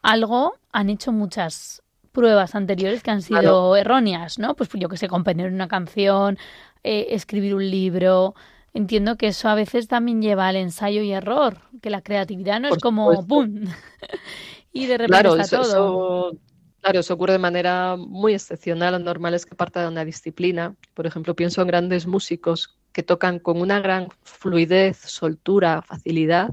algo 0.00 0.54
han 0.70 0.90
hecho 0.90 1.10
muchas 1.10 1.82
pruebas 2.12 2.54
anteriores 2.54 3.02
que 3.02 3.10
han 3.10 3.22
sido 3.22 3.74
erróneas, 3.74 4.38
¿no? 4.38 4.54
Pues 4.54 4.70
yo 4.74 4.88
que 4.88 4.96
sé, 4.96 5.08
componer 5.08 5.52
una 5.52 5.66
canción, 5.66 6.38
eh, 6.84 7.08
escribir 7.10 7.56
un 7.56 7.68
libro. 7.68 8.36
Entiendo 8.72 9.16
que 9.16 9.28
eso 9.28 9.48
a 9.48 9.54
veces 9.54 9.88
también 9.88 10.22
lleva 10.22 10.46
al 10.46 10.56
ensayo 10.56 11.02
y 11.02 11.12
error, 11.12 11.58
que 11.82 11.90
la 11.90 12.02
creatividad 12.02 12.60
no 12.60 12.68
es 12.68 12.78
como 12.78 13.22
¡boom! 13.22 13.64
y 14.72 14.86
de 14.86 14.98
repente 14.98 15.22
claro, 15.22 15.36
está 15.36 15.62
todo. 15.62 16.32
Claro, 16.80 17.00
eso 17.00 17.14
ocurre 17.14 17.34
de 17.34 17.38
manera 17.38 17.96
muy 17.96 18.32
excepcional. 18.32 18.92
Lo 18.92 18.98
normal 19.00 19.34
es 19.34 19.44
que 19.44 19.54
parta 19.54 19.82
de 19.82 19.88
una 19.88 20.04
disciplina. 20.04 20.76
Por 20.94 21.06
ejemplo, 21.06 21.36
pienso 21.36 21.60
en 21.60 21.68
grandes 21.68 22.06
músicos 22.06 22.78
que 22.92 23.02
tocan 23.02 23.38
con 23.38 23.60
una 23.60 23.80
gran 23.80 24.08
fluidez, 24.22 24.96
soltura, 24.96 25.82
facilidad. 25.82 26.50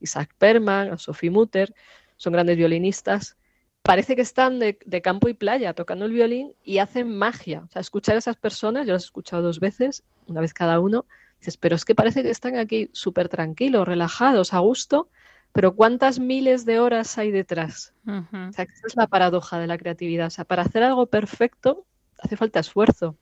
Isaac 0.00 0.30
Perman, 0.38 0.96
Sophie 0.98 1.30
Mutter, 1.30 1.74
son 2.16 2.34
grandes 2.34 2.56
violinistas. 2.56 3.36
Parece 3.82 4.16
que 4.16 4.22
están 4.22 4.60
de, 4.60 5.02
campo 5.02 5.28
y 5.28 5.34
playa 5.34 5.74
tocando 5.74 6.04
el 6.04 6.12
violín 6.12 6.54
y 6.62 6.78
hacen 6.78 7.14
magia. 7.16 7.64
O 7.64 7.68
sea, 7.68 7.80
escuchar 7.80 8.14
a 8.14 8.18
esas 8.18 8.36
personas, 8.36 8.86
yo 8.86 8.92
las 8.92 9.02
he 9.02 9.06
escuchado 9.06 9.42
dos 9.42 9.60
veces, 9.60 10.04
una 10.26 10.40
vez 10.40 10.54
cada 10.54 10.78
uno, 10.80 11.04
dices, 11.44 11.56
pero 11.58 11.76
es 11.76 11.84
que 11.84 11.94
parece 11.94 12.22
que 12.22 12.30
están 12.30 12.56
aquí 12.56 12.88
súper 12.92 13.28
tranquilos, 13.28 13.86
relajados, 13.86 14.54
a 14.54 14.60
gusto, 14.60 15.08
pero 15.52 15.76
¿cuántas 15.76 16.18
miles 16.18 16.64
de 16.64 16.80
horas 16.80 17.18
hay 17.18 17.30
detrás? 17.30 17.92
O 18.06 18.52
sea, 18.52 18.64
esa 18.64 18.86
es 18.86 18.96
la 18.96 19.06
paradoja 19.06 19.58
de 19.58 19.66
la 19.66 19.78
creatividad. 19.78 20.26
O 20.26 20.30
sea, 20.30 20.44
para 20.44 20.62
hacer 20.62 20.82
algo 20.82 21.06
perfecto 21.06 21.84
hace 22.18 22.36
falta 22.36 22.60
esfuerzo. 22.60 23.16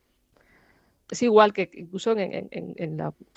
Es 1.10 1.22
igual 1.22 1.52
que 1.52 1.68
incluso 1.74 2.16
en, 2.16 2.48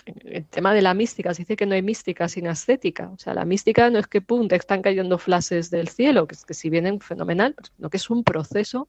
el 0.06 0.46
tema 0.46 0.74
de 0.74 0.82
la 0.82 0.94
mística, 0.94 1.34
se 1.34 1.42
dice 1.42 1.58
que 1.58 1.66
no 1.66 1.74
hay 1.76 1.82
mística 1.82 2.30
sin 2.30 2.48
ascética. 2.48 3.10
O 3.10 3.18
sea, 3.18 3.34
la 3.34 3.44
mística 3.44 3.90
no 3.90 4.00
es 4.00 4.08
que, 4.08 4.22
pum, 4.22 4.48
te 4.48 4.56
están 4.56 4.82
cayendo 4.82 5.18
flashes 5.18 5.70
del 5.72 5.90
cielo, 5.90 6.26
que, 6.26 6.38
que 6.48 6.54
si 6.54 6.70
vienen 6.70 7.02
fenomenal, 7.02 7.56
sino 7.76 7.90
que 7.90 7.98
es 7.98 8.10
un 8.10 8.24
proceso 8.24 8.88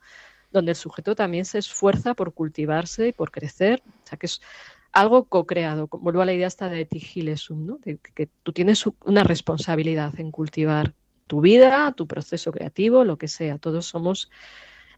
donde 0.53 0.73
el 0.73 0.77
sujeto 0.77 1.17
también 1.17 1.45
se 1.45 1.59
esfuerza 1.59 2.15
por 2.15 2.33
cultivarse 2.33 3.09
y 3.09 3.13
por 3.13 3.33
crecer. 3.33 3.83
O 4.05 4.07
sea, 4.07 4.19
que 4.19 4.27
es, 4.27 4.41
algo 4.97 5.27
co-creado. 5.27 5.89
Vuelvo 5.93 6.23
a 6.23 6.25
la 6.25 6.33
idea 6.33 6.47
esta 6.47 6.71
de 6.71 6.87
Tigilesum, 6.87 7.67
¿no? 7.67 7.79
De 7.85 7.99
que 7.99 8.31
tú 8.43 8.53
tienes 8.53 8.85
una 9.05 9.25
responsabilidad 9.25 10.19
en 10.19 10.31
cultivar 10.31 10.95
tu 11.27 11.43
vida, 11.43 11.93
tu 11.93 12.07
proceso 12.07 12.51
creativo, 12.51 13.05
lo 13.05 13.19
que 13.19 13.29
sea. 13.29 13.59
Todos 13.59 13.85
somos 13.85 14.31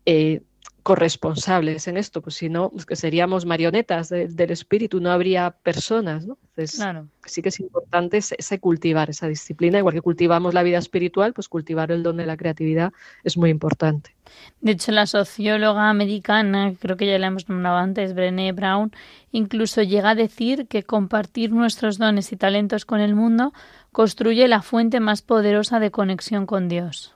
eh, 0.07 0.43
corresponsables 0.89 1.87
en 1.87 1.99
esto, 1.99 2.23
pues 2.23 2.37
si 2.37 2.49
no, 2.49 2.71
pues 2.71 2.87
que 2.87 2.97
seríamos 2.97 3.45
marionetas 3.45 4.09
del 4.09 4.51
espíritu, 4.51 5.03
no 5.03 5.11
habría 5.11 5.51
personas, 5.51 6.25
¿no? 6.25 6.39
Entonces, 6.57 6.83
sí 7.27 7.43
que 7.43 7.51
es 7.51 7.61
importante 7.61 8.17
ese, 8.17 8.59
cultivar 8.59 9.11
esa 9.11 9.29
disciplina, 9.29 9.77
igual 9.77 9.93
que 9.93 10.01
cultivamos 10.01 10.55
la 10.55 10.63
vida 10.63 10.79
espiritual, 10.79 11.35
pues 11.35 11.51
cultivar 11.51 11.93
el 11.93 12.03
don 12.03 12.17
de 12.17 12.25
la 12.25 12.39
creatividad 12.39 12.95
es 13.23 13.37
muy 13.37 13.51
importante. 13.51 14.17
De 14.63 14.73
hecho, 14.73 14.91
la 14.91 15.05
socióloga 15.05 15.91
americana, 15.91 16.73
creo 16.81 16.97
que 16.97 17.07
ya 17.07 17.19
la 17.19 17.27
hemos 17.27 17.51
nombrado 17.51 17.77
antes, 17.77 18.15
Brené 18.15 18.53
Brown, 18.53 18.91
incluso 19.31 19.83
llega 19.83 20.09
a 20.09 20.15
decir 20.15 20.69
que 20.69 20.85
compartir 20.85 21.53
nuestros 21.53 21.99
dones 21.99 22.33
y 22.33 22.37
talentos 22.39 22.87
con 22.87 23.01
el 23.01 23.15
mundo 23.15 23.53
construye 23.93 24.49
la 24.49 24.63
fuente 24.63 25.01
más 25.01 25.21
poderosa 25.21 25.81
de 25.81 25.91
conexión 25.91 26.47
con 26.47 26.67
Dios. 26.71 27.15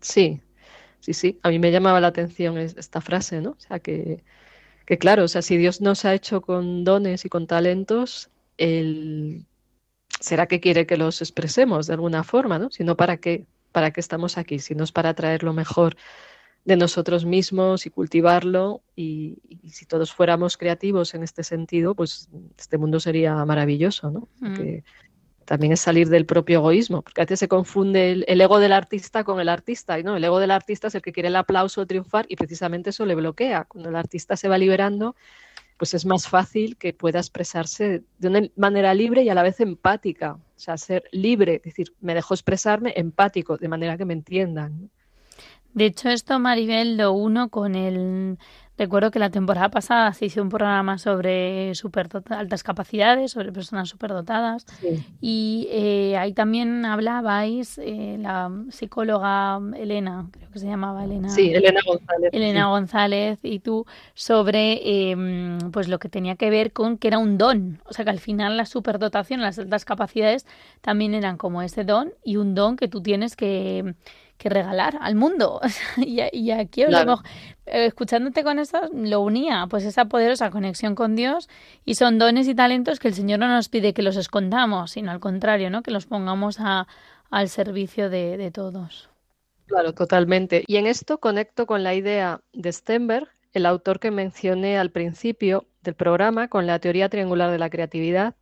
Sí, 0.00 0.40
sí, 1.02 1.12
sí, 1.14 1.38
a 1.42 1.50
mí 1.50 1.58
me 1.58 1.72
llamaba 1.72 2.00
la 2.00 2.06
atención 2.06 2.56
esta 2.58 3.00
frase, 3.00 3.40
¿no? 3.40 3.50
O 3.50 3.60
sea, 3.60 3.80
que, 3.80 4.22
que 4.86 4.98
claro, 4.98 5.24
o 5.24 5.28
sea, 5.28 5.42
si 5.42 5.56
Dios 5.56 5.80
nos 5.80 6.04
ha 6.04 6.14
hecho 6.14 6.40
con 6.40 6.84
dones 6.84 7.24
y 7.24 7.28
con 7.28 7.48
talentos, 7.48 8.30
él, 8.56 9.44
¿será 10.20 10.46
que 10.46 10.60
quiere 10.60 10.86
que 10.86 10.96
los 10.96 11.20
expresemos 11.20 11.88
de 11.88 11.94
alguna 11.94 12.22
forma, 12.22 12.58
¿no? 12.60 12.70
Si 12.70 12.84
no, 12.84 12.96
¿para 12.96 13.16
qué? 13.16 13.46
¿Para 13.72 13.90
qué 13.90 14.00
estamos 14.00 14.38
aquí? 14.38 14.60
Si 14.60 14.74
no 14.74 14.84
es 14.84 14.92
para 14.92 15.14
traer 15.14 15.42
lo 15.42 15.52
mejor 15.52 15.96
de 16.64 16.76
nosotros 16.76 17.24
mismos 17.24 17.86
y 17.86 17.90
cultivarlo 17.90 18.82
y, 18.94 19.38
si 19.68 19.86
todos 19.86 20.12
fuéramos 20.12 20.56
creativos 20.56 21.14
en 21.14 21.24
este 21.24 21.42
sentido, 21.42 21.96
pues 21.96 22.28
este 22.56 22.78
mundo 22.78 23.00
sería 23.00 23.44
maravilloso, 23.44 24.10
¿no? 24.10 24.28
Mm 24.38 24.78
también 25.44 25.72
es 25.72 25.80
salir 25.80 26.08
del 26.08 26.26
propio 26.26 26.58
egoísmo, 26.58 27.02
porque 27.02 27.20
a 27.20 27.24
veces 27.24 27.40
se 27.40 27.48
confunde 27.48 28.24
el, 28.26 28.40
ego 28.40 28.58
del 28.58 28.72
artista 28.72 29.24
con 29.24 29.40
el 29.40 29.48
artista, 29.48 29.98
y 29.98 30.02
no, 30.02 30.16
el 30.16 30.24
ego 30.24 30.38
del 30.38 30.50
artista 30.50 30.88
es 30.88 30.94
el 30.94 31.02
que 31.02 31.12
quiere 31.12 31.28
el 31.28 31.36
aplauso, 31.36 31.86
triunfar, 31.86 32.26
y 32.28 32.36
precisamente 32.36 32.90
eso 32.90 33.06
le 33.06 33.14
bloquea. 33.14 33.64
Cuando 33.64 33.88
el 33.90 33.96
artista 33.96 34.36
se 34.36 34.48
va 34.48 34.58
liberando, 34.58 35.14
pues 35.76 35.94
es 35.94 36.06
más 36.06 36.28
fácil 36.28 36.76
que 36.76 36.92
pueda 36.92 37.18
expresarse 37.18 38.02
de 38.18 38.28
una 38.28 38.42
manera 38.56 38.94
libre 38.94 39.22
y 39.22 39.28
a 39.28 39.34
la 39.34 39.42
vez 39.42 39.60
empática, 39.60 40.34
o 40.34 40.40
sea, 40.60 40.76
ser 40.76 41.04
libre, 41.10 41.56
es 41.56 41.62
decir, 41.62 41.92
me 42.00 42.14
dejo 42.14 42.34
expresarme 42.34 42.92
empático, 42.96 43.56
de 43.56 43.68
manera 43.68 43.96
que 43.96 44.04
me 44.04 44.12
entiendan. 44.12 44.90
De 45.74 45.86
hecho, 45.86 46.10
esto, 46.10 46.38
Maribel, 46.38 46.96
lo 46.96 47.12
uno 47.12 47.48
con 47.48 47.74
el 47.74 48.38
Recuerdo 48.82 49.12
que 49.12 49.20
la 49.20 49.30
temporada 49.30 49.68
pasada 49.68 50.12
se 50.12 50.26
hizo 50.26 50.42
un 50.42 50.48
programa 50.48 50.98
sobre 50.98 51.72
super 51.76 52.08
altas 52.30 52.64
capacidades, 52.64 53.30
sobre 53.30 53.52
personas 53.52 53.88
superdotadas. 53.88 54.66
Y 55.20 55.68
eh, 55.70 56.16
ahí 56.16 56.32
también 56.32 56.84
hablabais, 56.84 57.78
eh, 57.78 58.16
la 58.18 58.50
psicóloga 58.70 59.60
Elena, 59.76 60.26
creo 60.32 60.50
que 60.50 60.58
se 60.58 60.66
llamaba 60.66 61.04
Elena. 61.04 61.28
Sí, 61.28 61.52
Elena 61.54 61.78
González. 61.86 62.30
Elena 62.32 62.66
González 62.66 63.38
y 63.44 63.60
tú, 63.60 63.86
sobre 64.14 65.10
em, 65.10 65.58
pues 65.70 65.86
lo 65.86 66.00
que 66.00 66.08
tenía 66.08 66.34
que 66.34 66.50
ver 66.50 66.72
con 66.72 66.98
que 66.98 67.06
era 67.06 67.18
un 67.18 67.38
don. 67.38 67.80
O 67.84 67.92
sea 67.92 68.04
que 68.04 68.10
al 68.10 68.18
final 68.18 68.56
la 68.56 68.66
superdotación, 68.66 69.42
las 69.42 69.60
altas 69.60 69.84
capacidades 69.84 70.44
también 70.80 71.14
eran 71.14 71.36
como 71.36 71.62
ese 71.62 71.84
don 71.84 72.14
y 72.24 72.34
un 72.34 72.56
don 72.56 72.74
que 72.74 72.88
tú 72.88 73.00
tienes 73.00 73.36
que 73.36 73.94
que 74.42 74.48
regalar 74.48 74.98
al 75.00 75.14
mundo. 75.14 75.60
y, 75.96 76.50
aquí 76.50 76.82
eh, 76.82 77.86
escuchándote 77.86 78.42
con 78.42 78.58
eso, 78.58 78.80
lo 78.92 79.20
unía, 79.20 79.68
pues 79.70 79.84
esa 79.84 80.06
poderosa 80.06 80.50
conexión 80.50 80.96
con 80.96 81.14
Dios 81.14 81.48
y 81.84 81.94
son 81.94 82.18
dones 82.18 82.48
y 82.48 82.54
talentos 82.54 82.98
que 82.98 83.06
el 83.08 83.14
Señor 83.14 83.38
no 83.38 83.46
nos 83.46 83.68
pide 83.68 83.94
que 83.94 84.02
los 84.02 84.16
escondamos, 84.16 84.90
sino 84.90 85.12
al 85.12 85.20
contrario, 85.20 85.70
¿no? 85.70 85.84
que 85.84 85.92
los 85.92 86.06
pongamos 86.06 86.58
a, 86.58 86.88
al 87.30 87.48
servicio 87.48 88.10
de, 88.10 88.36
de 88.36 88.50
todos. 88.50 89.08
Claro, 89.66 89.94
totalmente. 89.94 90.64
Y 90.66 90.76
en 90.76 90.86
esto 90.86 91.18
conecto 91.18 91.66
con 91.66 91.84
la 91.84 91.94
idea 91.94 92.40
de 92.52 92.72
Stenberg, 92.72 93.28
el 93.52 93.64
autor 93.64 94.00
que 94.00 94.10
mencioné 94.10 94.76
al 94.76 94.90
principio 94.90 95.66
del 95.82 95.94
programa, 95.94 96.48
con 96.48 96.66
la 96.66 96.80
teoría 96.80 97.08
triangular 97.08 97.52
de 97.52 97.58
la 97.58 97.70
creatividad, 97.70 98.34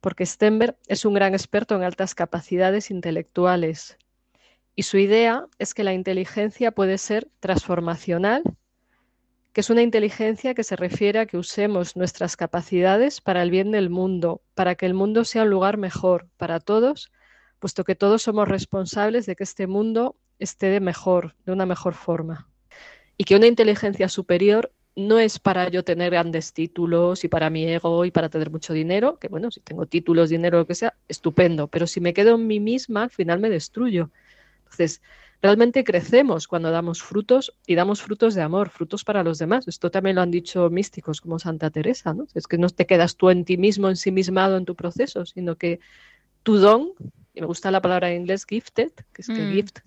porque 0.00 0.24
Stenberg 0.24 0.76
es 0.88 1.04
un 1.04 1.12
gran 1.12 1.34
experto 1.34 1.76
en 1.76 1.82
altas 1.82 2.14
capacidades 2.14 2.90
intelectuales 2.90 3.98
y 4.80 4.82
su 4.82 4.96
idea 4.96 5.44
es 5.58 5.74
que 5.74 5.84
la 5.84 5.92
inteligencia 5.92 6.70
puede 6.70 6.96
ser 6.96 7.28
transformacional, 7.40 8.42
que 9.52 9.60
es 9.60 9.68
una 9.68 9.82
inteligencia 9.82 10.54
que 10.54 10.64
se 10.64 10.74
refiere 10.74 11.18
a 11.18 11.26
que 11.26 11.36
usemos 11.36 11.96
nuestras 11.96 12.34
capacidades 12.34 13.20
para 13.20 13.42
el 13.42 13.50
bien 13.50 13.72
del 13.72 13.90
mundo, 13.90 14.40
para 14.54 14.76
que 14.76 14.86
el 14.86 14.94
mundo 14.94 15.26
sea 15.26 15.42
un 15.42 15.50
lugar 15.50 15.76
mejor 15.76 16.28
para 16.38 16.60
todos, 16.60 17.12
puesto 17.58 17.84
que 17.84 17.94
todos 17.94 18.22
somos 18.22 18.48
responsables 18.48 19.26
de 19.26 19.36
que 19.36 19.44
este 19.44 19.66
mundo 19.66 20.16
esté 20.38 20.68
de 20.68 20.80
mejor, 20.80 21.34
de 21.44 21.52
una 21.52 21.66
mejor 21.66 21.92
forma. 21.92 22.48
Y 23.18 23.24
que 23.24 23.36
una 23.36 23.48
inteligencia 23.48 24.08
superior 24.08 24.72
no 24.96 25.18
es 25.18 25.38
para 25.38 25.68
yo 25.68 25.84
tener 25.84 26.10
grandes 26.10 26.54
títulos 26.54 27.22
y 27.22 27.28
para 27.28 27.50
mi 27.50 27.66
ego 27.66 28.06
y 28.06 28.10
para 28.10 28.30
tener 28.30 28.50
mucho 28.50 28.72
dinero, 28.72 29.18
que 29.18 29.28
bueno, 29.28 29.50
si 29.50 29.60
tengo 29.60 29.84
títulos, 29.84 30.30
dinero, 30.30 30.56
lo 30.56 30.66
que 30.66 30.74
sea, 30.74 30.94
estupendo, 31.06 31.68
pero 31.68 31.86
si 31.86 32.00
me 32.00 32.14
quedo 32.14 32.36
en 32.36 32.46
mí 32.46 32.60
misma, 32.60 33.02
al 33.02 33.10
final 33.10 33.40
me 33.40 33.50
destruyo. 33.50 34.10
Entonces, 34.70 35.02
realmente 35.42 35.84
crecemos 35.84 36.46
cuando 36.46 36.70
damos 36.70 37.02
frutos 37.02 37.54
y 37.66 37.74
damos 37.74 38.02
frutos 38.02 38.34
de 38.34 38.42
amor, 38.42 38.70
frutos 38.70 39.04
para 39.04 39.22
los 39.22 39.38
demás. 39.38 39.66
Esto 39.68 39.90
también 39.90 40.16
lo 40.16 40.22
han 40.22 40.30
dicho 40.30 40.70
místicos 40.70 41.20
como 41.20 41.38
Santa 41.38 41.70
Teresa, 41.70 42.14
¿no? 42.14 42.26
Es 42.34 42.46
que 42.46 42.58
no 42.58 42.68
te 42.68 42.86
quedas 42.86 43.16
tú 43.16 43.30
en 43.30 43.44
ti 43.44 43.56
mismo 43.56 43.88
ensimismado 43.88 44.56
en 44.56 44.64
tu 44.64 44.74
proceso, 44.74 45.26
sino 45.26 45.56
que 45.56 45.80
tu 46.42 46.56
don, 46.58 46.92
y 47.34 47.40
me 47.40 47.46
gusta 47.46 47.70
la 47.70 47.82
palabra 47.82 48.10
en 48.10 48.22
inglés 48.22 48.46
gifted, 48.46 48.92
que 49.12 49.22
es 49.22 49.26
que 49.26 49.42
mm. 49.42 49.52
gift 49.52 49.78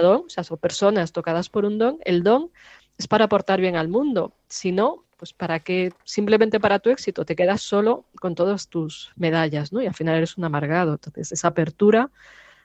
don, 0.00 0.24
o 0.26 0.28
sea, 0.28 0.44
son 0.44 0.58
personas 0.58 1.12
tocadas 1.12 1.48
por 1.48 1.64
un 1.64 1.78
don, 1.78 1.98
el 2.04 2.22
don 2.22 2.50
es 2.98 3.08
para 3.08 3.26
aportar 3.26 3.60
bien 3.60 3.76
al 3.76 3.88
mundo. 3.88 4.34
Si 4.48 4.72
no, 4.72 5.04
pues 5.16 5.32
para 5.32 5.60
que 5.60 5.92
simplemente 6.04 6.60
para 6.60 6.78
tu 6.78 6.90
éxito 6.90 7.24
te 7.24 7.36
quedas 7.36 7.62
solo 7.62 8.06
con 8.20 8.34
todas 8.34 8.68
tus 8.68 9.12
medallas, 9.16 9.72
¿no? 9.72 9.82
Y 9.82 9.86
al 9.86 9.94
final 9.94 10.16
eres 10.16 10.36
un 10.36 10.44
amargado. 10.44 10.92
Entonces, 10.92 11.32
esa 11.32 11.48
apertura 11.48 12.10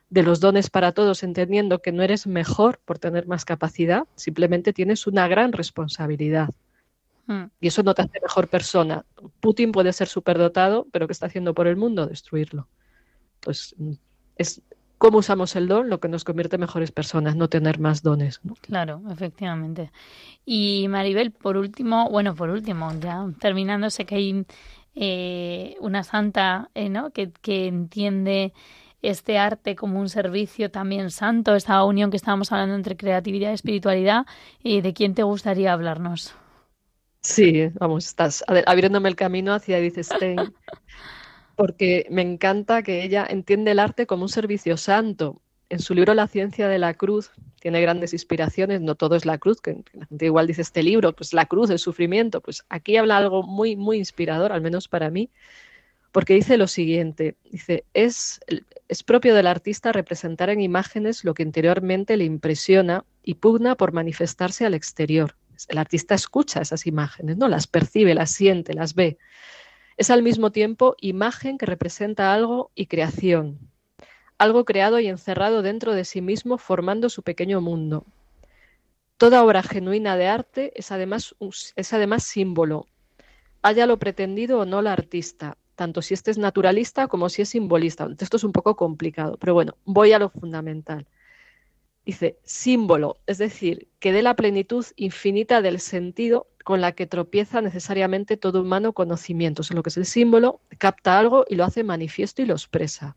de 0.10 0.24
los 0.24 0.39
dones 0.39 0.70
para 0.70 0.91
todos, 0.91 1.24
entendiendo 1.24 1.82
que 1.82 1.91
no 1.91 2.03
eres 2.03 2.26
mejor 2.26 2.80
por 2.84 2.99
tener 2.99 3.28
más 3.28 3.45
capacidad, 3.45 4.03
simplemente 4.16 4.74
tienes 4.74 5.05
una 5.07 5.28
gran 5.28 5.51
responsabilidad. 5.51 6.49
Hmm. 7.28 7.45
Y 7.62 7.68
eso 7.68 7.84
no 7.84 7.93
te 7.93 8.01
hace 8.01 8.20
mejor 8.22 8.47
persona. 8.47 9.05
Putin 9.39 9.72
puede 9.72 9.93
ser 9.93 10.07
superdotado, 10.07 10.88
pero 10.91 11.07
¿qué 11.07 11.14
está 11.14 11.28
haciendo 11.28 11.53
por 11.53 11.68
el 11.68 11.76
mundo? 11.76 12.07
Destruirlo. 12.07 12.68
Pues 13.39 13.76
es 14.36 14.62
cómo 14.97 15.20
usamos 15.20 15.55
el 15.55 15.68
don 15.68 15.89
lo 15.89 15.99
que 15.99 16.10
nos 16.10 16.24
convierte 16.24 16.55
en 16.55 16.62
mejores 16.62 16.91
personas, 16.91 17.36
no 17.36 17.47
tener 17.47 17.80
más 17.80 18.01
dones. 18.01 18.41
Claro, 18.62 19.01
efectivamente. 19.12 19.91
Y 20.45 20.88
Maribel, 20.89 21.32
por 21.32 21.55
último, 21.55 22.10
bueno, 22.10 22.34
por 22.36 22.49
último, 22.49 22.91
ya 22.99 23.28
terminando, 23.39 23.91
sé 23.91 24.05
que 24.05 24.16
hay 24.16 24.45
eh, 24.95 25.76
una 25.80 26.03
santa 26.03 26.70
eh, 26.74 26.89
¿no? 26.89 27.12
que, 27.12 27.32
que 27.32 27.68
entiende 27.68 28.53
este 29.02 29.38
arte 29.38 29.76
como 29.76 30.00
un 30.00 30.10
servicio 30.10 30.72
también 30.72 31.12
santo, 31.12 31.56
esta 31.56 31.84
unión 31.84 32.12
que 32.12 32.18
estábamos 32.18 32.52
hablando 32.52 32.76
entre 32.76 32.97
creatividad 32.97 33.52
y 33.52 33.54
espiritualidad, 33.54 34.26
y 34.62 34.82
de 34.82 34.93
quién 34.93 35.14
te 35.16 35.24
gustaría 35.24 35.74
hablarnos. 35.74 36.36
Sí, 37.22 37.70
vamos, 37.80 38.06
estás 38.06 38.43
abriéndome 38.47 39.10
el 39.10 39.16
camino 39.16 39.54
hacia 39.54 39.78
Edith 39.78 40.00
Stein, 40.00 40.54
porque 41.56 42.08
me 42.10 42.22
encanta 42.22 42.82
que 42.84 43.04
ella 43.04 43.28
entiende 43.30 43.72
el 43.72 43.80
arte 43.80 44.06
como 44.08 44.24
un 44.24 44.30
servicio 44.30 44.78
santo. 44.78 45.41
En 45.68 45.80
su 45.80 45.93
libro 45.93 46.14
La 46.16 46.28
ciencia 46.28 46.68
de 46.68 46.80
la 46.80 46.93
cruz 46.95 47.32
tiene 47.60 47.82
grandes 47.82 48.14
inspiraciones, 48.14 48.82
no 48.82 48.95
todo 48.95 49.16
es 49.16 49.26
la 49.26 49.38
cruz, 49.38 49.62
que 49.62 49.84
la 49.93 50.06
gente 50.06 50.26
igual 50.26 50.47
dice 50.47 50.62
este 50.62 50.82
libro, 50.82 51.14
pues 51.14 51.34
la 51.34 51.45
cruz, 51.45 51.70
el 51.70 51.78
sufrimiento, 51.78 52.41
pues 52.41 52.64
aquí 52.70 52.97
habla 52.97 53.18
algo 53.18 53.43
muy, 53.43 53.76
muy 53.76 53.97
inspirador, 53.97 54.52
al 54.52 54.62
menos 54.62 54.88
para 54.88 55.10
mí, 55.10 55.30
porque 56.12 56.34
dice 56.34 56.57
lo 56.57 56.68
siguiente, 56.68 57.36
dice, 57.51 57.86
es, 57.93 58.39
es 58.88 59.03
propio 59.03 59.36
del 59.36 59.47
artista 59.47 59.91
representar 59.91 60.49
en 60.49 60.62
imágenes 60.62 61.24
lo 61.24 61.34
que 61.34 61.43
interiormente 61.43 62.18
le 62.18 62.26
impresiona 62.26 63.05
y 63.24 63.36
pugna 63.36 63.76
por 63.76 63.93
manifestarse 63.93 64.66
al 64.66 64.74
exterior. 64.74 65.36
El 65.68 65.78
artista 65.78 66.16
escucha 66.16 66.62
esas 66.62 66.88
imágenes, 66.88 67.38
¿no? 67.38 67.47
Las 67.47 67.68
percibe, 67.68 68.16
las 68.16 68.32
siente, 68.32 68.74
las 68.74 68.95
ve. 68.95 69.18
Es 69.97 70.10
al 70.10 70.24
mismo 70.24 70.51
tiempo 70.51 70.95
imagen 71.01 71.57
que 71.57 71.66
representa 71.66 72.34
algo 72.34 72.72
y 72.74 72.88
creación. 72.88 73.60
Algo 74.38 74.64
creado 74.64 74.99
y 74.99 75.07
encerrado 75.07 75.62
dentro 75.62 75.93
de 75.93 76.05
sí 76.05 76.22
mismo 76.22 76.57
formando 76.57 77.10
su 77.10 77.24
pequeño 77.24 77.60
mundo. 77.60 78.05
Toda 79.18 79.43
obra 79.43 79.62
genuina 79.62 80.16
de 80.16 80.28
arte 80.28 80.72
es 80.76 80.93
además, 80.93 81.36
es 81.76 81.93
además 81.93 82.24
símbolo, 82.24 82.88
haya 83.62 83.86
lo 83.86 83.99
pretendido 83.99 84.60
o 84.60 84.66
no 84.66 84.82
la 84.82 84.93
artista, 84.93 85.57
tanto 85.80 86.02
si 86.02 86.14
este 86.14 86.30
es 86.30 86.38
naturalista 86.38 87.08
como 87.08 87.30
si 87.30 87.42
es 87.42 87.48
simbolista. 87.48 88.06
Esto 88.20 88.36
es 88.36 88.44
un 88.44 88.52
poco 88.52 88.76
complicado, 88.76 89.38
pero 89.40 89.54
bueno, 89.54 89.78
voy 89.86 90.12
a 90.12 90.20
lo 90.20 90.30
fundamental. 90.30 91.08
Dice, 92.06 92.38
símbolo, 92.44 93.16
es 93.28 93.38
decir, 93.38 93.88
que 94.00 94.12
dé 94.12 94.22
la 94.22 94.36
plenitud 94.36 94.86
infinita 94.98 95.62
del 95.62 95.80
sentido 95.80 96.48
con 96.66 96.82
la 96.82 96.92
que 96.92 97.08
tropieza 97.08 97.62
necesariamente 97.62 98.36
todo 98.36 98.62
humano 98.62 98.92
conocimiento. 98.92 99.62
O 99.62 99.74
lo 99.74 99.82
que 99.82 99.90
es 99.90 99.96
el 99.96 100.06
símbolo, 100.06 100.60
capta 100.78 101.18
algo 101.18 101.46
y 101.48 101.56
lo 101.56 101.64
hace 101.64 101.86
manifiesto 101.86 102.42
y 102.42 102.46
lo 102.46 102.56
expresa. 102.56 103.16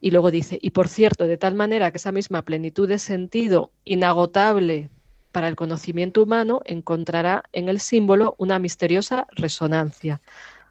Y 0.00 0.10
luego 0.10 0.32
dice, 0.32 0.58
y 0.60 0.70
por 0.70 0.88
cierto, 0.88 1.28
de 1.28 1.36
tal 1.36 1.54
manera 1.54 1.92
que 1.92 1.98
esa 1.98 2.10
misma 2.10 2.42
plenitud 2.42 2.88
de 2.88 2.98
sentido 2.98 3.70
inagotable 3.84 4.90
para 5.30 5.46
el 5.46 5.54
conocimiento 5.54 6.24
humano 6.24 6.60
encontrará 6.64 7.44
en 7.52 7.68
el 7.68 7.78
símbolo 7.78 8.34
una 8.36 8.58
misteriosa 8.58 9.28
resonancia. 9.30 10.20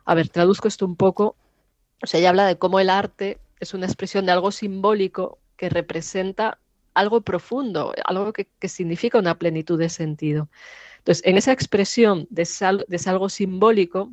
A 0.06 0.16
ver, 0.16 0.30
traduzco 0.30 0.68
esto 0.68 0.86
un 0.86 0.96
poco. 0.96 1.36
O 2.02 2.08
sea, 2.08 2.20
ella 2.20 2.30
habla 2.30 2.46
de 2.46 2.58
cómo 2.58 2.80
el 2.80 2.90
arte 2.90 3.40
es 3.60 3.74
una 3.74 3.86
expresión 3.86 4.26
de 4.26 4.32
algo 4.32 4.52
simbólico 4.52 5.40
que 5.58 5.70
representa 5.70 6.60
algo 6.94 7.22
profundo, 7.22 7.94
algo 8.06 8.32
que, 8.34 8.48
significa 8.70 9.20
una 9.20 9.38
plenitud 9.38 9.78
de 9.78 9.90
sentido. 9.90 10.50
Entonces, 11.00 11.26
en 11.26 11.38
esa 11.38 11.52
expresión 11.52 12.28
de, 12.30 12.48
algo 13.06 13.30
simbólico, 13.30 14.10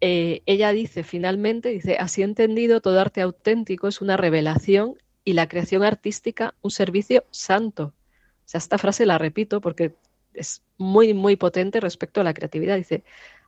eh, 0.00 0.42
ella 0.46 0.72
dice 0.72 1.02
finalmente, 1.02 1.70
dice, 1.70 1.96
así 1.98 2.22
entendido, 2.22 2.80
todo 2.80 3.00
arte 3.00 3.22
auténtico 3.22 3.88
es 3.88 4.00
una 4.00 4.16
revelación 4.16 4.94
y 5.24 5.32
la 5.32 5.48
creación 5.48 5.82
artística 5.82 6.54
un 6.62 6.70
servicio 6.70 7.24
santo. 7.30 7.94
O 8.46 8.48
sea, 8.48 8.58
esta 8.58 8.78
frase 8.78 9.06
la 9.06 9.18
repito 9.18 9.60
porque 9.60 9.94
es 10.32 10.62
muy, 10.78 11.14
muy 11.14 11.36
potente 11.36 11.80
respecto 11.80 12.20
a 12.20 12.24
la 12.24 12.34
creatividad. 12.34 12.76
Dice, 12.76 13.02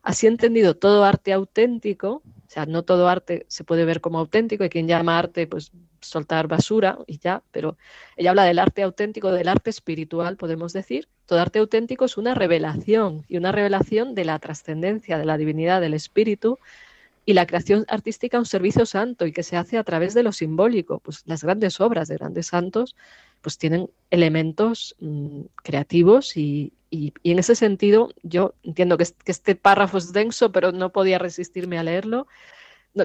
Así 0.09 0.25
entendido, 0.25 0.75
todo 0.75 1.03
arte 1.03 1.33
auténtico, 1.33 2.23
o 2.25 2.49
sea, 2.49 2.65
no 2.65 2.81
todo 2.81 3.07
arte 3.07 3.45
se 3.47 3.63
puede 3.63 3.85
ver 3.85 4.01
como 4.01 4.17
auténtico, 4.17 4.63
hay 4.63 4.69
quien 4.71 4.87
llama 4.87 5.19
arte, 5.19 5.45
pues, 5.45 5.71
soltar 6.01 6.47
basura 6.47 6.97
y 7.05 7.19
ya, 7.19 7.43
pero 7.51 7.77
ella 8.17 8.31
habla 8.31 8.43
del 8.45 8.57
arte 8.57 8.81
auténtico, 8.81 9.31
del 9.31 9.47
arte 9.47 9.69
espiritual, 9.69 10.35
podemos 10.35 10.73
decir. 10.73 11.07
Todo 11.27 11.39
arte 11.39 11.59
auténtico 11.59 12.05
es 12.05 12.17
una 12.17 12.33
revelación 12.33 13.23
y 13.27 13.37
una 13.37 13.51
revelación 13.51 14.15
de 14.15 14.25
la 14.25 14.39
trascendencia, 14.39 15.19
de 15.19 15.25
la 15.25 15.37
divinidad, 15.37 15.79
del 15.79 15.93
espíritu 15.93 16.57
y 17.23 17.33
la 17.33 17.45
creación 17.45 17.85
artística 17.87 18.39
un 18.39 18.47
servicio 18.47 18.87
santo 18.87 19.27
y 19.27 19.31
que 19.31 19.43
se 19.43 19.57
hace 19.57 19.77
a 19.77 19.83
través 19.83 20.15
de 20.15 20.23
lo 20.23 20.31
simbólico. 20.31 21.01
Pues 21.01 21.21
las 21.27 21.43
grandes 21.43 21.79
obras 21.79 22.07
de 22.07 22.17
grandes 22.17 22.47
santos 22.47 22.95
pues 23.41 23.57
tienen 23.57 23.89
elementos 24.09 24.95
mm, 24.99 25.41
creativos 25.63 26.35
y, 26.37 26.73
y, 26.89 27.13
en 27.23 27.39
ese 27.39 27.55
sentido, 27.55 28.13
yo 28.23 28.55
entiendo 28.63 28.97
que, 28.97 29.07
este 29.25 29.55
párrafo 29.55 29.97
es 29.97 30.11
denso, 30.11 30.51
pero 30.51 30.71
no 30.71 30.91
podía 30.91 31.19
resistirme 31.19 31.77
a 31.77 31.83
leerlo. 31.83 32.27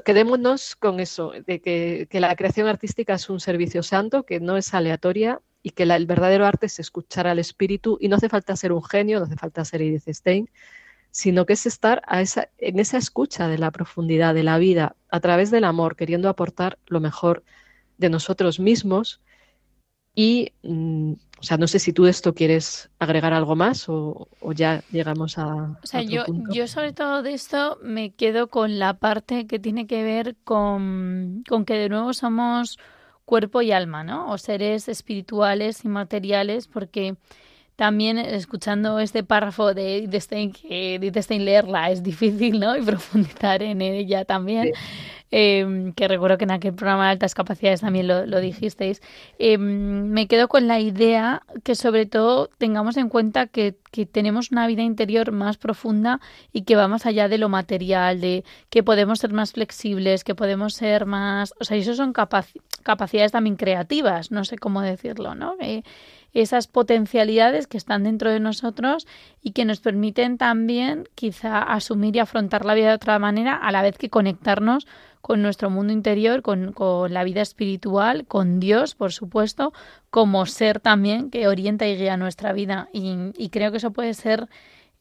quedémonos 0.05 0.77
con 0.77 1.01
eso, 1.01 1.33
de 1.47 1.61
que, 1.61 2.09
la 2.21 2.35
creación 2.37 2.67
artística 2.69 3.15
es 3.15 3.29
un 3.29 3.41
servicio 3.41 3.83
santo, 3.83 4.25
que 4.25 4.41
no 4.41 4.57
es 4.57 4.73
aleatoria 4.75 5.41
y 5.63 5.71
que 5.71 5.85
el 5.85 6.07
verdadero 6.07 6.47
arte 6.47 6.67
es 6.67 6.79
escuchar 6.79 7.27
al 7.27 7.39
espíritu 7.39 7.99
y 8.01 8.09
no 8.09 8.17
hace 8.17 8.29
falta 8.29 8.57
ser 8.57 8.73
un 8.73 8.85
genio, 8.85 9.19
no 9.19 9.27
hace 9.27 9.37
falta 9.37 9.65
ser 9.65 9.83
Edith 9.83 10.09
Stein, 10.09 10.51
sino 11.11 11.47
que 11.47 11.53
es 11.55 11.67
estar 11.67 12.03
en 12.59 12.79
esa 12.81 12.99
escucha 12.99 13.49
de 13.49 13.59
la 13.59 13.71
profundidad 13.71 14.35
de 14.35 14.43
la 14.43 14.59
vida 14.59 14.97
a 15.11 15.21
través 15.21 15.51
del 15.51 15.65
amor, 15.65 15.97
queriendo 15.97 16.29
aportar 16.29 16.79
lo 16.87 17.01
mejor 17.01 17.45
de 17.99 18.11
nosotros 18.11 18.59
mismos 18.59 19.21
y, 20.15 20.53
mm, 20.63 21.13
o 21.13 21.43
sea, 21.43 21.57
no 21.57 21.67
sé 21.67 21.79
si 21.79 21.93
tú 21.93 22.05
de 22.05 22.11
esto 22.11 22.35
quieres 22.35 22.89
agregar 22.99 23.33
algo 23.33 23.57
más 23.57 23.89
o, 23.89 24.29
ya 24.55 24.83
llegamos 24.91 25.39
a. 25.39 25.79
O 25.83 25.87
sea, 25.87 26.03
yo, 26.03 26.25
yo 26.51 26.69
sobre 26.69 26.93
todo 26.93 27.23
de 27.23 27.35
esto 27.35 27.79
me 27.83 28.13
quedo 28.13 28.49
con 28.49 28.79
la 28.79 28.95
parte 28.95 29.47
que 29.47 29.59
tiene 29.59 29.87
que 29.87 30.03
ver 30.03 30.37
con, 30.45 31.45
con 31.49 31.65
que 31.65 31.75
de 31.75 31.89
nuevo 31.89 32.13
somos 32.15 32.79
cuerpo 33.25 33.63
y 33.63 33.73
alma, 33.73 34.05
¿no? 34.05 34.31
O 34.31 34.39
seres 34.39 34.89
espirituales 34.89 35.85
y 35.85 35.89
materiales, 35.89 36.69
porque 36.69 37.17
también 37.77 38.19
escuchando 38.19 38.99
este 39.01 39.25
párrafo 39.25 39.75
de 39.75 39.99
Edith 39.99 40.21
Stein, 40.23 40.53
que 40.53 40.95
Edith 40.95 41.17
Stein 41.19 41.45
leerla 41.45 41.91
es 41.91 42.03
difícil, 42.03 42.61
¿no? 42.61 42.77
Y 42.77 42.83
profundizar 42.85 43.63
en 43.63 43.83
ella 43.83 44.25
también. 44.25 44.73
Em, 45.37 45.93
que 45.95 46.07
recuerdo 46.07 46.39
que 46.39 46.45
en 46.45 46.53
aquel 46.53 46.75
programa 46.75 47.07
de 47.07 47.11
altas 47.11 47.35
capacidades 47.35 47.81
también 47.81 48.07
lo, 48.07 48.41
dijisteis, 48.41 49.03
em, 49.41 50.07
me 50.07 50.29
quedo 50.29 50.47
con 50.47 50.69
la 50.69 50.79
idea 50.79 51.43
que 51.65 51.75
sobre 51.75 52.07
todo 52.07 52.51
tengamos 52.57 52.97
en 52.97 53.09
cuenta 53.09 53.49
que, 53.49 53.75
tenemos 54.13 54.53
una 54.53 54.67
vida 54.69 54.83
interior 54.83 55.33
más 55.33 55.57
profunda 55.57 56.21
y 56.53 56.63
que 56.63 56.77
va 56.77 56.87
más 56.89 57.07
allá 57.07 57.29
de 57.29 57.39
lo 57.39 57.49
material, 57.49 58.21
de 58.21 58.45
que 58.71 58.85
podemos 58.85 59.19
ser 59.21 59.33
más 59.33 59.53
flexibles, 59.53 60.25
que 60.25 60.35
podemos 60.35 60.75
ser 60.75 61.07
más... 61.07 61.53
O 61.61 61.65
sea, 61.65 61.77
eso 61.77 61.95
son 61.95 62.13
capacidades 62.13 63.33
también 63.33 63.57
creativas, 63.57 64.33
no 64.33 64.45
sé 64.45 64.57
cómo 64.59 64.83
decirlo, 64.83 65.35
¿no? 65.37 65.55
Eh, 65.61 65.83
esas 66.35 66.67
potencialidades 66.67 67.67
que 67.69 67.77
están 67.77 68.03
dentro 68.03 68.31
de 68.31 68.41
nosotros 68.41 69.07
y 69.43 69.53
que 69.53 69.65
nos 69.65 69.81
permiten 69.81 70.37
también 70.37 71.09
quizá 71.15 71.63
asumir 71.63 72.17
y 72.17 72.19
afrontar 72.19 72.65
la 72.65 72.75
vida 72.75 72.89
de 72.89 72.95
otra 72.97 73.19
manera 73.21 73.55
a 73.55 73.71
la 73.71 73.83
vez 73.83 73.97
que 73.97 74.11
conectarnos 74.11 74.87
con 75.25 75.41
nuestro 75.41 75.71
mundo 75.71 75.93
interior, 75.93 76.43
con, 76.43 76.75
la 77.09 77.25
vida 77.25 77.41
espiritual, 77.41 78.27
con 78.27 78.61
Dios, 78.61 78.95
por 78.95 79.11
supuesto, 79.11 79.73
como 80.11 80.45
ser 80.45 80.81
también 80.81 81.31
que 81.31 81.49
orienta 81.49 81.87
y 81.87 81.97
guía 81.97 82.19
nuestra 82.19 82.53
vida. 82.53 82.91
Y, 82.93 83.49
creo 83.49 83.71
que 83.71 83.79
eso 83.79 83.91
puede 83.91 84.13
ser 84.13 84.49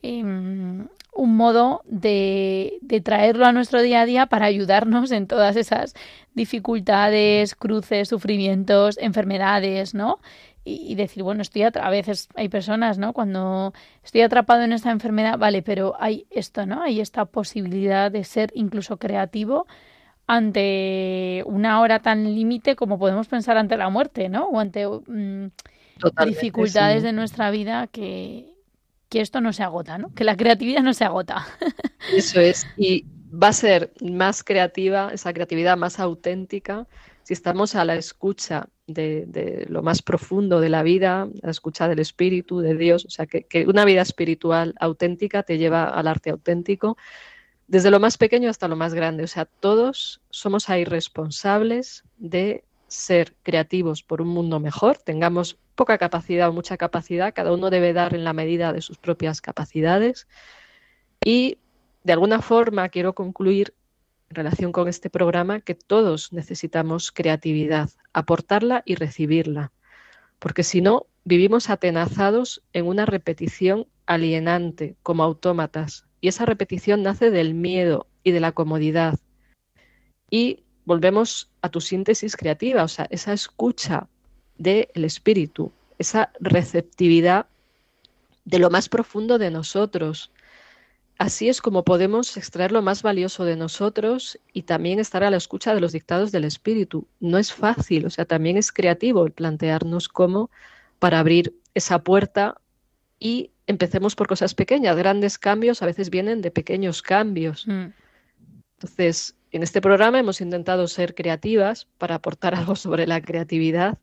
em, 0.02 0.88
un 1.14 1.36
modo 1.36 1.82
de, 1.86 2.78
de, 2.82 3.02
traerlo 3.02 3.46
a 3.46 3.52
nuestro 3.52 3.82
día 3.82 4.00
a 4.02 4.06
día 4.06 4.28
para 4.28 4.46
ayudarnos 4.46 5.12
en 5.12 5.28
todas 5.28 5.58
esas 5.58 5.94
dificultades, 6.34 7.54
cruces, 7.54 8.08
sufrimientos, 8.08 8.98
enfermedades, 9.00 9.94
¿no? 9.94 10.20
Y, 10.66 10.96
decir, 10.96 11.24
bueno, 11.24 11.42
estoy 11.42 11.64
a 11.64 11.90
veces 11.90 12.30
hay 12.36 12.48
personas, 12.48 12.98
¿no? 12.98 13.12
Cuando 13.14 13.74
estoy 14.04 14.22
atrapado 14.22 14.64
en 14.64 14.72
esta 14.72 14.92
enfermedad, 14.92 15.38
vale, 15.38 15.62
pero 15.62 15.96
hay 16.00 16.26
esto, 16.30 16.66
¿no? 16.66 16.84
Hay 16.84 17.02
esta 17.02 17.26
posibilidad 17.26 18.10
de 18.10 18.24
ser 18.24 18.52
incluso 18.56 18.98
creativo 18.98 19.68
ante 20.26 21.44
una 21.46 21.82
hora 21.82 22.00
tan 22.00 22.24
límite 22.24 22.76
como 22.76 22.98
podemos 22.98 23.28
pensar 23.28 23.58
ante 23.58 23.76
la 23.76 23.90
muerte, 23.90 24.30
¿no? 24.30 24.46
O 24.46 24.60
ante 24.60 24.88
mm, 24.88 25.52
dificultades 26.26 27.04
de 27.04 27.12
nuestra 27.12 27.52
vida 27.52 27.88
que, 27.88 28.56
que 29.10 29.22
esto 29.22 29.42
no 29.42 29.52
se 29.52 29.64
agota, 29.64 29.98
¿no? 29.98 30.14
Que 30.14 30.24
la 30.24 30.38
creatividad 30.38 30.82
no 30.82 30.94
se 30.94 31.04
agota. 31.04 31.46
Eso 32.16 32.40
es. 32.40 32.66
Y 32.78 33.06
va 33.32 33.50
a 33.50 33.54
ser 33.54 33.92
más 34.02 34.44
creativa, 34.44 35.10
esa 35.14 35.34
creatividad 35.34 35.76
más 35.76 36.00
auténtica, 36.00 36.88
si 37.24 37.34
estamos 37.34 37.76
a 37.76 37.84
la 37.86 37.96
escucha 37.96 38.70
de, 38.88 39.66
lo 39.70 39.82
más 39.82 40.02
profundo 40.02 40.60
de 40.60 40.70
la 40.70 40.84
vida, 40.84 41.28
la 41.42 41.52
escucha 41.52 41.88
del 41.88 42.00
espíritu, 42.00 42.60
de 42.60 42.76
Dios. 42.76 43.06
O 43.06 43.10
sea, 43.10 43.26
que, 43.26 43.44
que 43.44 43.66
una 43.68 43.86
vida 43.86 44.02
espiritual 44.02 44.76
auténtica 44.80 45.44
te 45.44 45.58
lleva 45.58 45.86
al 45.86 46.08
arte 46.08 46.30
auténtico 46.30 46.98
desde 47.68 47.92
lo 47.92 48.00
más 48.00 48.18
pequeño 48.18 48.50
hasta 48.50 48.68
lo 48.68 48.76
más 48.76 48.94
grande. 48.94 49.24
O 49.24 49.28
sea, 49.28 49.46
todos 49.46 50.22
somos 50.30 50.70
ahí 50.70 50.86
responsables 50.86 52.04
de 52.18 52.64
ser 52.88 53.34
creativos 53.42 54.04
por 54.04 54.22
un 54.22 54.28
mundo 54.28 54.60
mejor, 54.60 54.98
tengamos 54.98 55.58
poca 55.76 55.98
capacidad 55.98 56.50
o 56.50 56.54
mucha 56.54 56.78
capacidad, 56.78 57.34
cada 57.34 57.52
uno 57.52 57.72
debe 57.72 57.92
dar 57.94 58.14
en 58.14 58.24
la 58.24 58.34
medida 58.34 58.72
de 58.72 58.82
sus 58.82 58.98
propias 59.00 59.42
capacidades. 59.42 60.28
Y 61.26 61.58
de 62.04 62.14
alguna 62.14 62.42
forma 62.42 62.90
quiero 62.90 63.14
concluir 63.14 63.74
en 64.34 64.36
relación 64.36 64.72
con 64.72 64.88
este 64.88 65.12
programa 65.12 65.60
que 65.60 65.76
todos 65.76 66.34
necesitamos 66.34 67.12
creatividad, 67.12 67.92
aportarla 68.14 68.82
y 68.84 68.96
recibirla, 68.96 69.72
porque 70.40 70.64
si 70.64 70.82
no, 70.82 71.06
vivimos 71.24 71.70
atenazados 71.70 72.64
en 72.74 72.88
una 72.88 73.06
repetición 73.06 73.86
alienante 74.08 74.96
como 75.04 75.22
autómatas, 75.22 76.08
y 76.20 76.30
esa 76.30 76.48
repetición 76.48 77.04
nace 77.04 77.30
del 77.30 77.54
miedo 77.54 78.08
y 78.24 78.32
de 78.32 78.40
la 78.40 78.54
comodidad. 78.54 79.20
Y 80.32 80.64
volvemos 80.86 81.52
a 81.62 81.70
tu 81.70 81.80
síntesis 81.80 82.36
creativa, 82.36 82.84
o 82.84 82.88
sea, 82.88 83.06
esa 83.12 83.34
escucha 83.34 84.08
del 84.58 84.88
espíritu, 84.96 85.72
esa 86.00 86.32
receptividad 86.40 87.46
de 88.46 88.58
lo 88.58 88.72
más 88.72 88.90
profundo 88.90 89.38
de 89.38 89.52
nosotros. 89.52 90.32
Así 91.18 91.48
es 91.48 91.62
como 91.62 91.84
podemos 91.84 92.36
extraer 92.38 92.72
lo 92.72 92.82
más 92.82 93.04
valioso 93.04 93.46
de 93.46 93.56
nosotros 93.56 94.40
y 94.52 94.64
también 94.64 95.00
estar 95.00 95.24
a 95.24 95.30
la 95.30 95.38
escucha 95.38 95.74
de 95.74 95.82
los 95.82 95.92
dictados 95.92 96.32
del 96.32 96.44
espíritu. 96.44 97.08
No 97.20 97.38
es 97.38 97.54
fácil, 97.54 98.06
o 98.06 98.10
sea, 98.10 98.26
también 98.26 98.58
es 98.58 98.72
creativo 98.72 99.26
el 99.26 99.32
plantearnos 99.32 100.10
cómo 100.10 100.50
para 101.00 101.20
abrir 101.20 101.56
esa 101.76 102.00
puerta 102.00 102.60
y 103.20 103.52
empecemos 103.68 104.16
por 104.16 104.28
cosas 104.28 104.56
pequeñas. 104.56 104.98
Grandes 104.98 105.38
cambios 105.38 105.82
a 105.82 105.86
veces 105.86 106.10
vienen 106.10 106.42
de 106.42 106.52
pequeños 106.52 107.02
cambios. 107.02 107.68
Mm. 107.68 107.94
Entonces, 108.78 109.36
en 109.52 109.64
este 109.64 109.82
programa 109.82 110.20
hemos 110.20 110.42
intentado 110.42 110.88
ser 110.88 111.14
creativas 111.14 111.88
para 112.00 112.16
aportar 112.16 112.56
algo 112.56 112.76
sobre 112.76 113.08
la 113.08 113.22
creatividad 113.22 114.00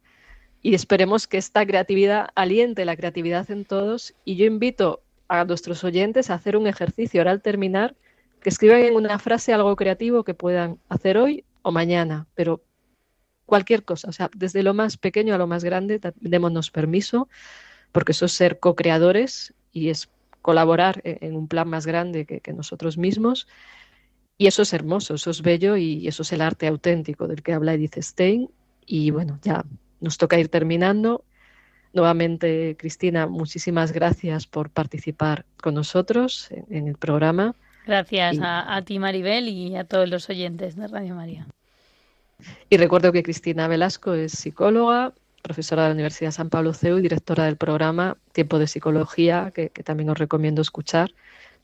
y 0.63 0.75
esperemos 0.75 1.27
que 1.27 1.39
esta 1.39 1.67
creatividad 1.67 2.29
aliente 2.35 2.85
la 2.85 2.97
creatividad 2.97 3.51
en 3.51 3.65
todos. 3.65 4.15
Y 4.25 4.37
yo 4.37 4.47
invito 4.47 5.03
a 5.31 5.45
nuestros 5.45 5.85
oyentes 5.85 6.29
a 6.29 6.35
hacer 6.35 6.57
un 6.57 6.67
ejercicio 6.67 7.21
ahora 7.21 7.31
al 7.31 7.41
terminar, 7.41 7.97
que 8.43 8.51
escriban 8.51 8.81
en 8.81 8.97
una 8.97 9.19
frase 9.19 9.53
algo 9.53 9.77
creativo 9.77 10.25
que 10.25 10.35
puedan 10.35 10.79
hacer 10.89 11.17
hoy 11.17 11.45
o 11.63 11.71
mañana, 11.73 12.27
pero 12.35 12.63
cualquier 13.47 13.85
cosa, 13.85 14.09
o 14.09 14.13
sea, 14.13 14.31
desde 14.35 14.63
lo 14.63 14.75
más 14.75 14.97
pequeño 14.97 15.35
a 15.35 15.39
lo 15.39 15.47
más 15.47 15.63
grande, 15.65 16.01
démonos 16.21 16.71
permiso 16.71 17.29
porque 17.93 18.13
eso 18.13 18.27
es 18.27 18.33
ser 18.33 18.59
co-creadores 18.59 19.55
y 19.73 19.91
es 19.91 20.09
colaborar 20.43 21.01
e-, 21.05 21.19
en 21.21 21.37
un 21.37 21.49
plan 21.49 21.69
más 21.69 21.87
grande 21.87 22.27
que, 22.27 22.53
nosotros 22.53 22.99
mismos. 22.99 23.47
Y 24.39 24.47
eso 24.47 24.63
es 24.63 24.73
hermoso, 24.73 25.15
eso 25.15 25.31
es 25.31 25.43
bello 25.43 25.77
y 25.77 26.09
eso 26.09 26.23
es 26.23 26.33
el 26.33 26.41
arte 26.41 26.67
auténtico 26.67 27.29
del 27.29 27.43
que 27.43 27.53
habla 27.53 27.75
Edith 27.75 27.99
Stein. 27.99 28.51
Y 28.87 29.11
bueno, 29.11 29.39
ya 29.43 29.65
nos 30.01 30.17
toca 30.17 30.39
ir 30.39 30.49
terminando. 30.49 31.25
Nuevamente, 31.93 32.77
Cristina, 32.79 33.27
muchísimas 33.27 33.93
gracias 33.93 34.47
por 34.47 34.71
participar 34.71 35.45
con 35.61 35.75
nosotros 35.75 36.49
en, 36.71 36.87
el 36.87 36.97
programa. 36.97 37.55
Gracias 37.87 38.39
a, 38.41 38.77
a, 38.77 38.83
ti, 38.83 38.99
Maribel, 38.99 39.49
y 39.49 39.77
a 39.77 39.85
todos 39.85 40.09
los 40.09 40.29
oyentes 40.31 40.77
de 40.77 40.87
Radio 40.87 41.15
María. 41.15 41.47
Y 42.69 42.77
recuerdo 42.77 43.13
que 43.13 43.23
Cristina 43.23 43.69
Velasco 43.69 44.15
es 44.15 44.33
psicóloga, 44.33 45.13
profesora 45.43 45.83
de 45.83 45.89
la 45.89 45.95
Universidad 45.95 46.31
San 46.31 46.51
Pablo 46.51 46.73
CEU 46.73 46.99
y 46.99 47.03
directora 47.03 47.45
del 47.45 47.57
programa 47.57 48.17
Tiempo 48.33 48.59
de 48.59 48.67
Psicología, 48.67 49.53
que, 49.55 49.69
también 49.71 50.11
os 50.11 50.19
recomiendo 50.19 50.63
escuchar 50.63 51.11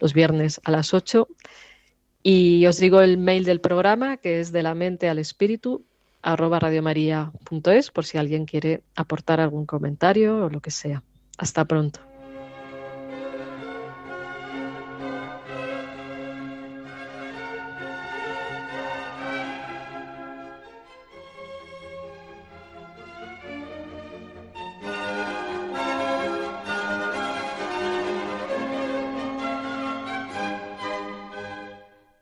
los 0.01 0.13
viernes 0.13 0.61
a 0.65 0.71
las 0.71 0.95
8. 0.95 1.29
Y 2.23 2.67
os 2.67 2.79
digo 2.79 3.01
el 3.01 3.19
mail 3.19 3.45
del 3.45 3.61
programa, 3.61 4.17
que 4.17 4.41
es 4.41 4.51
de 4.51 4.63
la 4.63 4.75
mente 4.75 5.09
al 5.09 5.19
espíritu, 5.19 5.85
arroba 6.27 6.59
radiomaria.es, 6.59 7.91
por 7.93 8.05
si 8.05 8.19
alguien 8.19 8.47
quiere 8.47 8.83
aportar 8.97 9.41
algún 9.41 9.65
comentario 9.65 10.47
o 10.47 10.51
lo 10.51 10.61
que 10.61 10.73
sea. 10.73 11.03
Hasta 11.39 11.65
pronto. 11.65 12.01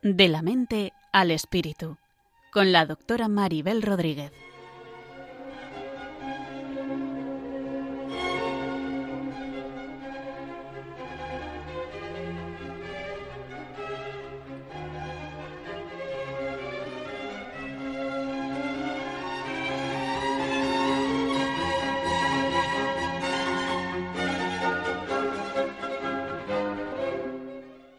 De 0.02 0.28
la 0.28 0.42
mente 0.42 0.92
al 1.12 1.30
espíritu, 1.30 1.96
con 2.54 2.70
la 2.70 2.86
doctora 2.86 3.26
Maribel 3.26 3.82
Rodríguez. 3.82 4.30